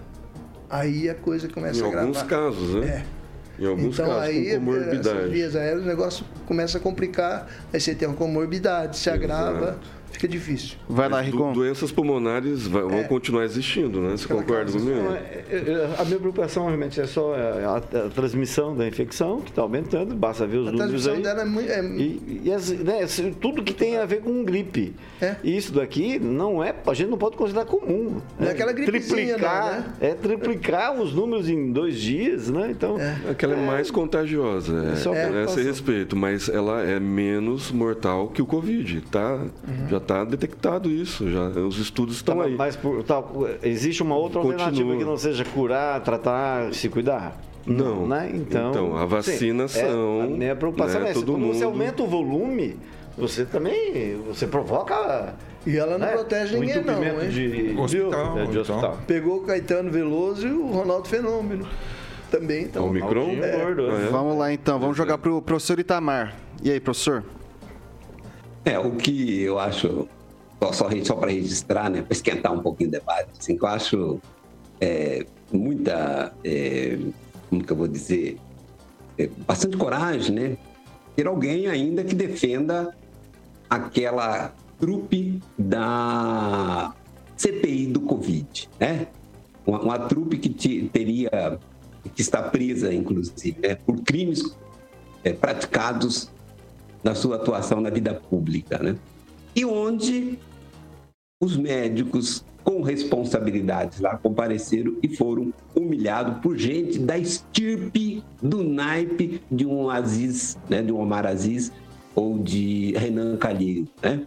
Aí 0.70 1.08
a 1.08 1.14
coisa 1.14 1.48
começa 1.48 1.80
Em 1.82 1.88
a 1.88 1.90
gravar. 1.90 2.06
alguns 2.06 2.22
casos, 2.22 2.74
né? 2.76 3.04
Em 3.58 3.66
alguns 3.66 3.94
então 3.94 4.06
casos, 4.06 4.22
aí 4.22 4.34
com 4.34 4.48
essas 4.50 4.58
comorbidade. 4.58 5.28
vias 5.30 5.56
aéreas 5.56 5.82
o 5.82 5.86
negócio 5.86 6.24
começa 6.46 6.78
a 6.78 6.80
complicar, 6.80 7.48
aí 7.72 7.80
você 7.80 7.94
tem 7.94 8.06
uma 8.06 8.16
comorbidade, 8.16 8.96
se 8.96 9.10
agrava, 9.10 9.58
Exato. 9.70 9.78
Fica 10.24 10.28
difícil. 10.28 10.76
Vai 10.88 11.08
lá, 11.08 11.18
Mas 11.22 11.30
do- 11.30 11.52
doenças 11.52 11.92
pulmonares 11.92 12.66
vai- 12.66 12.82
vão 12.82 13.04
continuar 13.04 13.44
existindo, 13.44 14.00
né? 14.00 14.16
Você 14.16 14.26
concorda 14.26 14.72
comigo? 14.72 14.90
Não, 15.02 15.14
é- 15.14 15.44
é- 15.50 15.94
A 15.98 16.04
minha 16.04 16.18
preocupação 16.18 16.66
realmente 16.66 17.00
é 17.00 17.06
só 17.06 17.34
a, 17.34 17.38
a- 17.38 18.06
a 18.06 18.08
transmissão 18.10 18.74
da 18.76 18.86
infecção, 18.86 19.40
que 19.40 19.50
está 19.50 19.62
aumentando, 19.62 20.14
basta 20.14 20.46
ver 20.46 20.58
os 20.58 20.68
A 20.68 20.72
números 20.72 20.90
transmissão 21.04 21.14
aí. 21.14 21.22
dela 21.22 21.42
é 21.42 21.44
muito. 21.44 21.70
é- 21.70 21.84
E, 21.84 22.40
e 22.44 22.52
as- 22.52 22.70
né, 22.70 23.06
tudo 23.40 23.62
que 23.62 23.72
tem 23.72 23.96
a 23.98 24.06
ver 24.06 24.20
com 24.22 24.42
gripe. 24.44 24.94
É. 25.20 25.36
E 25.44 25.56
isso 25.56 25.72
daqui 25.72 26.18
não 26.18 26.62
é, 26.62 26.74
a 26.86 26.94
gente 26.94 27.10
não 27.10 27.18
pode 27.18 27.36
considerar 27.36 27.66
comum. 27.66 28.20
Não 28.38 28.48
é 28.48 28.50
aquela 28.50 28.72
gripezinha, 28.72 29.34
triplicar, 29.34 29.64
não, 29.72 29.78
né? 29.80 29.84
É 30.00 30.14
triplicar 30.14 31.00
os 31.00 31.12
números 31.14 31.48
em 31.48 31.72
dois 31.72 31.96
dias, 31.98 32.48
né? 32.50 32.68
Então, 32.70 32.96
Aquela 33.30 33.54
é 33.54 33.66
mais 33.66 33.90
contagiosa, 33.90 34.72
é, 34.72 34.76
é, 34.76 35.02
preocupação. 35.02 35.42
esse 35.44 35.62
respeito, 35.62 36.16
mas 36.16 36.48
ela 36.48 36.82
é 36.82 36.98
menos 37.00 37.70
mortal 37.70 38.28
que 38.28 38.42
o 38.42 38.46
Covid, 38.46 39.02
tá? 39.10 39.34
Uhum. 39.34 39.88
Já 39.88 39.96
está 39.98 40.13
detectado 40.22 40.88
isso, 40.90 41.28
já 41.28 41.48
os 41.48 41.78
estudos 41.78 42.16
estão 42.16 42.36
tá, 42.36 42.44
aí. 42.44 42.54
mas 42.54 42.76
por- 42.76 43.02
tá, 43.02 43.20
existe 43.62 44.02
uma 44.02 44.14
outra 44.16 44.40
Continua. 44.40 44.66
alternativa 44.66 44.96
que 44.98 45.04
não 45.04 45.16
seja 45.16 45.44
curar, 45.44 46.00
tratar, 46.02 46.72
se 46.72 46.88
cuidar? 46.88 47.40
Não. 47.66 48.06
né? 48.06 48.30
Então, 48.34 48.70
Então, 48.70 48.96
a 48.98 49.06
vacina 49.06 49.66
sim, 49.66 49.80
é, 49.80 49.88
são, 49.88 50.20
a 50.20 50.26
minha 50.26 50.54
preocupação 50.54 51.00
né, 51.00 51.08
é 51.08 51.10
essa. 51.10 51.20
todo 51.20 51.32
Quando 51.32 51.46
você 51.48 51.64
mundo- 51.64 51.72
aumenta 51.72 52.02
o 52.02 52.06
volume, 52.06 52.76
você 53.16 53.44
também 53.46 54.16
você 54.28 54.46
provoca. 54.46 55.34
E 55.66 55.78
ela 55.78 55.92
não 55.96 56.06
né, 56.06 56.12
protege 56.12 56.58
ninguém, 56.58 56.84
não, 56.84 57.02
hein? 57.02 57.30
De, 57.30 57.74
Hospital, 57.80 58.34
de, 58.34 58.42
de 58.42 58.48
então. 58.50 58.60
hospital. 58.60 58.98
Pegou 59.06 59.38
o 59.38 59.40
Caetano 59.44 59.90
Veloso 59.90 60.46
e 60.46 60.52
o 60.52 60.66
Ronaldo 60.66 61.08
Fenômeno. 61.08 61.66
Também, 62.30 62.64
então. 62.64 62.86
Omicron? 62.86 63.08
Ronaldinho 63.20 63.44
É. 63.44 63.64
gordo, 63.64 63.90
é? 63.90 64.06
Vamos 64.10 64.36
lá 64.36 64.52
então, 64.52 64.78
vamos 64.78 64.94
jogar 64.94 65.16
pro 65.16 65.40
professor 65.40 65.78
Itamar. 65.78 66.34
E 66.62 66.70
aí, 66.70 66.78
professor? 66.80 67.24
É, 68.64 68.78
o 68.78 68.92
que 68.92 69.42
eu 69.42 69.58
acho, 69.58 70.08
só, 70.62 70.72
só, 70.72 70.90
só 71.02 71.14
para 71.16 71.30
registrar, 71.30 71.90
né, 71.90 72.02
para 72.02 72.12
esquentar 72.12 72.52
um 72.52 72.60
pouquinho 72.60 72.88
o 72.88 72.92
debate, 72.92 73.28
assim, 73.38 73.56
que 73.56 73.64
eu 73.64 73.68
acho 73.68 74.20
é, 74.80 75.26
muita, 75.52 76.32
é, 76.42 76.98
como 77.50 77.62
que 77.62 77.72
eu 77.72 77.76
vou 77.76 77.88
dizer, 77.88 78.38
é, 79.18 79.28
bastante 79.46 79.76
coragem, 79.76 80.34
né? 80.34 80.56
Ter 81.14 81.26
alguém 81.26 81.66
ainda 81.68 82.02
que 82.02 82.14
defenda 82.14 82.94
aquela 83.68 84.52
trupe 84.80 85.40
da 85.58 86.92
CPI 87.36 87.86
do 87.86 88.00
Covid, 88.00 88.68
né? 88.80 89.06
Uma, 89.66 89.80
uma 89.80 89.98
trupe 89.98 90.38
que 90.38 90.48
te- 90.48 90.88
teria, 90.92 91.58
que 92.14 92.20
está 92.20 92.42
presa, 92.42 92.92
inclusive, 92.92 93.60
né, 93.60 93.76
por 93.76 94.00
crimes 94.02 94.56
é, 95.22 95.32
praticados 95.32 96.30
na 97.04 97.14
sua 97.14 97.36
atuação 97.36 97.80
na 97.80 97.90
vida 97.90 98.14
pública, 98.14 98.78
né? 98.78 98.96
E 99.54 99.64
onde 99.64 100.38
os 101.40 101.56
médicos 101.56 102.44
com 102.64 102.80
responsabilidades 102.80 104.00
lá 104.00 104.16
compareceram 104.16 104.96
e 105.02 105.14
foram 105.14 105.52
humilhados 105.74 106.38
por 106.40 106.56
gente 106.56 106.98
da 106.98 107.18
estirpe 107.18 108.24
do 108.42 108.64
naipe 108.64 109.42
de 109.50 109.66
um 109.66 109.90
Aziz, 109.90 110.56
né, 110.68 110.80
de 110.80 110.90
um 110.90 110.98
Omar 110.98 111.26
Aziz 111.26 111.70
ou 112.14 112.38
de 112.38 112.94
Renan 112.96 113.36
Calheiros, 113.36 113.88
né? 114.02 114.24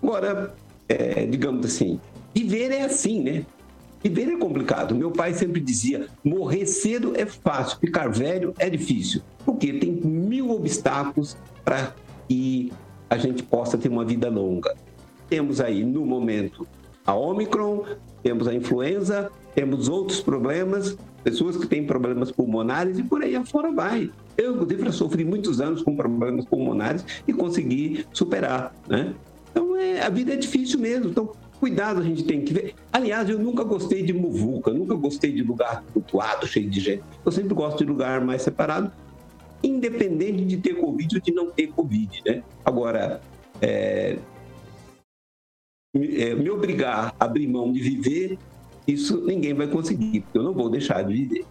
Agora, 0.00 0.54
é, 0.88 1.26
digamos 1.26 1.66
assim, 1.66 2.00
viver 2.32 2.70
é 2.70 2.84
assim, 2.84 3.20
né? 3.20 3.44
Viver 4.02 4.28
é 4.28 4.36
complicado. 4.36 4.94
Meu 4.94 5.10
pai 5.10 5.34
sempre 5.34 5.60
dizia: 5.60 6.06
morrer 6.24 6.66
cedo 6.66 7.12
é 7.16 7.26
fácil, 7.26 7.78
ficar 7.78 8.08
velho 8.08 8.54
é 8.58 8.70
difícil. 8.70 9.20
Porque 9.44 9.74
tem 9.74 9.92
mil 9.92 10.50
obstáculos 10.50 11.36
para 11.64 11.94
que 12.28 12.72
a 13.08 13.16
gente 13.16 13.42
possa 13.42 13.76
ter 13.76 13.88
uma 13.88 14.04
vida 14.04 14.28
longa. 14.28 14.74
Temos 15.28 15.60
aí, 15.60 15.84
no 15.84 16.04
momento, 16.04 16.66
a 17.06 17.14
Omicron, 17.14 17.84
temos 18.22 18.46
a 18.46 18.54
influenza, 18.54 19.30
temos 19.54 19.88
outros 19.88 20.20
problemas, 20.20 20.96
pessoas 21.24 21.56
que 21.56 21.66
têm 21.66 21.84
problemas 21.84 22.30
pulmonares 22.30 22.98
e 22.98 23.02
por 23.02 23.22
aí 23.22 23.34
afora 23.34 23.72
vai. 23.72 24.10
Eu, 24.36 24.54
inclusive, 24.54 24.92
sofri 24.92 25.24
muitos 25.24 25.60
anos 25.60 25.82
com 25.82 25.94
problemas 25.96 26.44
pulmonares 26.44 27.04
e 27.26 27.32
consegui 27.32 28.06
superar, 28.12 28.74
né? 28.88 29.14
Então, 29.50 29.76
é, 29.76 30.00
a 30.00 30.08
vida 30.08 30.32
é 30.32 30.36
difícil 30.36 30.78
mesmo. 30.78 31.10
Então, 31.10 31.32
cuidado 31.58 32.00
a 32.00 32.02
gente 32.02 32.24
tem 32.24 32.42
que 32.42 32.52
ver. 32.52 32.74
Aliás, 32.92 33.28
eu 33.28 33.38
nunca 33.38 33.64
gostei 33.64 34.02
de 34.02 34.12
muvuca, 34.12 34.72
nunca 34.72 34.94
gostei 34.94 35.32
de 35.32 35.42
lugar 35.42 35.84
flutuado, 35.92 36.46
cheio 36.46 36.70
de 36.70 36.80
gente. 36.80 37.02
Eu 37.24 37.32
sempre 37.32 37.54
gosto 37.54 37.78
de 37.78 37.84
lugar 37.84 38.24
mais 38.24 38.42
separado, 38.42 38.90
independente 39.62 40.44
de 40.44 40.56
ter 40.56 40.74
Covid 40.74 41.16
ou 41.16 41.22
de 41.22 41.32
não 41.32 41.50
ter 41.50 41.68
Covid, 41.68 42.22
né? 42.26 42.42
Agora, 42.64 43.20
é, 43.60 44.18
me, 45.94 46.20
é, 46.20 46.34
me 46.34 46.50
obrigar 46.50 47.14
a 47.18 47.24
abrir 47.24 47.46
mão 47.46 47.72
de 47.72 47.80
viver, 47.80 48.38
isso 48.86 49.20
ninguém 49.24 49.54
vai 49.54 49.66
conseguir, 49.66 50.20
porque 50.20 50.38
eu 50.38 50.42
não 50.42 50.52
vou 50.52 50.70
deixar 50.70 51.02
de 51.02 51.12
viver. 51.12 51.44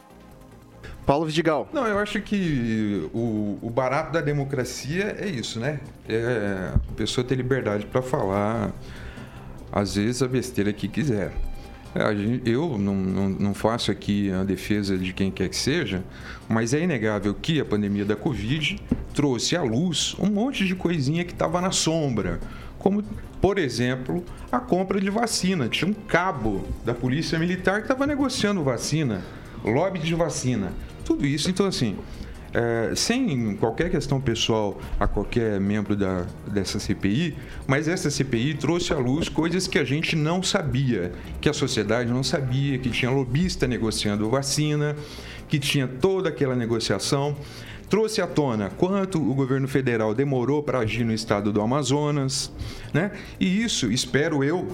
Paulo 1.06 1.26
Vidigal. 1.26 1.68
Não, 1.74 1.88
eu 1.88 1.98
acho 1.98 2.22
que 2.22 3.10
o, 3.14 3.58
o 3.62 3.70
barato 3.70 4.12
da 4.12 4.22
democracia 4.22 5.16
é 5.20 5.28
isso, 5.28 5.60
né? 5.60 5.80
É 6.08 6.72
a 6.76 6.94
pessoa 6.96 7.26
ter 7.26 7.36
liberdade 7.36 7.86
para 7.88 8.02
falar, 8.02 8.72
às 9.72 9.96
vezes, 9.96 10.22
a 10.22 10.28
besteira 10.28 10.72
que 10.72 10.88
quiser. 10.88 11.34
É, 12.00 12.50
Eu 12.50 12.78
não, 12.78 12.96
não, 12.96 13.30
não 13.30 13.54
faço 13.54 13.92
aqui 13.92 14.32
a 14.32 14.46
defesa 14.46 14.98
de 14.98 15.12
quem 15.12 15.30
quer 15.30 15.50
que 15.50 15.56
seja, 15.58 16.02
mas 16.48 16.74
é 16.74 16.82
inegável 16.82 17.34
que 17.34 17.60
a 17.60 17.66
pandemia 17.66 18.06
da 18.06 18.16
Covid 18.16 18.80
trouxe 19.14 19.58
à 19.58 19.62
luz 19.62 20.16
um 20.18 20.28
monte 20.28 20.66
de 20.66 20.76
coisinha 20.76 21.26
que 21.26 21.34
estava 21.34 21.60
na 21.60 21.72
sombra. 21.72 22.40
Como, 22.78 23.04
por 23.42 23.60
exemplo, 23.60 24.24
a 24.50 24.60
compra 24.60 25.02
de 25.02 25.10
vacina. 25.10 25.68
Tinha 25.68 25.92
um 25.92 25.94
cabo 25.94 26.66
da 26.86 26.94
Polícia 26.94 27.38
Militar 27.38 27.80
que 27.80 27.92
estava 27.92 28.08
negociando 28.08 28.64
vacina, 28.64 29.22
lobby 29.62 30.00
de 30.00 30.16
vacina. 30.16 30.72
Tudo 31.04 31.26
isso, 31.26 31.50
então, 31.50 31.66
assim, 31.66 31.98
é, 32.54 32.94
sem 32.96 33.56
qualquer 33.56 33.90
questão 33.90 34.20
pessoal 34.20 34.80
a 35.00 35.08
qualquer 35.08 35.60
membro 35.60 35.96
da, 35.96 36.26
dessa 36.48 36.80
CPI, 36.80 37.36
mas 37.68 37.88
essa 37.88 38.10
CPI 38.10 38.56
trouxe 38.56 38.94
à 38.94 38.98
luz 38.98 39.30
coisas 39.30 39.68
que 39.68 39.78
a 39.78 39.84
gente 39.84 40.16
não 40.16 40.42
sabia, 40.42 41.12
que 41.40 41.50
a 41.50 41.54
sociedade 41.54 42.10
não 42.10 42.24
sabia, 42.24 42.78
que 42.78 42.90
tinha 42.90 43.12
lobista 43.12 43.68
negociando 43.68 44.30
vacina, 44.30 44.96
que 45.48 45.60
tinha 45.60 45.88
toda 45.88 46.30
aquela 46.30 46.56
negociação. 46.56 47.36
Trouxe 47.90 48.22
à 48.22 48.28
tona 48.28 48.70
quanto 48.70 49.18
o 49.20 49.34
governo 49.34 49.68
federal 49.68 50.14
demorou 50.14 50.62
para 50.62 50.80
agir 50.80 51.04
no 51.04 51.14
estado 51.14 51.52
do 51.52 51.60
Amazonas, 51.60 52.52
né? 52.94 53.12
E 53.40 53.64
isso, 53.64 53.92
espero 53.92 54.44
eu, 54.44 54.68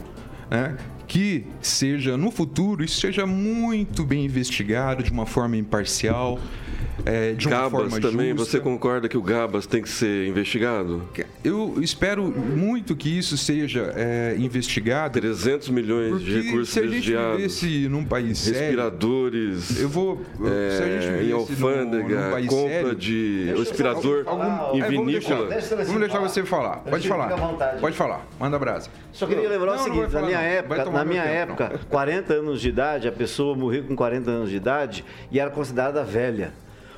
né, 0.52 0.76
que 1.08 1.46
seja 1.62 2.18
no 2.18 2.30
futuro, 2.30 2.84
isso 2.84 3.00
seja 3.00 3.26
muito 3.26 4.04
bem 4.04 4.26
investigado 4.26 5.02
de 5.02 5.12
uma 5.12 5.26
forma 5.26 5.56
imparcial. 5.56 6.40
É, 7.06 7.34
de 7.34 7.48
uma 7.48 7.56
Gabas 7.58 7.72
forma 7.72 8.00
também, 8.00 8.30
justa. 8.38 8.46
você 8.52 8.60
concorda 8.60 9.10
que 9.10 9.18
o 9.18 9.22
Gabas 9.22 9.66
tem 9.66 9.82
que 9.82 9.90
ser 9.90 10.28
investigado? 10.28 11.04
Eu 11.44 11.76
espero 11.82 12.24
muito 12.24 12.96
que 12.96 13.10
isso 13.18 13.38
seja 13.38 13.92
é, 13.96 14.36
investigado. 14.38 15.20
300 15.20 15.70
milhões 15.70 16.22
de 16.22 16.42
recursos 16.42 16.70
se 16.70 16.80
a 16.80 16.84
gente 16.84 16.94
desviados. 16.96 17.38
vivesse 17.38 17.88
num 17.90 18.06
país 18.06 18.38
sério, 18.38 18.60
respiradores. 18.60 19.80
eu 19.82 19.90
vou. 19.90 20.22
se 20.38 20.84
a 20.84 20.86
gente 20.86 21.06
é, 21.08 21.18
vivesse 21.18 21.24
em 21.26 21.30
num- 21.30 21.38
alfândega, 21.38 22.26
num 22.26 22.32
país 22.32 22.48
compra 22.48 22.70
sério, 22.70 22.96
de 22.96 23.54
respirador 23.58 24.24
algum- 24.26 24.76
em 24.78 24.82
É, 24.82 24.86
vamos 24.92 25.12
deixar- 25.12 25.30
vinícola. 25.36 25.50
Deixa 25.50 25.74
eu 25.74 25.78
Vamos 25.86 26.00
deixar 26.00 26.14
falar. 26.18 26.28
você 26.30 26.44
falar. 26.46 26.78
Pode 26.78 27.04
Fica 27.04 27.16
falar. 27.16 27.34
à 27.34 27.36
vontade. 27.36 27.80
Pode 27.82 27.96
falar. 27.98 28.26
Manda 28.40 28.60
brasa. 28.60 28.90
Só 29.12 29.26
queria 29.28 29.48
lembrar 29.50 29.74
o 29.74 29.76
Não, 29.76 29.88
não 29.88 29.94
seguinte, 29.94 30.14
na 30.14 30.22
minha 30.22 30.38
não. 30.38 30.44
Época, 30.46 30.86
na 30.92 31.06
minha 31.06 31.24
tempo, 31.24 31.34
época, 31.64 31.80
40 31.90 32.34
anos 32.34 32.62
de 32.62 32.70
idade, 32.70 33.08
a 33.08 33.12
pessoa 33.12 33.56
morria 33.56 33.82
com 33.84 33.96
40 33.96 34.30
anos 34.32 34.50
de 34.50 34.56
idade 34.58 35.06
e 35.32 35.40
era 35.40 35.50
considerada 35.50 36.04
velha. 36.04 36.54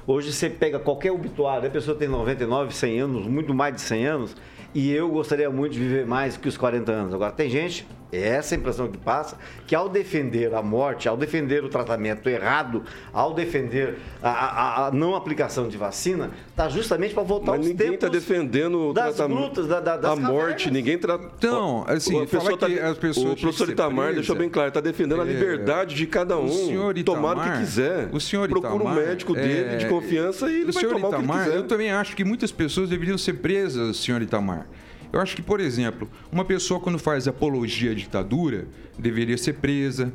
Hoje 0.10 0.32
você 0.32 0.50
pega 0.50 0.80
qualquer 0.80 1.12
obituário, 1.12 1.68
a 1.68 1.70
pessoa 1.70 1.98
tem 1.98 2.08
99, 2.08 2.74
100 2.74 3.00
anos, 3.02 3.28
muito 3.28 3.54
mais 3.54 3.76
de 3.76 3.82
100 3.82 4.08
anos, 4.08 4.38
e 4.74 4.90
eu 4.90 5.10
gostaria 5.10 5.50
muito 5.50 5.74
de 5.74 5.80
viver 5.80 6.08
mais 6.08 6.38
que 6.38 6.48
os 6.48 6.56
40 6.56 6.90
anos. 6.90 7.14
Agora, 7.14 7.30
tem 7.34 7.50
gente, 7.50 7.86
é 8.12 8.20
essa 8.28 8.56
a 8.56 8.58
impressão 8.58 8.88
que 8.88 8.98
passa, 8.98 9.38
que 9.66 9.76
ao 9.76 9.90
defender 9.90 10.54
a 10.54 10.62
morte, 10.62 11.10
ao 11.10 11.18
defender 11.18 11.64
o 11.64 11.70
tratamento 11.70 12.28
errado, 12.30 12.84
ao 13.12 13.34
defender 13.34 13.98
a, 14.24 14.30
a- 14.30 14.88
a 14.88 14.92
não 14.92 15.16
aplicação 15.16 15.68
de 15.68 15.78
vacina, 15.78 16.32
está 16.50 16.70
justamente 16.70 17.14
para 17.14 17.24
voltar 17.24 17.52
Mas 17.52 17.60
aos 17.60 17.68
ninguém 17.68 17.92
tempos 17.92 17.96
está 17.96 18.08
defendendo 18.10 18.90
o 18.90 18.94
das 18.94 19.16
tratamento. 19.16 19.38
grutas, 19.40 19.68
da, 19.68 19.80
da, 19.80 19.98
das 19.98 20.12
a 20.12 20.16
morte, 20.16 20.66
cavernas. 20.66 20.74
ninguém 20.74 20.98
trata. 20.98 21.30
Então, 21.38 21.84
assim, 21.88 22.18
a 22.18 22.26
pessoa 22.26 22.58
falar 22.58 22.58
que 22.70 22.76
tá- 22.80 22.88
as 22.90 22.98
pessoas 22.98 23.32
O 23.34 23.36
que 23.36 23.42
professor 23.42 23.70
Itamar 23.70 24.06
presa. 24.06 24.16
deixou 24.16 24.36
bem 24.36 24.50
claro, 24.50 24.70
está 24.70 24.80
defendendo 24.82 25.22
a 25.22 25.26
É, 25.26 25.28
liberdade 25.28 25.96
de 25.96 26.08
cada 26.08 26.38
um. 26.38 26.46
o 26.46 26.50
senhor 26.50 26.94
tomar 27.04 27.32
o 27.38 27.40
que 27.42 27.42
Itamar- 27.48 27.60
quiser. 27.60 28.10
o 28.14 28.20
senhor 28.20 28.48
Procura 28.48 28.74
o 28.74 28.78
Itamar, 28.78 28.96
médico 28.96 29.34
dele 29.34 29.78
de 29.78 29.86
é, 29.86 29.90
confiança 29.90 30.50
e 30.50 30.62
ele 30.62 30.70
o 30.70 30.74
vai 30.74 30.82
senhor 30.82 30.96
tomar 30.96 31.08
o 31.08 31.12
que 31.12 31.18
Itamar, 31.24 31.44
quiser. 31.46 31.58
eu 31.58 31.64
também 31.64 31.92
acho 31.92 32.16
que 32.16 32.24
muitas 32.24 32.52
pessoas 32.52 32.90
deveriam 32.90 33.18
ser 33.18 33.34
presas, 33.34 33.98
senhor 33.98 34.22
Itamar. 34.22 34.66
Eu 35.12 35.22
acho 35.22 35.36
que, 35.36 35.42
por 35.42 35.60
exemplo, 35.60 36.10
uma 36.32 36.44
pessoa 36.46 36.80
quando 36.80 37.00
faz 37.00 37.28
apologia 37.28 37.92
à 37.92 37.94
ditadura 37.94 38.68
deveria 38.98 39.38
ser 39.38 39.54
presa. 39.54 40.14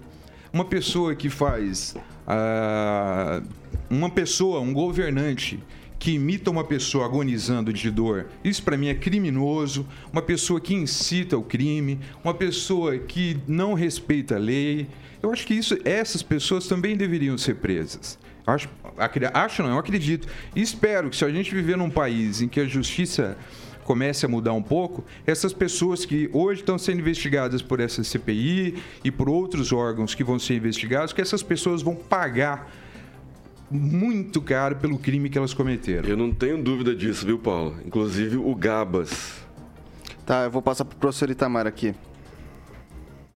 Uma 0.53 0.65
pessoa 0.65 1.15
que 1.15 1.31
faz. 1.31 1.97
ah, 2.27 3.43
uma 3.89 4.11
pessoa, 4.11 4.61
um 4.61 4.73
governante 4.73 5.63
que 5.99 6.13
imita 6.13 6.51
uma 6.51 6.65
pessoa 6.65 7.05
agonizando 7.05 7.73
de 7.73 7.89
dor, 7.89 8.27
isso 8.43 8.61
para 8.65 8.77
mim 8.77 8.89
é 8.89 8.95
criminoso. 8.95 9.87
Uma 10.13 10.21
pessoa 10.21 10.61
que 10.61 10.75
incita 10.75 11.39
o 11.39 11.43
crime, 11.43 12.01
uma 12.25 12.35
pessoa 12.35 12.99
que 12.99 13.39
não 13.47 13.75
respeita 13.75 14.35
a 14.35 14.39
lei. 14.39 14.89
Eu 15.23 15.33
acho 15.33 15.47
que 15.47 15.55
isso, 15.55 15.79
essas 15.85 16.21
pessoas 16.21 16.67
também 16.67 16.97
deveriam 16.97 17.39
ser 17.39 17.55
presas. 17.55 18.19
Acho, 18.45 18.69
acho 19.33 19.63
não, 19.63 19.71
eu 19.71 19.79
acredito. 19.79 20.27
E 20.57 20.61
espero 20.61 21.09
que 21.09 21.17
se 21.17 21.25
a 21.25 21.31
gente 21.31 21.55
viver 21.55 21.77
num 21.77 21.91
país 21.91 22.43
em 22.43 22.49
que 22.49 22.59
a 22.59 22.67
justiça 22.67 23.39
comece 23.85 24.27
a 24.27 24.29
mudar 24.29 24.53
um 24.53 24.63
pouco, 24.63 25.05
essas 25.27 25.53
pessoas 25.53 26.05
que 26.05 26.31
hoje 26.33 26.61
estão 26.61 26.79
sendo 26.79 27.01
investigadas 27.01 27.63
por 27.63 27.81
essa 27.81 28.03
CPI 28.03 28.83
e 29.05 29.11
por 29.11 29.29
outros 29.29 29.73
órgãos 29.73 30.15
que 30.15 30.25
vão 30.25 30.39
ser 30.39 30.55
investigados, 30.55 31.13
que 31.13 31.21
essas 31.21 31.43
pessoas 31.43 31.83
vão 31.83 31.95
pagar 31.95 32.71
muito 33.71 34.41
caro 34.41 34.77
pelo 34.77 34.99
crime 34.99 35.31
que 35.31 35.39
elas 35.39 35.55
cometeram. 35.55 36.09
Eu 36.09 36.17
não 36.17 36.31
tenho 36.31 36.63
dúvida 36.63 36.95
disso, 36.95 37.25
viu, 37.25 37.39
Paulo? 37.39 37.77
Inclusive 37.87 38.37
o 38.37 38.55
Gabas. 38.55 39.41
Tá, 40.27 40.45
eu 40.45 40.51
vou 40.51 40.63
passar 40.63 40.85
pro 40.85 40.97
professor 40.97 41.31
Itamar 41.31 41.67
aqui. 41.67 41.95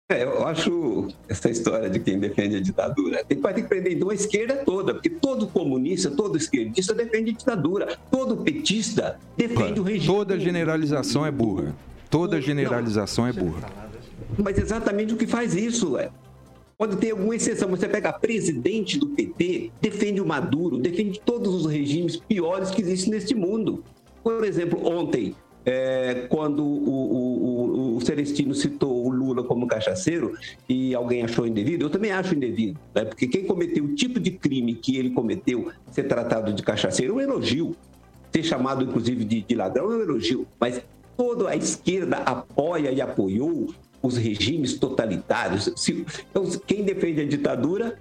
É, 0.10 0.24
eu 0.24 0.46
acho 0.46 1.08
essa 1.30 1.50
história 1.50 1.90
de 1.90 2.00
quem 2.00 2.20
defende 2.20 2.58
a 2.58 2.60
ditadura. 2.60 3.24
Tem, 3.24 3.42
que 3.42 3.64
prender 3.64 3.94
então 3.94 4.10
a 4.10 4.14
esquerda 4.14 4.58
toda, 4.58 4.94
porque 4.94 5.10
todo 5.10 5.48
comunista, 5.48 6.12
todo 6.12 6.38
esquerdista 6.38 6.94
defende 6.94 7.32
a 7.32 7.34
ditadura. 7.34 7.98
Todo 8.12 8.38
petista 8.38 9.18
defende 9.38 9.80
o 9.80 9.84
regime. 9.84 10.14
Toda 10.14 10.40
generalização 10.40 11.26
é 11.26 11.32
burra. 11.32 11.74
Toda 12.10 12.42
generalização 12.42 13.26
é 13.26 13.32
burra. 13.32 13.70
Mas 14.38 14.58
exatamente 14.58 15.14
o 15.14 15.18
que 15.18 15.26
faz 15.26 15.56
isso, 15.56 15.98
é. 15.98 16.10
Pode 16.78 16.98
ter 16.98 17.12
alguma 17.12 17.36
exceção. 17.36 17.70
Você 17.70 17.88
pega 17.88 18.10
a 18.10 18.14
presidente 18.14 19.00
do 19.00 19.08
PT, 19.08 19.72
defende 19.82 20.20
o 20.20 20.26
Maduro, 20.26 20.78
defende 20.78 21.22
todos 21.24 21.54
os 21.54 21.66
regimes 21.66 22.18
piores 22.18 22.72
que 22.72 22.82
existem 22.82 23.14
neste 23.14 23.34
mundo. 23.34 23.84
Por 24.22 24.44
exemplo, 24.44 24.86
ontem, 24.86 25.36
é, 25.66 26.26
quando 26.30 26.64
o, 26.64 27.96
o, 27.96 27.98
o, 27.98 28.02
Celestino 28.02 28.54
citou 28.54 29.06
o 29.06 29.10
Lula 29.10 29.44
como 29.44 29.66
cachaceiro 29.66 30.38
e 30.68 30.94
alguém 30.94 31.24
achou 31.24 31.48
indevido, 31.48 31.86
eu 31.86 31.90
também 31.90 32.12
acho 32.12 32.36
indevido, 32.36 32.80
né? 32.94 33.06
porque 33.06 33.28
quem 33.28 33.46
cometeu 33.46 33.86
o 33.86 33.96
tipo 33.96 34.20
de 34.20 34.32
crime 34.32 34.76
que 34.76 34.98
ele 34.98 35.12
cometeu, 35.12 35.72
ser 35.92 36.04
tratado 36.04 36.54
de 36.54 36.62
cachaceiro, 36.62 37.14
é 37.14 37.16
um 37.16 37.32
elogio. 37.32 37.76
Ser 38.32 38.44
chamado, 38.44 38.84
inclusive, 38.84 39.24
de, 39.24 39.42
de 39.44 39.56
ladrão 39.56 39.92
é 39.92 39.98
um 39.98 40.02
elogio. 40.02 40.48
Mas 40.60 40.82
toda 41.16 41.50
a 41.50 41.56
esquerda 41.56 42.18
apoia 42.18 42.92
e 42.92 43.00
apoiou 43.00 43.74
os 44.02 44.18
regimes 44.18 44.74
totalitários. 44.78 45.72
Se, 45.76 46.06
então, 46.30 46.46
quem 46.66 46.84
defende 46.84 47.22
a 47.22 47.26
ditadura 47.26 48.00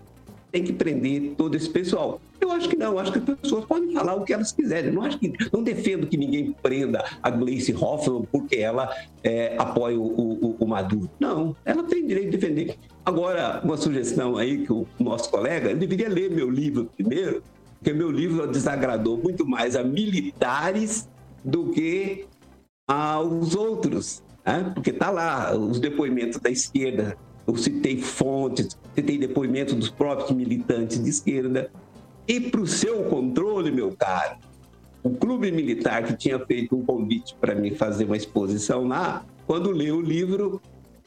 tem 0.52 0.62
que 0.62 0.72
prender 0.72 1.34
todo 1.36 1.56
esse 1.56 1.68
pessoal. 1.68 2.20
Eu 2.38 2.52
acho 2.52 2.68
que 2.68 2.76
não, 2.76 2.98
acho 2.98 3.10
que 3.10 3.18
as 3.18 3.38
pessoas 3.40 3.64
podem 3.64 3.92
falar 3.92 4.14
o 4.14 4.24
que 4.24 4.34
elas 4.34 4.52
quiserem. 4.52 4.92
Não 4.92 5.02
acho 5.02 5.18
que 5.18 5.32
não 5.50 5.62
defendo 5.62 6.06
que 6.06 6.16
ninguém 6.16 6.54
prenda 6.62 7.02
a 7.22 7.30
Gleice 7.30 7.74
Hoffmann 7.74 8.28
porque 8.30 8.56
ela 8.56 8.94
é, 9.24 9.56
apoia 9.58 9.98
o, 9.98 10.04
o, 10.04 10.56
o, 10.60 10.66
Maduro. 10.66 11.10
Não, 11.18 11.56
ela 11.64 11.82
tem 11.84 12.06
direito 12.06 12.32
de 12.32 12.36
defender. 12.36 12.76
Agora, 13.04 13.62
uma 13.64 13.76
sugestão 13.78 14.36
aí 14.36 14.66
que 14.66 14.72
o 14.72 14.86
nosso 15.00 15.30
colega, 15.30 15.70
ele 15.70 15.80
deveria 15.80 16.08
ler 16.08 16.30
meu 16.30 16.50
livro 16.50 16.90
primeiro, 16.94 17.42
porque 17.78 17.92
meu 17.92 18.10
livro 18.10 18.46
desagradou 18.46 19.16
muito 19.16 19.46
mais 19.46 19.74
a 19.74 19.82
militares 19.82 21.08
do 21.42 21.70
que 21.70 22.26
aos 22.86 23.54
outros, 23.54 24.22
né? 24.44 24.70
porque 24.74 24.90
está 24.90 25.10
lá 25.10 25.56
os 25.56 25.80
depoimentos 25.80 26.38
da 26.40 26.50
esquerda. 26.50 27.16
Eu 27.46 27.56
citei 27.56 27.96
fontes, 28.00 28.78
citei 28.94 29.18
depoimentos 29.18 29.74
dos 29.74 29.90
próprios 29.90 30.30
militantes 30.30 31.02
de 31.02 31.10
esquerda. 31.10 31.70
E 32.26 32.40
para 32.40 32.60
o 32.60 32.66
seu 32.66 33.04
controle, 33.04 33.70
meu 33.70 33.92
caro, 33.96 34.36
o 35.02 35.10
clube 35.10 35.50
militar 35.50 36.04
que 36.04 36.16
tinha 36.16 36.38
feito 36.38 36.76
um 36.76 36.84
convite 36.84 37.34
para 37.40 37.54
mim 37.54 37.74
fazer 37.74 38.04
uma 38.04 38.16
exposição 38.16 38.86
lá, 38.86 39.24
quando 39.46 39.70
leu 39.70 39.96
o 39.96 40.00
livro, 40.00 40.62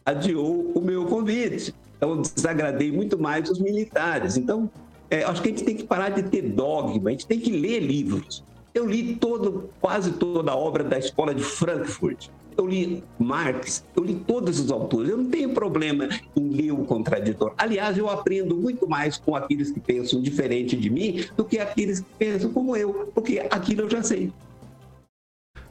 adiou 0.06 0.72
o 0.76 0.82
meu 0.82 1.06
convite. 1.06 1.74
Então, 1.98 2.12
eu 2.12 2.22
desagradei 2.22 2.92
muito 2.92 3.18
mais 3.18 3.50
os 3.50 3.60
militares. 3.60 4.36
Então, 4.36 4.70
é, 5.10 5.24
acho 5.24 5.42
que 5.42 5.48
a 5.48 5.52
gente 5.52 5.64
tem 5.64 5.76
que 5.76 5.84
parar 5.84 6.10
de 6.10 6.24
ter 6.24 6.42
dogma, 6.42 7.10
a 7.10 7.12
gente 7.12 7.26
tem 7.26 7.40
que 7.40 7.52
ler 7.52 7.80
livros. 7.80 8.44
Eu 8.74 8.86
li 8.86 9.16
todo, 9.16 9.70
quase 9.80 10.12
toda 10.14 10.52
a 10.52 10.56
obra 10.56 10.84
da 10.84 11.00
escola 11.00 11.34
de 11.34 11.44
Frankfurt. 11.44 12.28
Eu 12.58 12.68
li 12.68 13.04
Marx, 13.20 13.84
eu 13.96 14.04
li 14.04 14.16
todos 14.16 14.60
os 14.60 14.72
autores. 14.72 15.10
Eu 15.10 15.18
não 15.18 15.30
tenho 15.30 15.50
problema 15.50 16.08
em 16.36 16.50
ler 16.50 16.72
o 16.72 16.86
contraditor. 16.86 17.54
Aliás, 17.58 17.98
eu 17.98 18.10
aprendo 18.10 18.56
muito 18.56 18.88
mais 18.88 19.18
com 19.18 19.36
aqueles 19.36 19.72
que 19.72 19.80
pensam 19.80 20.22
diferente 20.22 20.76
de 20.76 20.90
mim 20.90 21.26
do 21.36 21.44
que 21.44 21.60
aqueles 21.60 22.00
que 22.00 22.08
pensam 22.18 22.52
como 22.52 22.76
eu, 22.76 23.12
porque 23.14 23.40
aquilo 23.50 23.82
eu 23.82 23.90
já 23.90 24.02
sei. 24.02 24.32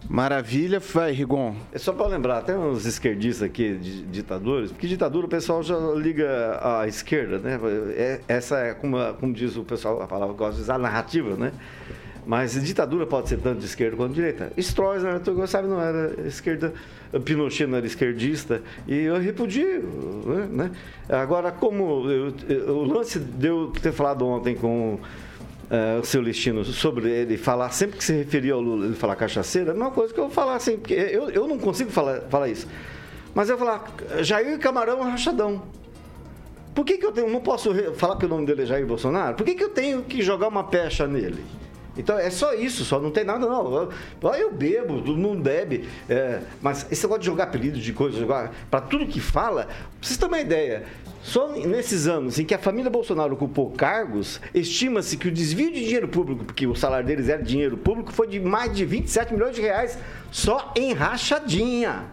Maravilha, 0.08 0.78
vai, 0.80 1.12
Rigon. 1.12 1.56
É 1.72 1.78
só 1.78 1.92
para 1.92 2.06
lembrar, 2.06 2.42
tem 2.42 2.54
uns 2.54 2.84
esquerdistas 2.84 3.48
aqui, 3.48 3.74
de 3.74 4.02
ditadores, 4.02 4.70
porque 4.70 4.86
ditadura 4.86 5.26
o 5.26 5.28
pessoal 5.28 5.62
já 5.62 5.78
liga 5.94 6.58
à 6.62 6.86
esquerda, 6.86 7.38
né? 7.38 7.58
É, 7.96 8.20
essa 8.28 8.58
é, 8.58 8.74
como, 8.74 8.98
como 9.14 9.32
diz 9.32 9.56
o 9.56 9.64
pessoal, 9.64 10.02
a 10.02 10.06
palavra 10.06 10.34
que 10.34 10.38
gosta 10.38 10.56
de 10.56 10.62
usar, 10.62 10.74
a 10.74 10.78
narrativa, 10.78 11.34
né? 11.36 11.52
Mas 12.26 12.52
ditadura 12.62 13.06
pode 13.06 13.28
ser 13.28 13.38
tanto 13.38 13.60
de 13.60 13.66
esquerda 13.66 13.96
quanto 13.96 14.10
de 14.10 14.14
direita. 14.16 14.50
Stroessner, 14.56 15.20
tu 15.20 15.34
gostava, 15.34 15.66
não 15.66 15.80
era 15.80 16.26
esquerda, 16.26 16.72
Pinochet 17.24 17.66
não 17.66 17.76
era 17.76 17.86
esquerdista, 17.86 18.62
e 18.88 18.94
eu 18.94 19.18
repudio, 19.18 19.82
né? 20.50 20.70
Agora, 21.08 21.52
como 21.52 22.10
eu, 22.10 22.34
eu, 22.48 22.76
o 22.78 22.84
lance 22.84 23.18
de 23.18 23.48
eu 23.48 23.70
ter 23.80 23.92
falado 23.92 24.26
ontem 24.26 24.54
com 24.54 24.94
uh, 24.94 26.00
o 26.00 26.04
seu 26.04 26.22
Listino 26.22 26.64
sobre 26.64 27.10
ele 27.10 27.36
falar, 27.36 27.70
sempre 27.70 27.98
que 27.98 28.04
se 28.04 28.14
referia 28.14 28.54
ao 28.54 28.60
Lula, 28.60 28.86
ele 28.86 28.94
falar 28.94 29.16
cachaceira, 29.16 29.72
é 29.72 29.74
uma 29.74 29.90
coisa 29.90 30.12
que 30.14 30.20
eu 30.20 30.30
falar 30.30 30.56
assim, 30.56 30.78
porque 30.78 30.94
eu, 30.94 31.28
eu 31.28 31.46
não 31.46 31.58
consigo 31.58 31.90
falar, 31.90 32.22
falar 32.22 32.48
isso. 32.48 32.66
Mas 33.34 33.50
eu 33.50 33.58
falar, 33.58 33.84
Jair 34.22 34.58
Camarão 34.58 35.02
rachadão. 35.02 35.62
Por 36.74 36.84
que, 36.84 36.98
que 36.98 37.06
eu 37.06 37.12
tenho, 37.12 37.28
não 37.28 37.40
posso 37.40 37.70
falar 37.94 38.16
que 38.16 38.26
o 38.26 38.28
nome 38.28 38.46
dele 38.46 38.62
é 38.62 38.66
Jair 38.66 38.86
Bolsonaro? 38.86 39.36
Por 39.36 39.44
que, 39.44 39.54
que 39.54 39.62
eu 39.62 39.68
tenho 39.68 40.02
que 40.02 40.22
jogar 40.22 40.48
uma 40.48 40.64
pecha 40.64 41.06
nele? 41.06 41.44
Então 41.96 42.18
é 42.18 42.30
só 42.30 42.54
isso, 42.54 42.84
só 42.84 43.00
não 43.00 43.10
tem 43.10 43.24
nada 43.24 43.46
não. 43.46 43.74
Eu, 44.22 44.34
eu 44.34 44.52
bebo, 44.52 45.00
não 45.16 45.40
bebe. 45.40 45.88
É, 46.08 46.40
mas 46.60 46.86
esse 46.90 47.02
negócio 47.02 47.20
de 47.20 47.26
jogar 47.26 47.44
apelido 47.44 47.78
de 47.78 47.92
coisa, 47.92 48.50
para 48.70 48.80
tudo 48.80 49.06
que 49.06 49.20
fala, 49.20 49.68
vocês 50.00 50.16
terem 50.16 50.32
uma 50.32 50.40
ideia. 50.40 50.84
Só 51.22 51.48
nesses 51.52 52.06
anos 52.06 52.38
em 52.38 52.44
que 52.44 52.54
a 52.54 52.58
família 52.58 52.90
Bolsonaro 52.90 53.32
ocupou 53.32 53.70
cargos, 53.70 54.40
estima-se 54.52 55.16
que 55.16 55.28
o 55.28 55.32
desvio 55.32 55.72
de 55.72 55.82
dinheiro 55.82 56.06
público, 56.06 56.44
porque 56.44 56.66
o 56.66 56.74
salário 56.74 57.06
deles 57.06 57.30
era 57.30 57.42
dinheiro 57.42 57.78
público, 57.78 58.12
foi 58.12 58.26
de 58.26 58.38
mais 58.38 58.74
de 58.76 58.84
27 58.84 59.32
milhões 59.32 59.56
de 59.56 59.62
reais 59.62 59.98
só 60.30 60.70
em 60.76 60.92
rachadinha. 60.92 62.04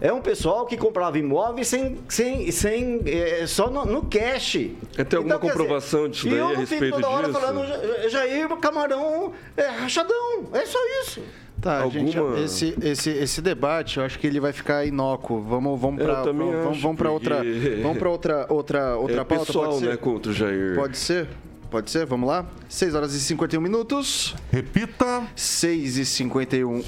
É 0.00 0.12
um 0.12 0.20
pessoal 0.20 0.64
que 0.66 0.76
comprava 0.76 1.18
imóveis 1.18 1.66
sem, 1.66 1.98
sem, 2.08 2.50
sem, 2.52 3.02
é, 3.06 3.46
só 3.46 3.68
no, 3.68 3.84
no 3.84 4.02
cash. 4.02 4.56
É, 4.96 5.02
tem 5.02 5.16
alguma 5.16 5.38
comprovação 5.38 6.08
disso 6.08 6.28
e 6.28 6.30
daí 6.30 6.38
eu 6.38 6.46
a 6.46 6.52
não 6.52 6.56
respeito 6.60 6.84
fico 6.84 6.96
toda 7.00 7.08
hora 7.08 7.26
disso? 7.28 7.40
falando 7.40 7.66
"Ja- 7.66 8.08
Jair 8.08 8.48
Camarão 8.58 9.32
é 9.56 9.66
rachadão. 9.66 10.44
É 10.52 10.64
só 10.64 10.78
isso. 11.02 11.20
Tá, 11.60 11.80
Alguma- 11.82 12.06
gente, 12.06 12.44
esse, 12.44 12.74
esse, 12.80 13.10
esse 13.10 13.42
debate, 13.42 13.98
eu 13.98 14.04
acho 14.04 14.16
que 14.20 14.26
ele 14.28 14.38
vai 14.38 14.52
ficar 14.52 14.84
inócuo. 14.86 15.40
Vamos, 15.42 15.80
vamos 15.80 15.98
Eu 16.00 16.06
para 16.06 16.22
também 16.22 16.52
vamos, 16.52 16.80
vamos 16.80 16.96
para 16.96 17.10
outra, 17.10 17.42
vamos 17.82 17.98
para 17.98 18.08
outra, 18.08 18.46
outra, 18.48 18.96
outra 18.96 19.20
é 19.22 19.24
pauta. 19.24 19.46
pessoal, 19.46 19.64
pode 19.70 19.78
ser? 19.80 19.88
né, 19.88 19.96
contra 19.96 20.30
o 20.30 20.34
Jair. 20.34 20.74
Pode 20.76 20.96
ser? 20.96 21.26
Pode 21.68 21.90
ser? 21.90 22.06
Vamos 22.06 22.28
lá? 22.28 22.46
6 22.68 22.94
horas 22.94 23.12
e 23.14 23.20
51 23.20 23.60
minutos. 23.60 24.36
Repita. 24.52 25.24
6 25.34 25.96
e 25.98 26.06
51. 26.06 26.84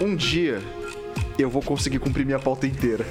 Um 0.00 0.16
dia 0.16 0.60
eu 1.38 1.48
vou 1.48 1.62
conseguir 1.62 2.00
cumprir 2.00 2.26
minha 2.26 2.38
pauta 2.38 2.66
inteira. 2.66 3.06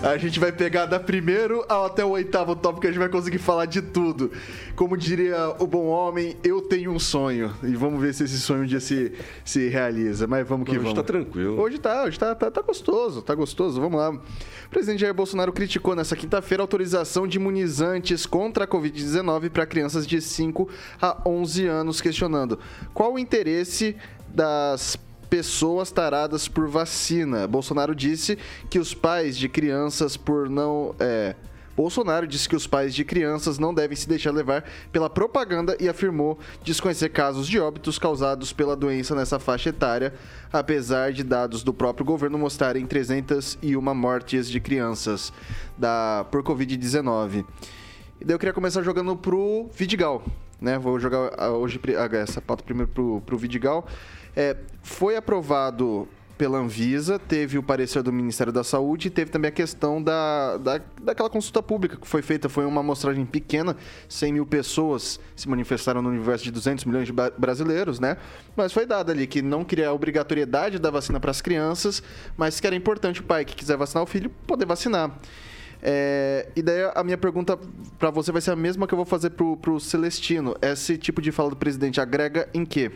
A 0.00 0.16
gente 0.16 0.38
vai 0.38 0.52
pegar 0.52 0.86
da 0.86 1.00
primeiro 1.00 1.64
ao 1.68 1.86
até 1.86 2.04
o 2.04 2.10
oitavo 2.10 2.54
tópico, 2.54 2.86
a 2.86 2.90
gente 2.90 3.00
vai 3.00 3.08
conseguir 3.08 3.38
falar 3.38 3.66
de 3.66 3.82
tudo. 3.82 4.30
Como 4.76 4.96
diria 4.96 5.54
o 5.58 5.66
bom 5.66 5.86
homem, 5.86 6.36
eu 6.44 6.62
tenho 6.62 6.92
um 6.92 7.00
sonho. 7.00 7.52
E 7.64 7.74
vamos 7.74 8.00
ver 8.00 8.14
se 8.14 8.22
esse 8.22 8.38
sonho 8.38 8.62
um 8.62 8.66
dia 8.66 8.78
se, 8.78 9.12
se 9.44 9.68
realiza. 9.68 10.26
Mas 10.28 10.46
vamos 10.46 10.66
que 10.66 10.70
Hoje 10.70 10.80
vamos. 10.80 10.94
tá 10.94 11.02
tranquilo. 11.02 11.60
Hoje 11.60 11.78
tá, 11.78 12.04
hoje 12.04 12.18
tá, 12.18 12.32
tá, 12.34 12.50
tá 12.50 12.62
gostoso, 12.62 13.22
tá 13.22 13.34
gostoso. 13.34 13.80
Vamos 13.80 13.98
lá. 13.98 14.10
O 14.10 14.70
presidente 14.70 15.00
Jair 15.00 15.12
Bolsonaro 15.12 15.52
criticou 15.52 15.96
nessa 15.96 16.14
quinta-feira 16.14 16.62
a 16.62 16.64
autorização 16.64 17.26
de 17.26 17.38
imunizantes 17.38 18.24
contra 18.24 18.64
a 18.64 18.68
Covid-19 18.68 19.50
para 19.50 19.66
crianças 19.66 20.06
de 20.06 20.20
5 20.20 20.68
a 21.00 21.20
11 21.26 21.66
anos, 21.66 22.00
questionando 22.00 22.58
qual 22.94 23.14
o 23.14 23.18
interesse 23.18 23.96
das 24.28 24.96
pessoas 25.32 25.90
taradas 25.90 26.46
por 26.46 26.68
vacina. 26.68 27.46
Bolsonaro 27.46 27.94
disse 27.94 28.36
que 28.68 28.78
os 28.78 28.92
pais 28.92 29.34
de 29.34 29.48
crianças 29.48 30.14
por 30.14 30.46
não. 30.50 30.94
É, 31.00 31.34
Bolsonaro 31.74 32.26
disse 32.26 32.46
que 32.46 32.54
os 32.54 32.66
pais 32.66 32.94
de 32.94 33.02
crianças 33.02 33.58
não 33.58 33.72
devem 33.72 33.96
se 33.96 34.06
deixar 34.06 34.30
levar 34.30 34.62
pela 34.92 35.08
propaganda 35.08 35.74
e 35.80 35.88
afirmou 35.88 36.38
desconhecer 36.62 37.08
casos 37.08 37.48
de 37.48 37.58
óbitos 37.58 37.98
causados 37.98 38.52
pela 38.52 38.76
doença 38.76 39.14
nessa 39.14 39.38
faixa 39.38 39.70
etária, 39.70 40.12
apesar 40.52 41.14
de 41.14 41.24
dados 41.24 41.62
do 41.62 41.72
próprio 41.72 42.04
governo 42.04 42.36
mostrarem 42.36 42.84
301 42.84 43.80
mortes 43.94 44.50
de 44.50 44.60
crianças 44.60 45.32
da, 45.78 46.26
por 46.30 46.42
Covid-19. 46.42 47.46
E 48.20 48.24
daí 48.26 48.34
eu 48.34 48.38
queria 48.38 48.52
começar 48.52 48.82
jogando 48.82 49.16
pro 49.16 49.70
Vidigal, 49.72 50.22
né? 50.60 50.78
Vou 50.78 51.00
jogar 51.00 51.48
hoje 51.52 51.80
ah, 51.96 52.16
essa 52.18 52.38
pauta 52.42 52.62
primeiro 52.62 52.92
pro, 52.92 53.22
pro 53.22 53.38
Vidigal. 53.38 53.86
É, 54.36 54.56
foi 54.82 55.16
aprovado 55.16 56.08
pela 56.42 56.58
Anvisa, 56.58 57.20
teve 57.20 57.56
o 57.56 57.62
parecer 57.62 58.02
do 58.02 58.12
Ministério 58.12 58.52
da 58.52 58.64
Saúde 58.64 59.06
e 59.06 59.10
teve 59.10 59.30
também 59.30 59.48
a 59.48 59.52
questão 59.52 60.02
da, 60.02 60.56
da, 60.56 60.80
daquela 61.00 61.30
consulta 61.30 61.62
pública 61.62 61.96
que 61.96 62.08
foi 62.08 62.20
feita. 62.20 62.48
Foi 62.48 62.64
uma 62.64 62.80
amostragem 62.80 63.24
pequena, 63.24 63.76
100 64.08 64.32
mil 64.32 64.44
pessoas 64.44 65.20
se 65.36 65.48
manifestaram 65.48 66.02
no 66.02 66.08
universo 66.08 66.42
de 66.42 66.50
200 66.50 66.84
milhões 66.84 67.06
de 67.06 67.12
brasileiros, 67.12 68.00
né? 68.00 68.16
Mas 68.56 68.72
foi 68.72 68.86
dado 68.86 69.12
ali 69.12 69.28
que 69.28 69.40
não 69.40 69.64
queria 69.64 69.90
a 69.90 69.92
obrigatoriedade 69.92 70.80
da 70.80 70.90
vacina 70.90 71.20
para 71.20 71.30
as 71.30 71.40
crianças, 71.40 72.02
mas 72.36 72.58
que 72.58 72.66
era 72.66 72.74
importante 72.74 73.20
o 73.20 73.24
pai 73.24 73.44
que 73.44 73.54
quiser 73.54 73.76
vacinar 73.76 74.02
o 74.02 74.06
filho 74.06 74.28
poder 74.44 74.66
vacinar. 74.66 75.16
É, 75.80 76.48
e 76.56 76.62
daí 76.62 76.90
a 76.94 77.04
minha 77.04 77.18
pergunta 77.18 77.56
para 77.98 78.10
você 78.10 78.32
vai 78.32 78.40
ser 78.40 78.50
a 78.50 78.56
mesma 78.56 78.88
que 78.88 78.94
eu 78.94 78.96
vou 78.96 79.06
fazer 79.06 79.30
pro, 79.30 79.56
pro 79.56 79.78
Celestino. 79.78 80.56
Esse 80.60 80.98
tipo 80.98 81.22
de 81.22 81.30
fala 81.30 81.50
do 81.50 81.56
presidente 81.56 82.00
agrega 82.00 82.48
em 82.52 82.64
quê? 82.64 82.90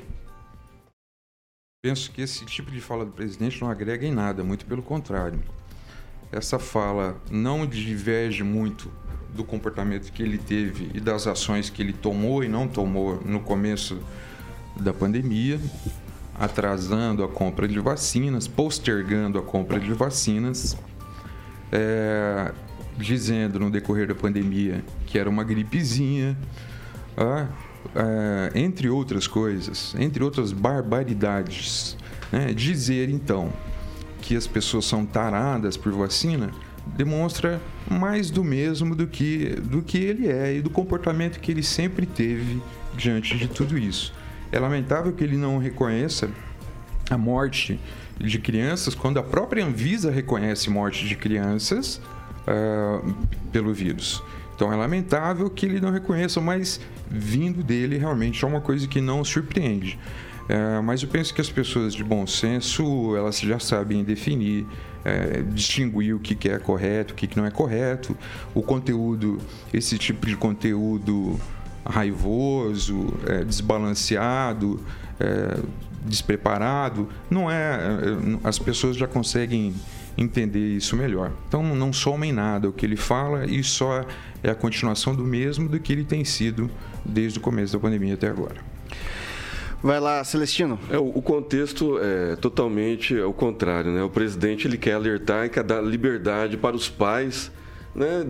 Penso 1.87 2.11
que 2.11 2.21
esse 2.21 2.45
tipo 2.45 2.69
de 2.73 2.81
fala 2.81 3.05
do 3.05 3.13
presidente 3.13 3.63
não 3.63 3.71
agrega 3.71 4.05
em 4.05 4.13
nada, 4.13 4.43
muito 4.43 4.67
pelo 4.67 4.83
contrário. 4.83 5.39
Essa 6.33 6.59
fala 6.59 7.17
não 7.31 7.65
diverge 7.65 8.43
muito 8.43 8.91
do 9.33 9.45
comportamento 9.45 10.11
que 10.11 10.21
ele 10.21 10.37
teve 10.37 10.91
e 10.95 10.99
das 10.99 11.29
ações 11.29 11.71
que 11.71 11.81
ele 11.81 11.93
tomou 11.93 12.43
e 12.43 12.49
não 12.49 12.67
tomou 12.67 13.23
no 13.25 13.39
começo 13.39 14.01
da 14.75 14.93
pandemia, 14.93 15.61
atrasando 16.35 17.23
a 17.23 17.29
compra 17.29 17.69
de 17.69 17.79
vacinas, 17.79 18.49
postergando 18.49 19.39
a 19.39 19.43
compra 19.43 19.79
de 19.79 19.93
vacinas, 19.93 20.77
é, 21.71 22.53
dizendo 22.99 23.61
no 23.61 23.71
decorrer 23.71 24.09
da 24.09 24.15
pandemia 24.17 24.85
que 25.07 25.21
era 25.21 25.31
uma 25.31 25.45
gripezinha, 25.45 26.37
ah, 27.17 27.47
é, 27.97 28.59
entre 28.59 28.89
outras 28.89 29.27
coisas, 29.27 29.95
entre 29.99 30.23
outras 30.23 30.53
barbaridades. 30.53 31.97
né? 32.31 32.53
Dizer 32.53 33.09
então 33.09 33.53
que 34.21 34.37
as 34.37 34.47
pessoas 34.47 34.85
são 34.85 35.07
taradas 35.07 35.77
por 35.77 35.93
vacina 35.93 36.51
demonstra 36.95 37.61
mais 37.91 38.31
do 38.31 38.45
mesmo 38.45 38.95
do 38.95 39.07
que, 39.07 39.57
do 39.61 39.83
que 39.83 39.99
ele 39.99 40.29
é 40.29 40.57
e 40.57 40.63
do 40.63 40.71
comportamento 40.71 41.41
que 41.41 41.51
ele 41.51 41.63
sempre 41.63 42.07
teve 42.07 42.63
diante 42.97 43.37
de 43.37 43.49
tudo 43.49 43.77
isso. 43.77 44.13
É 44.53 44.59
lamentável 44.59 45.13
que 45.13 45.25
ele 45.25 45.37
não 45.37 45.59
reconheça 45.59 46.31
a 47.11 47.19
morte 47.19 47.81
de 48.19 48.39
crianças 48.39 48.95
quando 48.95 49.19
a 49.19 49.23
própria 49.23 49.65
Anvisa 49.65 50.11
reconhece 50.11 50.71
morte 50.71 51.07
de 51.07 51.17
crianças 51.17 52.01
ah, 52.47 53.03
pelo 53.53 53.75
vírus. 53.75 54.23
Então 54.57 54.73
é 54.73 54.77
lamentável 54.77 55.51
que 55.51 55.67
ele 55.67 55.81
não 55.81 55.91
reconheça, 55.91 56.41
mas 56.41 56.81
vindo 57.09 57.63
dele 57.63 57.99
realmente 57.99 58.43
é 58.43 58.49
uma 58.49 58.61
coisa 58.61 58.89
que 58.89 59.03
não 59.03 59.23
surpreende. 59.23 59.99
É, 60.49 60.81
mas 60.81 61.03
eu 61.03 61.09
penso 61.09 61.35
que 61.35 61.41
as 61.41 61.51
pessoas 61.51 61.93
de 61.93 62.03
bom 62.03 62.27
senso 62.27 63.15
elas 63.17 63.39
já 63.39 63.59
sabem 63.59 64.03
definir, 64.03 64.67
é, 65.05 65.43
distinguir 65.43 66.15
o 66.15 66.19
que, 66.19 66.35
que 66.35 66.49
é 66.49 66.59
correto, 66.59 67.13
o 67.13 67.17
que, 67.17 67.27
que 67.27 67.37
não 67.37 67.45
é 67.45 67.51
correto, 67.51 68.17
o 68.55 68.63
conteúdo, 68.63 69.39
esse 69.75 69.99
tipo 69.99 70.27
de 70.27 70.37
conteúdo 70.37 71.39
raivoso, 71.85 73.13
é, 73.27 73.45
desbalanceado, 73.45 74.81
é, 75.21 75.59
despreparado, 76.03 77.09
não 77.29 77.51
é, 77.51 77.55
é, 77.55 78.39
as 78.45 78.59
pessoas 78.59 78.97
já 78.97 79.07
conseguem 79.07 79.75
entender 80.17 80.77
isso 80.77 80.97
melhor. 80.97 81.33
Então 81.49 81.63
não 81.75 81.93
somem 81.93 82.33
nada 82.33 82.69
o 82.69 82.73
que 82.73 82.87
ele 82.87 82.97
fala 82.97 83.47
e 83.47 83.63
só 83.63 84.05
é 84.43 84.51
a 84.51 84.55
continuação 84.55 85.15
do 85.15 85.25
mesmo 85.25 85.69
do 85.69 85.79
que 85.79 85.93
ele 85.93 86.05
tem 86.05 86.25
sido 86.25 86.71
desde 87.05 87.39
o 87.39 87.43
começo 87.43 87.73
da 87.73 87.79
pandemia 87.79 88.15
até 88.15 88.29
agora. 88.29 88.57
Vai 89.83 90.01
lá, 90.01 90.25
Celestino. 90.25 90.79
É, 90.91 90.99
o 90.99 91.17
o 91.17 91.23
contexto 91.23 91.99
é 91.99 92.37
totalmente 92.37 93.15
o 93.19 93.33
contrário, 93.33 93.93
né? 93.93 94.03
O 94.03 94.11
presidente 94.11 94.67
ele 94.67 94.77
quer 94.77 94.95
alertar 94.95 95.47
e 95.47 95.49
quer 95.49 95.63
dar 95.63 95.81
liberdade 95.83 96.57
para 96.57 96.75
os 96.75 96.89
pais, 96.89 97.53
né? 97.95 98.27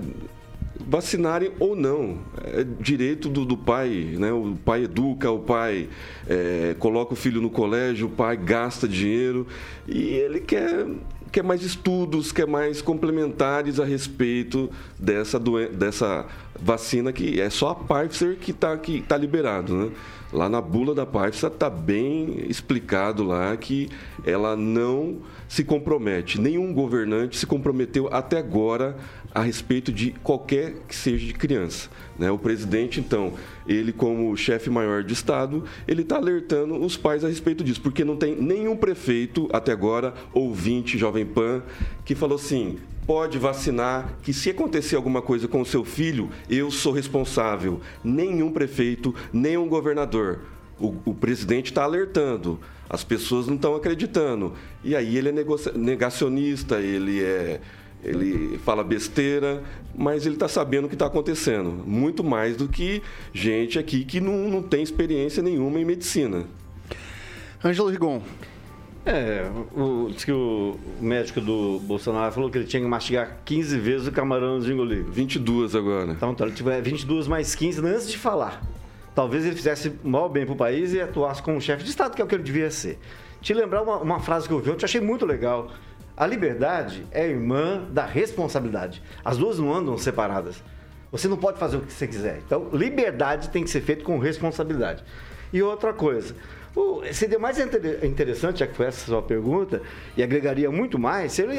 Vacinarem 0.88 1.52
ou 1.58 1.74
não. 1.74 2.18
É 2.44 2.64
direito 2.80 3.28
do, 3.28 3.44
do 3.44 3.56
pai, 3.56 4.16
né? 4.18 4.32
O 4.32 4.56
pai 4.64 4.84
educa, 4.84 5.30
o 5.30 5.38
pai 5.38 5.88
é, 6.28 6.76
coloca 6.78 7.14
o 7.14 7.16
filho 7.16 7.40
no 7.40 7.48
colégio, 7.48 8.08
o 8.08 8.10
pai 8.10 8.36
gasta 8.36 8.86
dinheiro 8.86 9.46
e 9.86 10.02
ele 10.02 10.40
quer 10.40 10.86
quer 11.30 11.42
mais 11.42 11.62
estudos, 11.62 12.32
quer 12.32 12.46
mais 12.46 12.80
complementares 12.80 13.78
a 13.80 13.84
respeito 13.84 14.70
dessa, 14.98 15.38
dessa 15.72 16.26
vacina 16.60 17.12
que 17.12 17.40
é 17.40 17.50
só 17.50 17.70
a 17.70 17.74
Pfizer 17.74 18.36
que 18.36 18.50
está 18.50 18.76
que 18.76 19.00
tá 19.02 19.16
liberado, 19.16 19.74
né? 19.74 19.90
Lá 20.32 20.48
na 20.48 20.60
bula 20.60 20.94
da 20.94 21.06
Pfizer 21.06 21.50
está 21.50 21.70
bem 21.70 22.46
explicado 22.48 23.22
lá 23.22 23.56
que 23.56 23.88
ela 24.24 24.56
não 24.56 25.18
se 25.48 25.62
compromete, 25.62 26.40
nenhum 26.40 26.72
governante 26.72 27.36
se 27.36 27.46
comprometeu 27.46 28.08
até 28.12 28.38
agora 28.38 28.96
a 29.36 29.42
respeito 29.42 29.92
de 29.92 30.12
qualquer 30.22 30.76
que 30.88 30.96
seja 30.96 31.26
de 31.26 31.34
criança. 31.34 31.90
Né? 32.18 32.30
O 32.30 32.38
presidente, 32.38 33.00
então, 33.00 33.34
ele 33.68 33.92
como 33.92 34.34
chefe 34.34 34.70
maior 34.70 35.04
de 35.04 35.12
Estado, 35.12 35.62
ele 35.86 36.00
está 36.00 36.16
alertando 36.16 36.74
os 36.74 36.96
pais 36.96 37.22
a 37.22 37.28
respeito 37.28 37.62
disso, 37.62 37.82
porque 37.82 38.02
não 38.02 38.16
tem 38.16 38.34
nenhum 38.34 38.74
prefeito 38.74 39.46
até 39.52 39.72
agora, 39.72 40.14
ouvinte, 40.32 40.96
Jovem 40.96 41.26
Pan, 41.26 41.62
que 42.02 42.14
falou 42.14 42.36
assim, 42.36 42.78
pode 43.06 43.38
vacinar, 43.38 44.14
que 44.22 44.32
se 44.32 44.48
acontecer 44.48 44.96
alguma 44.96 45.20
coisa 45.20 45.46
com 45.46 45.60
o 45.60 45.66
seu 45.66 45.84
filho, 45.84 46.30
eu 46.48 46.70
sou 46.70 46.94
responsável. 46.94 47.82
Nenhum 48.02 48.50
prefeito, 48.50 49.14
nenhum 49.34 49.68
governador. 49.68 50.44
O, 50.80 50.94
o 51.04 51.14
presidente 51.14 51.66
está 51.66 51.84
alertando, 51.84 52.58
as 52.88 53.04
pessoas 53.04 53.46
não 53.46 53.56
estão 53.56 53.74
acreditando. 53.74 54.54
E 54.82 54.96
aí 54.96 55.18
ele 55.18 55.28
é 55.28 55.44
negacionista, 55.74 56.80
ele 56.80 57.22
é 57.22 57.60
ele 58.06 58.58
fala 58.58 58.84
besteira, 58.84 59.62
mas 59.94 60.24
ele 60.24 60.36
está 60.36 60.48
sabendo 60.48 60.84
o 60.84 60.88
que 60.88 60.94
está 60.94 61.06
acontecendo. 61.06 61.70
Muito 61.70 62.22
mais 62.22 62.56
do 62.56 62.68
que 62.68 63.02
gente 63.32 63.78
aqui 63.78 64.04
que 64.04 64.20
não, 64.20 64.48
não 64.48 64.62
tem 64.62 64.82
experiência 64.82 65.42
nenhuma 65.42 65.80
em 65.80 65.84
medicina. 65.84 66.44
Ângelo 67.64 67.88
Rigon. 67.88 68.22
É, 69.04 69.48
o, 69.72 70.08
diz 70.10 70.24
que 70.24 70.32
o 70.32 70.76
médico 71.00 71.40
do 71.40 71.78
Bolsonaro 71.80 72.32
falou 72.32 72.50
que 72.50 72.58
ele 72.58 72.66
tinha 72.66 72.82
que 72.82 72.88
mastigar 72.88 73.38
15 73.44 73.78
vezes 73.78 74.08
o 74.08 74.12
camarão 74.12 74.58
de 74.58 74.72
engolir. 74.72 75.04
22 75.04 75.76
agora. 75.76 76.12
Então, 76.12 76.32
então 76.32 76.46
ele 76.46 76.56
tiver 76.56 76.80
22 76.80 77.28
mais 77.28 77.54
15 77.54 77.86
antes 77.86 78.10
de 78.10 78.18
falar. 78.18 78.62
Talvez 79.14 79.46
ele 79.46 79.54
fizesse 79.54 79.92
mal 80.04 80.28
bem 80.28 80.44
pro 80.44 80.56
país 80.56 80.92
e 80.92 81.00
atuasse 81.00 81.42
como 81.42 81.60
chefe 81.60 81.84
de 81.84 81.90
Estado, 81.90 82.14
que 82.14 82.20
é 82.20 82.24
o 82.24 82.28
que 82.28 82.34
ele 82.34 82.42
devia 82.42 82.70
ser. 82.70 82.98
Te 83.40 83.54
lembrar 83.54 83.82
uma, 83.82 83.98
uma 83.98 84.20
frase 84.20 84.48
que 84.48 84.52
eu 84.52 84.58
vi 84.58 84.70
ontem, 84.70 84.84
achei 84.84 85.00
muito 85.00 85.24
legal. 85.24 85.70
A 86.16 86.26
liberdade 86.26 87.04
é 87.10 87.26
irmã 87.28 87.84
da 87.90 88.06
responsabilidade. 88.06 89.02
As 89.24 89.36
duas 89.36 89.58
não 89.58 89.72
andam 89.72 89.98
separadas. 89.98 90.62
Você 91.12 91.28
não 91.28 91.36
pode 91.36 91.58
fazer 91.58 91.76
o 91.76 91.80
que 91.80 91.92
você 91.92 92.06
quiser. 92.06 92.40
Então, 92.46 92.68
liberdade 92.72 93.50
tem 93.50 93.62
que 93.62 93.70
ser 93.70 93.80
feito 93.82 94.04
com 94.04 94.18
responsabilidade. 94.18 95.04
E 95.52 95.62
outra 95.62 95.92
coisa, 95.92 96.34
o- 96.74 97.02
seria 97.12 97.38
mais 97.38 97.58
inter- 97.58 98.04
interessante, 98.04 98.60
já 98.60 98.66
que 98.66 98.74
foi 98.74 98.86
essa 98.86 99.06
sua 99.06 99.22
pergunta, 99.22 99.82
e 100.16 100.22
agregaria 100.22 100.70
muito 100.70 100.98
mais, 100.98 101.32
se 101.32 101.42
ele, 101.42 101.56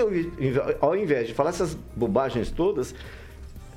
ao 0.81 0.95
invés 0.95 1.27
de 1.27 1.33
falar 1.33 1.51
essas 1.51 1.75
bobagens 1.95 2.51
todas, 2.51 2.93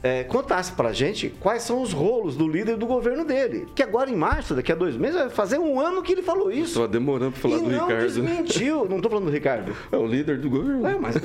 é, 0.03 0.25
contasse 0.25 0.73
pra 0.73 0.93
gente 0.93 1.29
quais 1.41 1.63
são 1.63 1.83
os 1.83 1.93
rolos 1.93 2.35
do 2.37 2.49
líder 2.49 2.77
do 2.77 2.87
governo 2.87 3.25
dele. 3.25 3.67
Que 3.75 3.83
agora, 3.83 4.09
em 4.09 4.17
março, 4.17 4.55
daqui 4.55 4.73
a 4.73 4.75
dois 4.75 4.97
meses, 4.97 5.17
vai 5.17 5.29
fazer 5.29 5.59
um 5.59 5.79
ano 5.79 6.03
que 6.03 6.13
ele 6.13 6.23
falou 6.23 6.51
isso. 6.51 6.75
Tava 6.75 6.89
demorando 6.89 7.33
pra 7.33 7.41
falar 7.41 7.57
e 7.57 7.59
do 7.61 7.71
não 7.71 7.87
Ricardo. 7.87 8.07
desmentiu. 8.07 8.89
Não 8.89 9.01
tô 9.01 9.11
falando 9.11 9.27
do 9.27 9.31
Ricardo. 9.31 9.77
É 9.93 9.97
o 9.97 10.07
líder 10.07 10.39
do 10.39 10.49
governo. 10.49 10.87
É, 10.87 10.99
mas, 10.99 11.17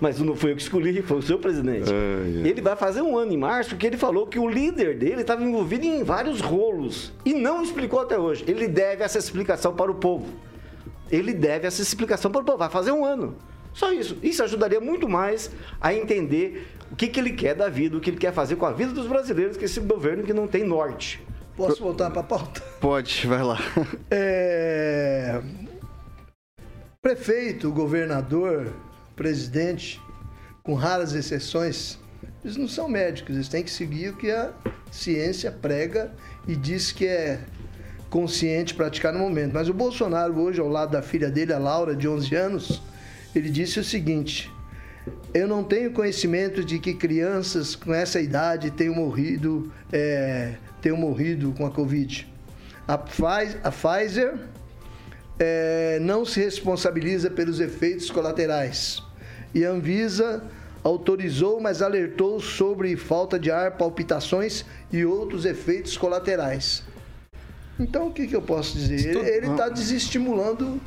mas 0.00 0.18
não 0.18 0.34
foi 0.34 0.52
eu 0.52 0.56
que 0.56 0.62
escolhi, 0.62 1.02
foi 1.02 1.18
o 1.18 1.22
seu 1.22 1.38
presidente. 1.38 1.90
Ai. 1.92 2.48
Ele 2.48 2.60
vai 2.62 2.74
fazer 2.74 3.02
um 3.02 3.18
ano 3.18 3.32
em 3.32 3.36
março 3.36 3.76
que 3.76 3.86
ele 3.86 3.98
falou 3.98 4.26
que 4.26 4.38
o 4.38 4.48
líder 4.48 4.96
dele 4.96 5.20
estava 5.20 5.42
envolvido 5.42 5.84
em 5.84 6.02
vários 6.02 6.40
rolos 6.40 7.12
e 7.24 7.34
não 7.34 7.62
explicou 7.62 8.00
até 8.00 8.18
hoje. 8.18 8.44
Ele 8.46 8.66
deve 8.66 9.04
essa 9.04 9.18
explicação 9.18 9.74
para 9.74 9.90
o 9.90 9.94
povo. 9.94 10.26
Ele 11.10 11.34
deve 11.34 11.66
essa 11.66 11.82
explicação 11.82 12.30
para 12.30 12.40
o 12.40 12.44
povo. 12.44 12.58
Vai 12.58 12.70
fazer 12.70 12.92
um 12.92 13.04
ano. 13.04 13.36
Só 13.72 13.92
isso. 13.92 14.16
Isso 14.22 14.42
ajudaria 14.42 14.80
muito 14.80 15.08
mais 15.08 15.50
a 15.80 15.94
entender 15.94 16.66
o 16.90 16.96
que, 16.96 17.06
que 17.06 17.20
ele 17.20 17.32
quer 17.32 17.54
da 17.54 17.68
vida, 17.68 17.96
o 17.96 18.00
que 18.00 18.10
ele 18.10 18.16
quer 18.16 18.32
fazer 18.32 18.56
com 18.56 18.66
a 18.66 18.72
vida 18.72 18.92
dos 18.92 19.06
brasileiros, 19.06 19.56
que 19.56 19.64
esse 19.64 19.80
governo 19.80 20.24
que 20.24 20.32
não 20.32 20.46
tem 20.46 20.64
norte. 20.64 21.22
Posso 21.56 21.82
voltar 21.82 22.10
para 22.10 22.20
a 22.20 22.24
pauta? 22.24 22.60
Pode, 22.80 23.26
vai 23.26 23.42
lá. 23.42 23.58
É... 24.10 25.40
Prefeito, 27.02 27.70
governador, 27.70 28.72
presidente, 29.16 30.00
com 30.62 30.74
raras 30.74 31.14
exceções, 31.14 31.98
eles 32.44 32.56
não 32.56 32.68
são 32.68 32.88
médicos, 32.88 33.34
eles 33.34 33.48
têm 33.48 33.62
que 33.62 33.70
seguir 33.70 34.10
o 34.10 34.16
que 34.16 34.30
a 34.30 34.52
ciência 34.90 35.50
prega 35.50 36.12
e 36.46 36.54
diz 36.54 36.92
que 36.92 37.06
é 37.06 37.40
consciente 38.10 38.74
praticar 38.74 39.12
no 39.12 39.20
momento. 39.20 39.52
Mas 39.54 39.68
o 39.68 39.74
Bolsonaro, 39.74 40.38
hoje, 40.38 40.60
ao 40.60 40.68
lado 40.68 40.92
da 40.92 41.00
filha 41.00 41.30
dele, 41.30 41.52
a 41.52 41.58
Laura, 41.58 41.94
de 41.94 42.08
11 42.08 42.34
anos, 42.34 42.82
ele 43.34 43.48
disse 43.48 43.78
o 43.78 43.84
seguinte: 43.84 44.50
Eu 45.32 45.46
não 45.46 45.62
tenho 45.62 45.92
conhecimento 45.92 46.64
de 46.64 46.78
que 46.78 46.94
crianças 46.94 47.74
com 47.74 47.94
essa 47.94 48.20
idade 48.20 48.70
tenham 48.70 48.94
morrido, 48.94 49.72
é, 49.92 50.54
tenham 50.82 50.96
morrido 50.96 51.52
com 51.56 51.64
a 51.66 51.70
Covid. 51.70 52.28
A 52.86 52.98
Pfizer, 52.98 53.60
a 53.62 53.70
Pfizer 53.70 54.34
é, 55.38 55.98
não 56.00 56.24
se 56.24 56.40
responsabiliza 56.40 57.30
pelos 57.30 57.60
efeitos 57.60 58.10
colaterais. 58.10 59.02
E 59.54 59.64
a 59.64 59.70
Anvisa 59.70 60.42
autorizou, 60.82 61.60
mas 61.60 61.82
alertou 61.82 62.40
sobre 62.40 62.96
falta 62.96 63.38
de 63.38 63.50
ar, 63.50 63.76
palpitações 63.76 64.64
e 64.92 65.04
outros 65.04 65.44
efeitos 65.44 65.96
colaterais. 65.96 66.82
Então, 67.78 68.08
o 68.08 68.12
que, 68.12 68.26
que 68.26 68.36
eu 68.36 68.42
posso 68.42 68.76
dizer? 68.76 69.16
Ele 69.16 69.50
está 69.50 69.68
desestimulando 69.68 70.80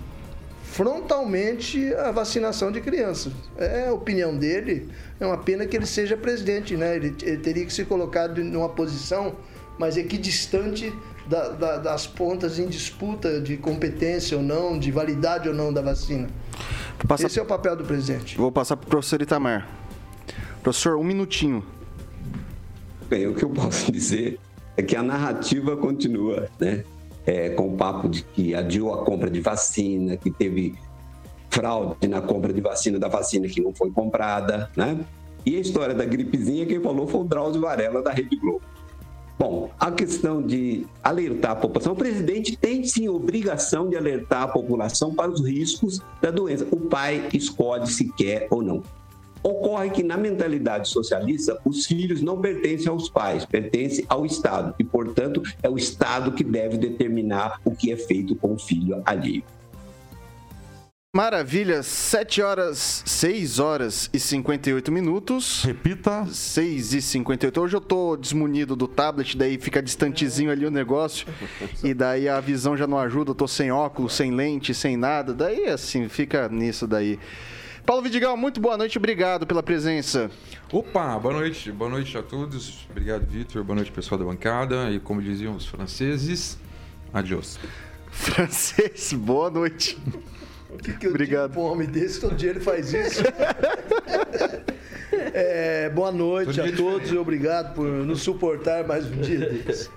frontalmente 0.74 1.94
a 1.94 2.12
vacinação 2.12 2.72
de 2.72 2.82
crianças. 2.82 3.32
É 3.58 3.88
a 3.90 3.94
opinião 3.94 4.36
dele. 4.36 4.90
É 5.20 5.26
uma 5.26 5.38
pena 5.38 5.68
que 5.68 5.78
ele 5.78 5.86
seja 5.86 6.18
presidente, 6.18 6.76
né? 6.76 6.96
Ele, 6.96 7.16
ele 7.22 7.38
teria 7.38 7.64
que 7.64 7.72
ser 7.72 7.86
colocado 7.86 8.44
numa 8.44 8.68
posição 8.68 9.36
mais 9.78 9.98
equidistante 9.98 10.92
da- 11.28 11.50
da- 11.50 11.78
das 11.78 12.08
pontas 12.08 12.58
em 12.58 12.68
disputa 12.68 13.40
de 13.40 13.56
competência 13.56 14.36
ou 14.36 14.42
não, 14.44 14.78
de 14.80 14.92
validade 14.92 15.48
ou 15.48 15.54
não 15.54 15.72
da 15.72 15.82
vacina. 15.82 16.28
Esse 17.24 17.40
é 17.40 17.42
o 17.42 17.46
papel 17.46 17.76
do 17.76 17.84
presidente. 17.84 18.36
vou 18.36 18.52
passar 18.52 18.76
pro 18.76 18.88
professor 18.90 19.22
Itamar. 19.22 19.68
Professor, 20.64 20.98
um 20.98 21.04
minutinho. 21.04 21.64
Bem, 23.08 23.28
o 23.28 23.36
que 23.36 23.44
eu 23.46 23.50
posso 23.50 23.90
dizer 23.94 24.40
é 24.76 24.82
que 24.82 24.96
a 24.96 25.04
narrativa 25.04 25.78
continua, 25.78 26.48
né? 26.60 26.84
É, 27.26 27.50
com 27.50 27.70
o 27.70 27.78
papo 27.78 28.10
de 28.10 28.22
que 28.24 28.54
adiou 28.54 28.94
a 28.94 29.06
compra 29.06 29.30
de 29.30 29.40
vacina, 29.40 30.18
que 30.18 30.30
teve 30.30 30.76
fraude 31.50 32.08
na 32.08 32.22
compra 32.22 32.52
de 32.52 32.60
vacina 32.60 33.00
da 33.00 33.08
vacina 33.08 33.48
que 33.48 33.62
não 33.62 33.74
foi 33.74 33.92
comprada, 33.92 34.70
né? 34.76 35.00
E 35.46 35.56
a 35.56 35.60
história 35.60 35.94
da 35.94 36.04
gripezinha, 36.04 36.66
quem 36.66 36.82
falou 36.82 37.08
foi 37.08 37.22
o 37.22 37.24
Drauzio 37.24 37.62
Varela 37.62 38.02
da 38.02 38.12
Rede 38.12 38.36
Globo. 38.38 38.62
Bom, 39.38 39.72
a 39.80 39.92
questão 39.92 40.42
de 40.42 40.86
alertar 41.04 41.52
a 41.52 41.56
população, 41.56 41.94
o 41.94 41.96
presidente 41.96 42.56
tem 42.56 42.84
sim 42.84 43.10
obrigação 43.10 43.90
de 43.90 43.98
alertar 43.98 44.44
a 44.44 44.48
população 44.48 45.14
para 45.14 45.30
os 45.30 45.46
riscos 45.46 46.00
da 46.22 46.32
doença. 46.32 46.66
O 46.72 46.78
pai 46.78 47.28
escolhe 47.34 47.88
se 47.88 48.12
quer 48.14 48.48
ou 48.50 48.62
não. 48.62 48.82
Ocorre 49.44 49.90
que 49.90 50.02
na 50.02 50.16
mentalidade 50.16 50.88
socialista, 50.88 51.60
os 51.66 51.86
filhos 51.86 52.22
não 52.22 52.40
pertencem 52.40 52.88
aos 52.88 53.10
pais, 53.10 53.46
pertencem 53.46 54.06
ao 54.08 54.26
Estado. 54.26 54.74
E, 54.80 54.84
portanto, 54.84 55.44
é 55.62 55.70
o 55.70 55.78
Estado 55.78 56.32
que 56.32 56.44
deve 56.44 56.78
determinar 56.78 57.60
o 57.66 57.72
que 57.72 57.92
é 57.92 57.98
feito 57.98 58.36
com 58.36 58.54
o 58.54 58.58
filho 58.58 59.02
alheio. 59.06 59.44
Maravilha, 61.16 61.84
7 61.84 62.42
horas, 62.42 63.04
6 63.06 63.60
horas 63.60 64.10
e 64.12 64.20
58 64.20 64.92
minutos. 64.92 65.62
Repita. 65.64 66.26
6 66.26 66.94
e 66.96 67.02
58. 67.04 67.62
Hoje 67.62 67.76
eu 67.76 67.82
tô 67.82 68.18
desmunido 68.18 68.76
do 68.76 68.88
tablet, 68.88 69.38
daí 69.38 69.60
fica 69.60 69.80
distantezinho 69.80 70.50
ali 70.50 70.66
o 70.66 70.72
negócio. 70.72 71.28
E 71.84 71.94
daí 71.94 72.28
a 72.28 72.40
visão 72.40 72.76
já 72.76 72.88
não 72.88 72.98
ajuda, 72.98 73.30
eu 73.30 73.36
tô 73.36 73.48
sem 73.48 73.72
óculos, 73.72 74.14
sem 74.14 74.32
lente, 74.32 74.74
sem 74.74 74.98
nada. 74.98 75.36
Daí 75.36 75.68
assim, 75.68 76.10
fica 76.10 76.50
nisso 76.50 76.88
daí. 76.88 77.20
Paulo 77.86 78.02
Vidigal, 78.02 78.38
muito 78.38 78.62
boa 78.62 78.78
noite, 78.78 78.98
obrigado 78.98 79.46
pela 79.46 79.62
presença. 79.62 80.32
Opa, 80.72 81.20
boa 81.20 81.34
noite, 81.34 81.70
boa 81.70 81.90
noite 81.90 82.18
a 82.18 82.24
todos. 82.24 82.88
Obrigado, 82.90 83.26
Vitor. 83.26 83.62
Boa 83.62 83.76
noite, 83.76 83.92
pessoal 83.92 84.18
da 84.18 84.24
bancada. 84.24 84.90
E 84.90 85.02
como 85.02 85.22
diziam 85.22 85.54
os 85.54 85.66
franceses, 85.66 86.58
adiós. 87.14 87.60
Francês, 88.10 89.12
boa 89.12 89.50
noite. 89.50 89.98
O 90.70 90.78
que, 90.78 90.94
que 90.94 91.06
eu 91.06 91.10
Obrigado. 91.10 91.52
digo 91.52 91.62
um 91.62 91.66
homem 91.66 91.88
desse? 91.88 92.22
Todo 92.22 92.36
dia 92.36 92.52
ele 92.52 92.60
faz 92.60 92.94
isso. 92.94 93.22
É, 95.36 95.90
boa 95.90 96.12
noite 96.12 96.56
Todo 96.56 96.70
a 96.70 96.76
todos 96.76 97.12
e 97.12 97.18
obrigado 97.18 97.74
por 97.74 97.86
nos 97.88 98.22
suportar 98.22 98.86
mais 98.86 99.06
um 99.06 99.20
dia 99.22 99.40
desse. 99.40 99.90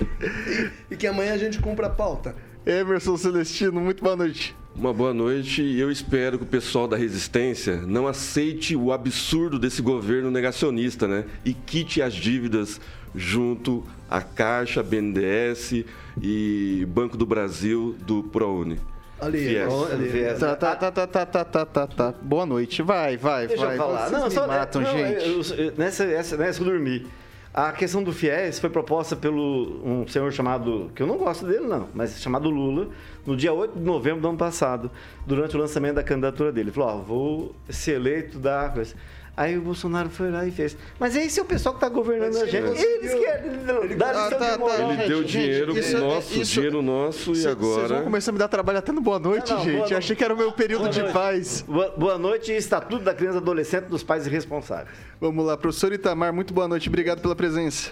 E, 0.89 0.95
e 0.95 0.97
que 0.97 1.07
amanhã 1.07 1.34
a 1.34 1.39
gente 1.39 1.59
cumpra 1.59 1.89
a 1.89 1.91
pauta. 1.91 2.34
Emerson 2.64 3.18
Celestino, 3.18 3.80
muito 3.80 4.03
boa 4.03 4.16
noite. 4.16 4.57
Uma 4.79 4.93
boa 4.93 5.14
noite 5.14 5.62
e 5.62 5.81
eu 5.81 5.91
espero 5.91 6.37
que 6.37 6.45
o 6.45 6.47
pessoal 6.47 6.87
da 6.87 6.99
Resistência 6.99 7.79
não 7.87 8.07
aceite 8.07 8.77
o 8.77 8.93
absurdo 8.93 9.59
desse 9.59 9.81
governo 9.81 10.31
negacionista, 10.31 11.09
né? 11.09 11.24
E 11.47 11.55
quite 11.55 12.03
as 12.03 12.12
dívidas 12.12 12.79
junto 13.14 13.83
à 14.11 14.20
Caixa, 14.20 14.83
BNDES 14.83 15.85
e 16.20 16.87
Banco 16.91 17.16
do 17.16 17.24
Brasil 17.24 17.97
do 18.07 18.22
ProUni. 18.24 18.79
Ali, 19.18 19.55
yes. 19.55 19.72
ali. 19.91 20.39
Tá, 20.39 20.55
tá, 20.55 20.77
tá, 20.77 20.91
tá, 20.91 21.07
tá, 21.07 21.45
tá, 21.45 21.64
tá, 21.64 21.87
tá, 21.87 22.14
Boa 22.20 22.45
noite. 22.45 22.83
Vai, 22.83 23.16
vai, 23.16 23.47
Deixa 23.47 23.64
vai. 23.64 23.77
Eu 23.77 23.79
falar. 23.79 24.09
Vocês 24.09 24.20
não, 24.20 24.31
só, 24.31 24.47
matam, 24.47 24.83
não, 24.83 24.91
gente. 24.93 25.27
Eu, 25.27 25.64
eu, 25.64 25.72
nessa, 25.79 26.05
essa, 26.05 26.37
nessa 26.37 26.61
eu 26.61 26.66
dormi. 26.66 27.07
A 27.57 27.73
questão 27.73 28.03
do 28.03 28.13
FIES 28.13 28.59
foi 28.59 28.69
proposta 28.69 29.17
pelo 29.17 29.81
um 29.83 30.07
senhor 30.07 30.31
chamado, 30.31 30.93
que 30.95 31.03
eu 31.03 31.07
não 31.07 31.17
gosto 31.17 31.47
dele 31.47 31.67
não, 31.67 31.89
mas 31.95 32.21
chamado 32.21 32.51
Lula, 32.51 32.91
no 33.25 33.35
dia 33.35 33.51
8 33.51 33.79
de 33.79 33.83
novembro 33.83 34.21
do 34.21 34.29
ano 34.29 34.37
passado, 34.37 34.91
durante 35.27 35.57
o 35.57 35.59
lançamento 35.59 35.95
da 35.95 36.03
candidatura 36.03 36.53
dele. 36.53 36.69
Ele 36.69 36.75
falou, 36.75 36.91
ó, 36.91 36.97
vou 36.99 37.57
ser 37.71 37.93
eleito 37.93 38.39
da. 38.39 38.75
Aí 39.37 39.59
o 39.59 39.61
Bolsonaro 39.61 40.09
foi 40.09 40.30
lá 40.30 40.47
e 40.47 40.51
fez. 40.51 40.74
Mas 40.99 41.14
esse 41.14 41.39
é 41.39 41.43
o 41.43 41.45
pessoal 41.45 41.74
que 41.74 41.84
está 41.84 41.95
governando 41.95 42.37
a 42.39 42.47
gente. 42.47 42.57
Eles 42.82 43.12
querem 43.14 43.97
dar 43.99 44.12
lição 44.14 44.39
tá, 44.39 44.53
de 44.53 44.59
moral. 44.59 44.76
tá. 44.78 44.82
Ele 44.84 44.97
gente, 44.97 45.09
deu 45.09 45.18
gente, 45.22 45.30
dinheiro 45.32 45.78
isso 45.78 45.97
é- 45.97 46.01
nosso, 46.01 46.41
isso- 46.41 46.53
dinheiro 46.55 46.80
nosso 46.82 47.32
e 47.32 47.37
Cê- 47.37 47.43
Vocês 47.55 47.57
vão 47.59 47.84
agora. 47.84 48.03
começar 48.03 48.30
a 48.30 48.32
me 48.32 48.39
dar 48.39 48.49
trabalho 48.49 48.78
até 48.78 48.93
no 48.93 49.01
boa 49.03 49.18
noite, 49.18 49.51
Não, 49.51 49.59
não, 49.59 49.64
gente. 49.64 49.76
boa 49.76 49.89
Eu 49.91 49.99
achei 49.99 50.16
que 50.16 50.24
era 50.24 50.32
o 50.32 50.37
meu 50.39 50.53
período 50.53 50.89
de 50.89 51.03
paz. 51.12 51.62
Boa, 51.68 51.91
boa 51.99 52.16
noite 52.16 52.51
Estatuto 52.51 53.05
da 53.05 53.12
Criança 53.14 53.37
e 53.37 53.41
Adolescente 53.43 53.84
dos 53.84 54.03
Pais 54.03 54.26
Irresponsáveis. 54.26 54.89
Vamos 55.20 55.45
lá, 55.45 55.55
professor 55.55 55.93
Itamar, 55.93 56.32
muito 56.32 56.55
boa 56.55 56.66
noite. 56.66 56.89
Obrigado 56.89 57.20
pela 57.20 57.37
presença. 57.37 57.91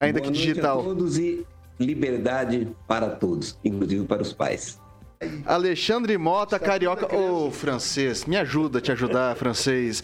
Ainda 0.00 0.20
Boa 0.20 0.32
que 0.32 0.38
noite 0.38 0.42
a 0.50 0.52
digital. 0.54 0.82
todos 0.82 1.18
e 1.18 1.46
liberdade 1.78 2.66
para 2.88 3.10
todos, 3.10 3.58
inclusive 3.62 4.06
para 4.06 4.22
os 4.22 4.32
pais. 4.32 4.78
Alexandre 5.44 6.16
Mota, 6.18 6.58
carioca. 6.58 7.14
Ô, 7.14 7.50
francês, 7.50 8.24
me 8.24 8.36
ajuda 8.36 8.78
a 8.78 8.80
te 8.80 8.90
ajudar, 8.92 9.34
francês. 9.36 10.02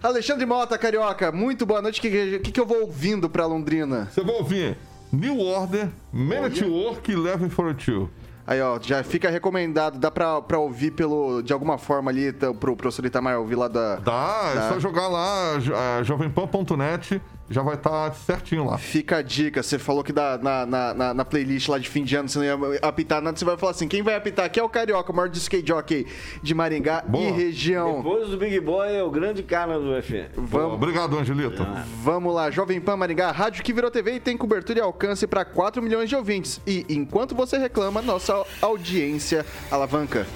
Alexandre 0.00 0.46
Mota, 0.46 0.78
carioca, 0.78 1.32
muito 1.32 1.66
boa 1.66 1.82
noite. 1.82 1.98
O 1.98 2.02
que, 2.02 2.38
que, 2.38 2.52
que 2.52 2.60
eu 2.60 2.66
vou 2.66 2.82
ouvindo 2.82 3.28
pra 3.28 3.46
Londrina? 3.46 4.08
Você 4.12 4.22
vai 4.22 4.34
ouvir 4.36 4.76
New 5.12 5.40
Order, 5.40 5.88
Man 6.12 6.46
at 6.46 6.60
Work, 6.62 7.10
Eleven 7.10 7.50
for 7.50 7.74
Two. 7.74 8.08
Aí, 8.44 8.60
ó, 8.60 8.78
já 8.80 9.02
fica 9.04 9.30
recomendado. 9.30 9.98
Dá 9.98 10.10
pra, 10.10 10.40
pra 10.42 10.58
ouvir 10.58 10.90
pelo, 10.92 11.42
de 11.42 11.52
alguma 11.52 11.78
forma 11.78 12.10
ali, 12.10 12.32
tá, 12.32 12.52
pro 12.52 12.74
professor 12.76 13.04
Itamar 13.06 13.38
ouvir 13.38 13.54
lá 13.54 13.68
da. 13.68 13.96
Dá, 13.96 14.50
é 14.52 14.54
Dá. 14.56 14.68
só 14.70 14.80
jogar 14.80 15.06
lá, 15.08 15.58
jo- 15.60 15.74
a 15.74 16.02
jovempan.net 16.02 17.20
já 17.52 17.62
vai 17.62 17.74
estar 17.74 18.12
certinho 18.14 18.64
lá. 18.64 18.78
Fica 18.78 19.18
a 19.18 19.22
dica, 19.22 19.62
você 19.62 19.78
falou 19.78 20.02
que 20.02 20.12
da, 20.12 20.38
na, 20.38 20.66
na, 20.66 20.94
na, 20.94 21.14
na 21.14 21.24
playlist 21.24 21.68
lá 21.68 21.78
de 21.78 21.88
fim 21.88 22.02
de 22.02 22.16
ano 22.16 22.28
você 22.28 22.38
não 22.38 22.44
ia 22.72 22.78
apitar 22.80 23.20
nada, 23.20 23.36
você 23.36 23.44
vai 23.44 23.56
falar 23.56 23.72
assim, 23.72 23.86
quem 23.86 24.02
vai 24.02 24.14
apitar 24.14 24.46
aqui 24.46 24.58
é 24.58 24.62
o 24.62 24.68
Carioca, 24.68 25.12
o 25.12 25.14
maior 25.14 25.30
skate 25.32 25.66
jockey 25.66 26.06
de 26.42 26.54
Maringá 26.54 27.02
Boa. 27.06 27.24
e 27.24 27.30
região. 27.30 27.96
Depois 27.96 28.28
do 28.28 28.36
Big 28.36 28.58
Boy 28.60 28.94
é 28.94 29.02
o 29.02 29.10
grande 29.10 29.42
cara 29.42 29.78
do 29.78 30.02
FM. 30.02 30.50
Boa, 30.50 30.74
Obrigado, 30.74 31.18
Angelito. 31.18 31.66
Vamos 32.02 32.34
lá, 32.34 32.50
Jovem 32.50 32.80
Pan 32.80 32.96
Maringá, 32.96 33.30
rádio 33.30 33.62
que 33.62 33.72
virou 33.72 33.90
TV 33.90 34.14
e 34.14 34.20
tem 34.20 34.36
cobertura 34.36 34.78
e 34.78 34.82
alcance 34.82 35.26
para 35.26 35.44
4 35.44 35.82
milhões 35.82 36.08
de 36.08 36.16
ouvintes. 36.16 36.60
E 36.66 36.86
enquanto 36.88 37.34
você 37.34 37.58
reclama, 37.58 38.00
nossa 38.00 38.44
audiência 38.60 39.44
alavanca. 39.70 40.26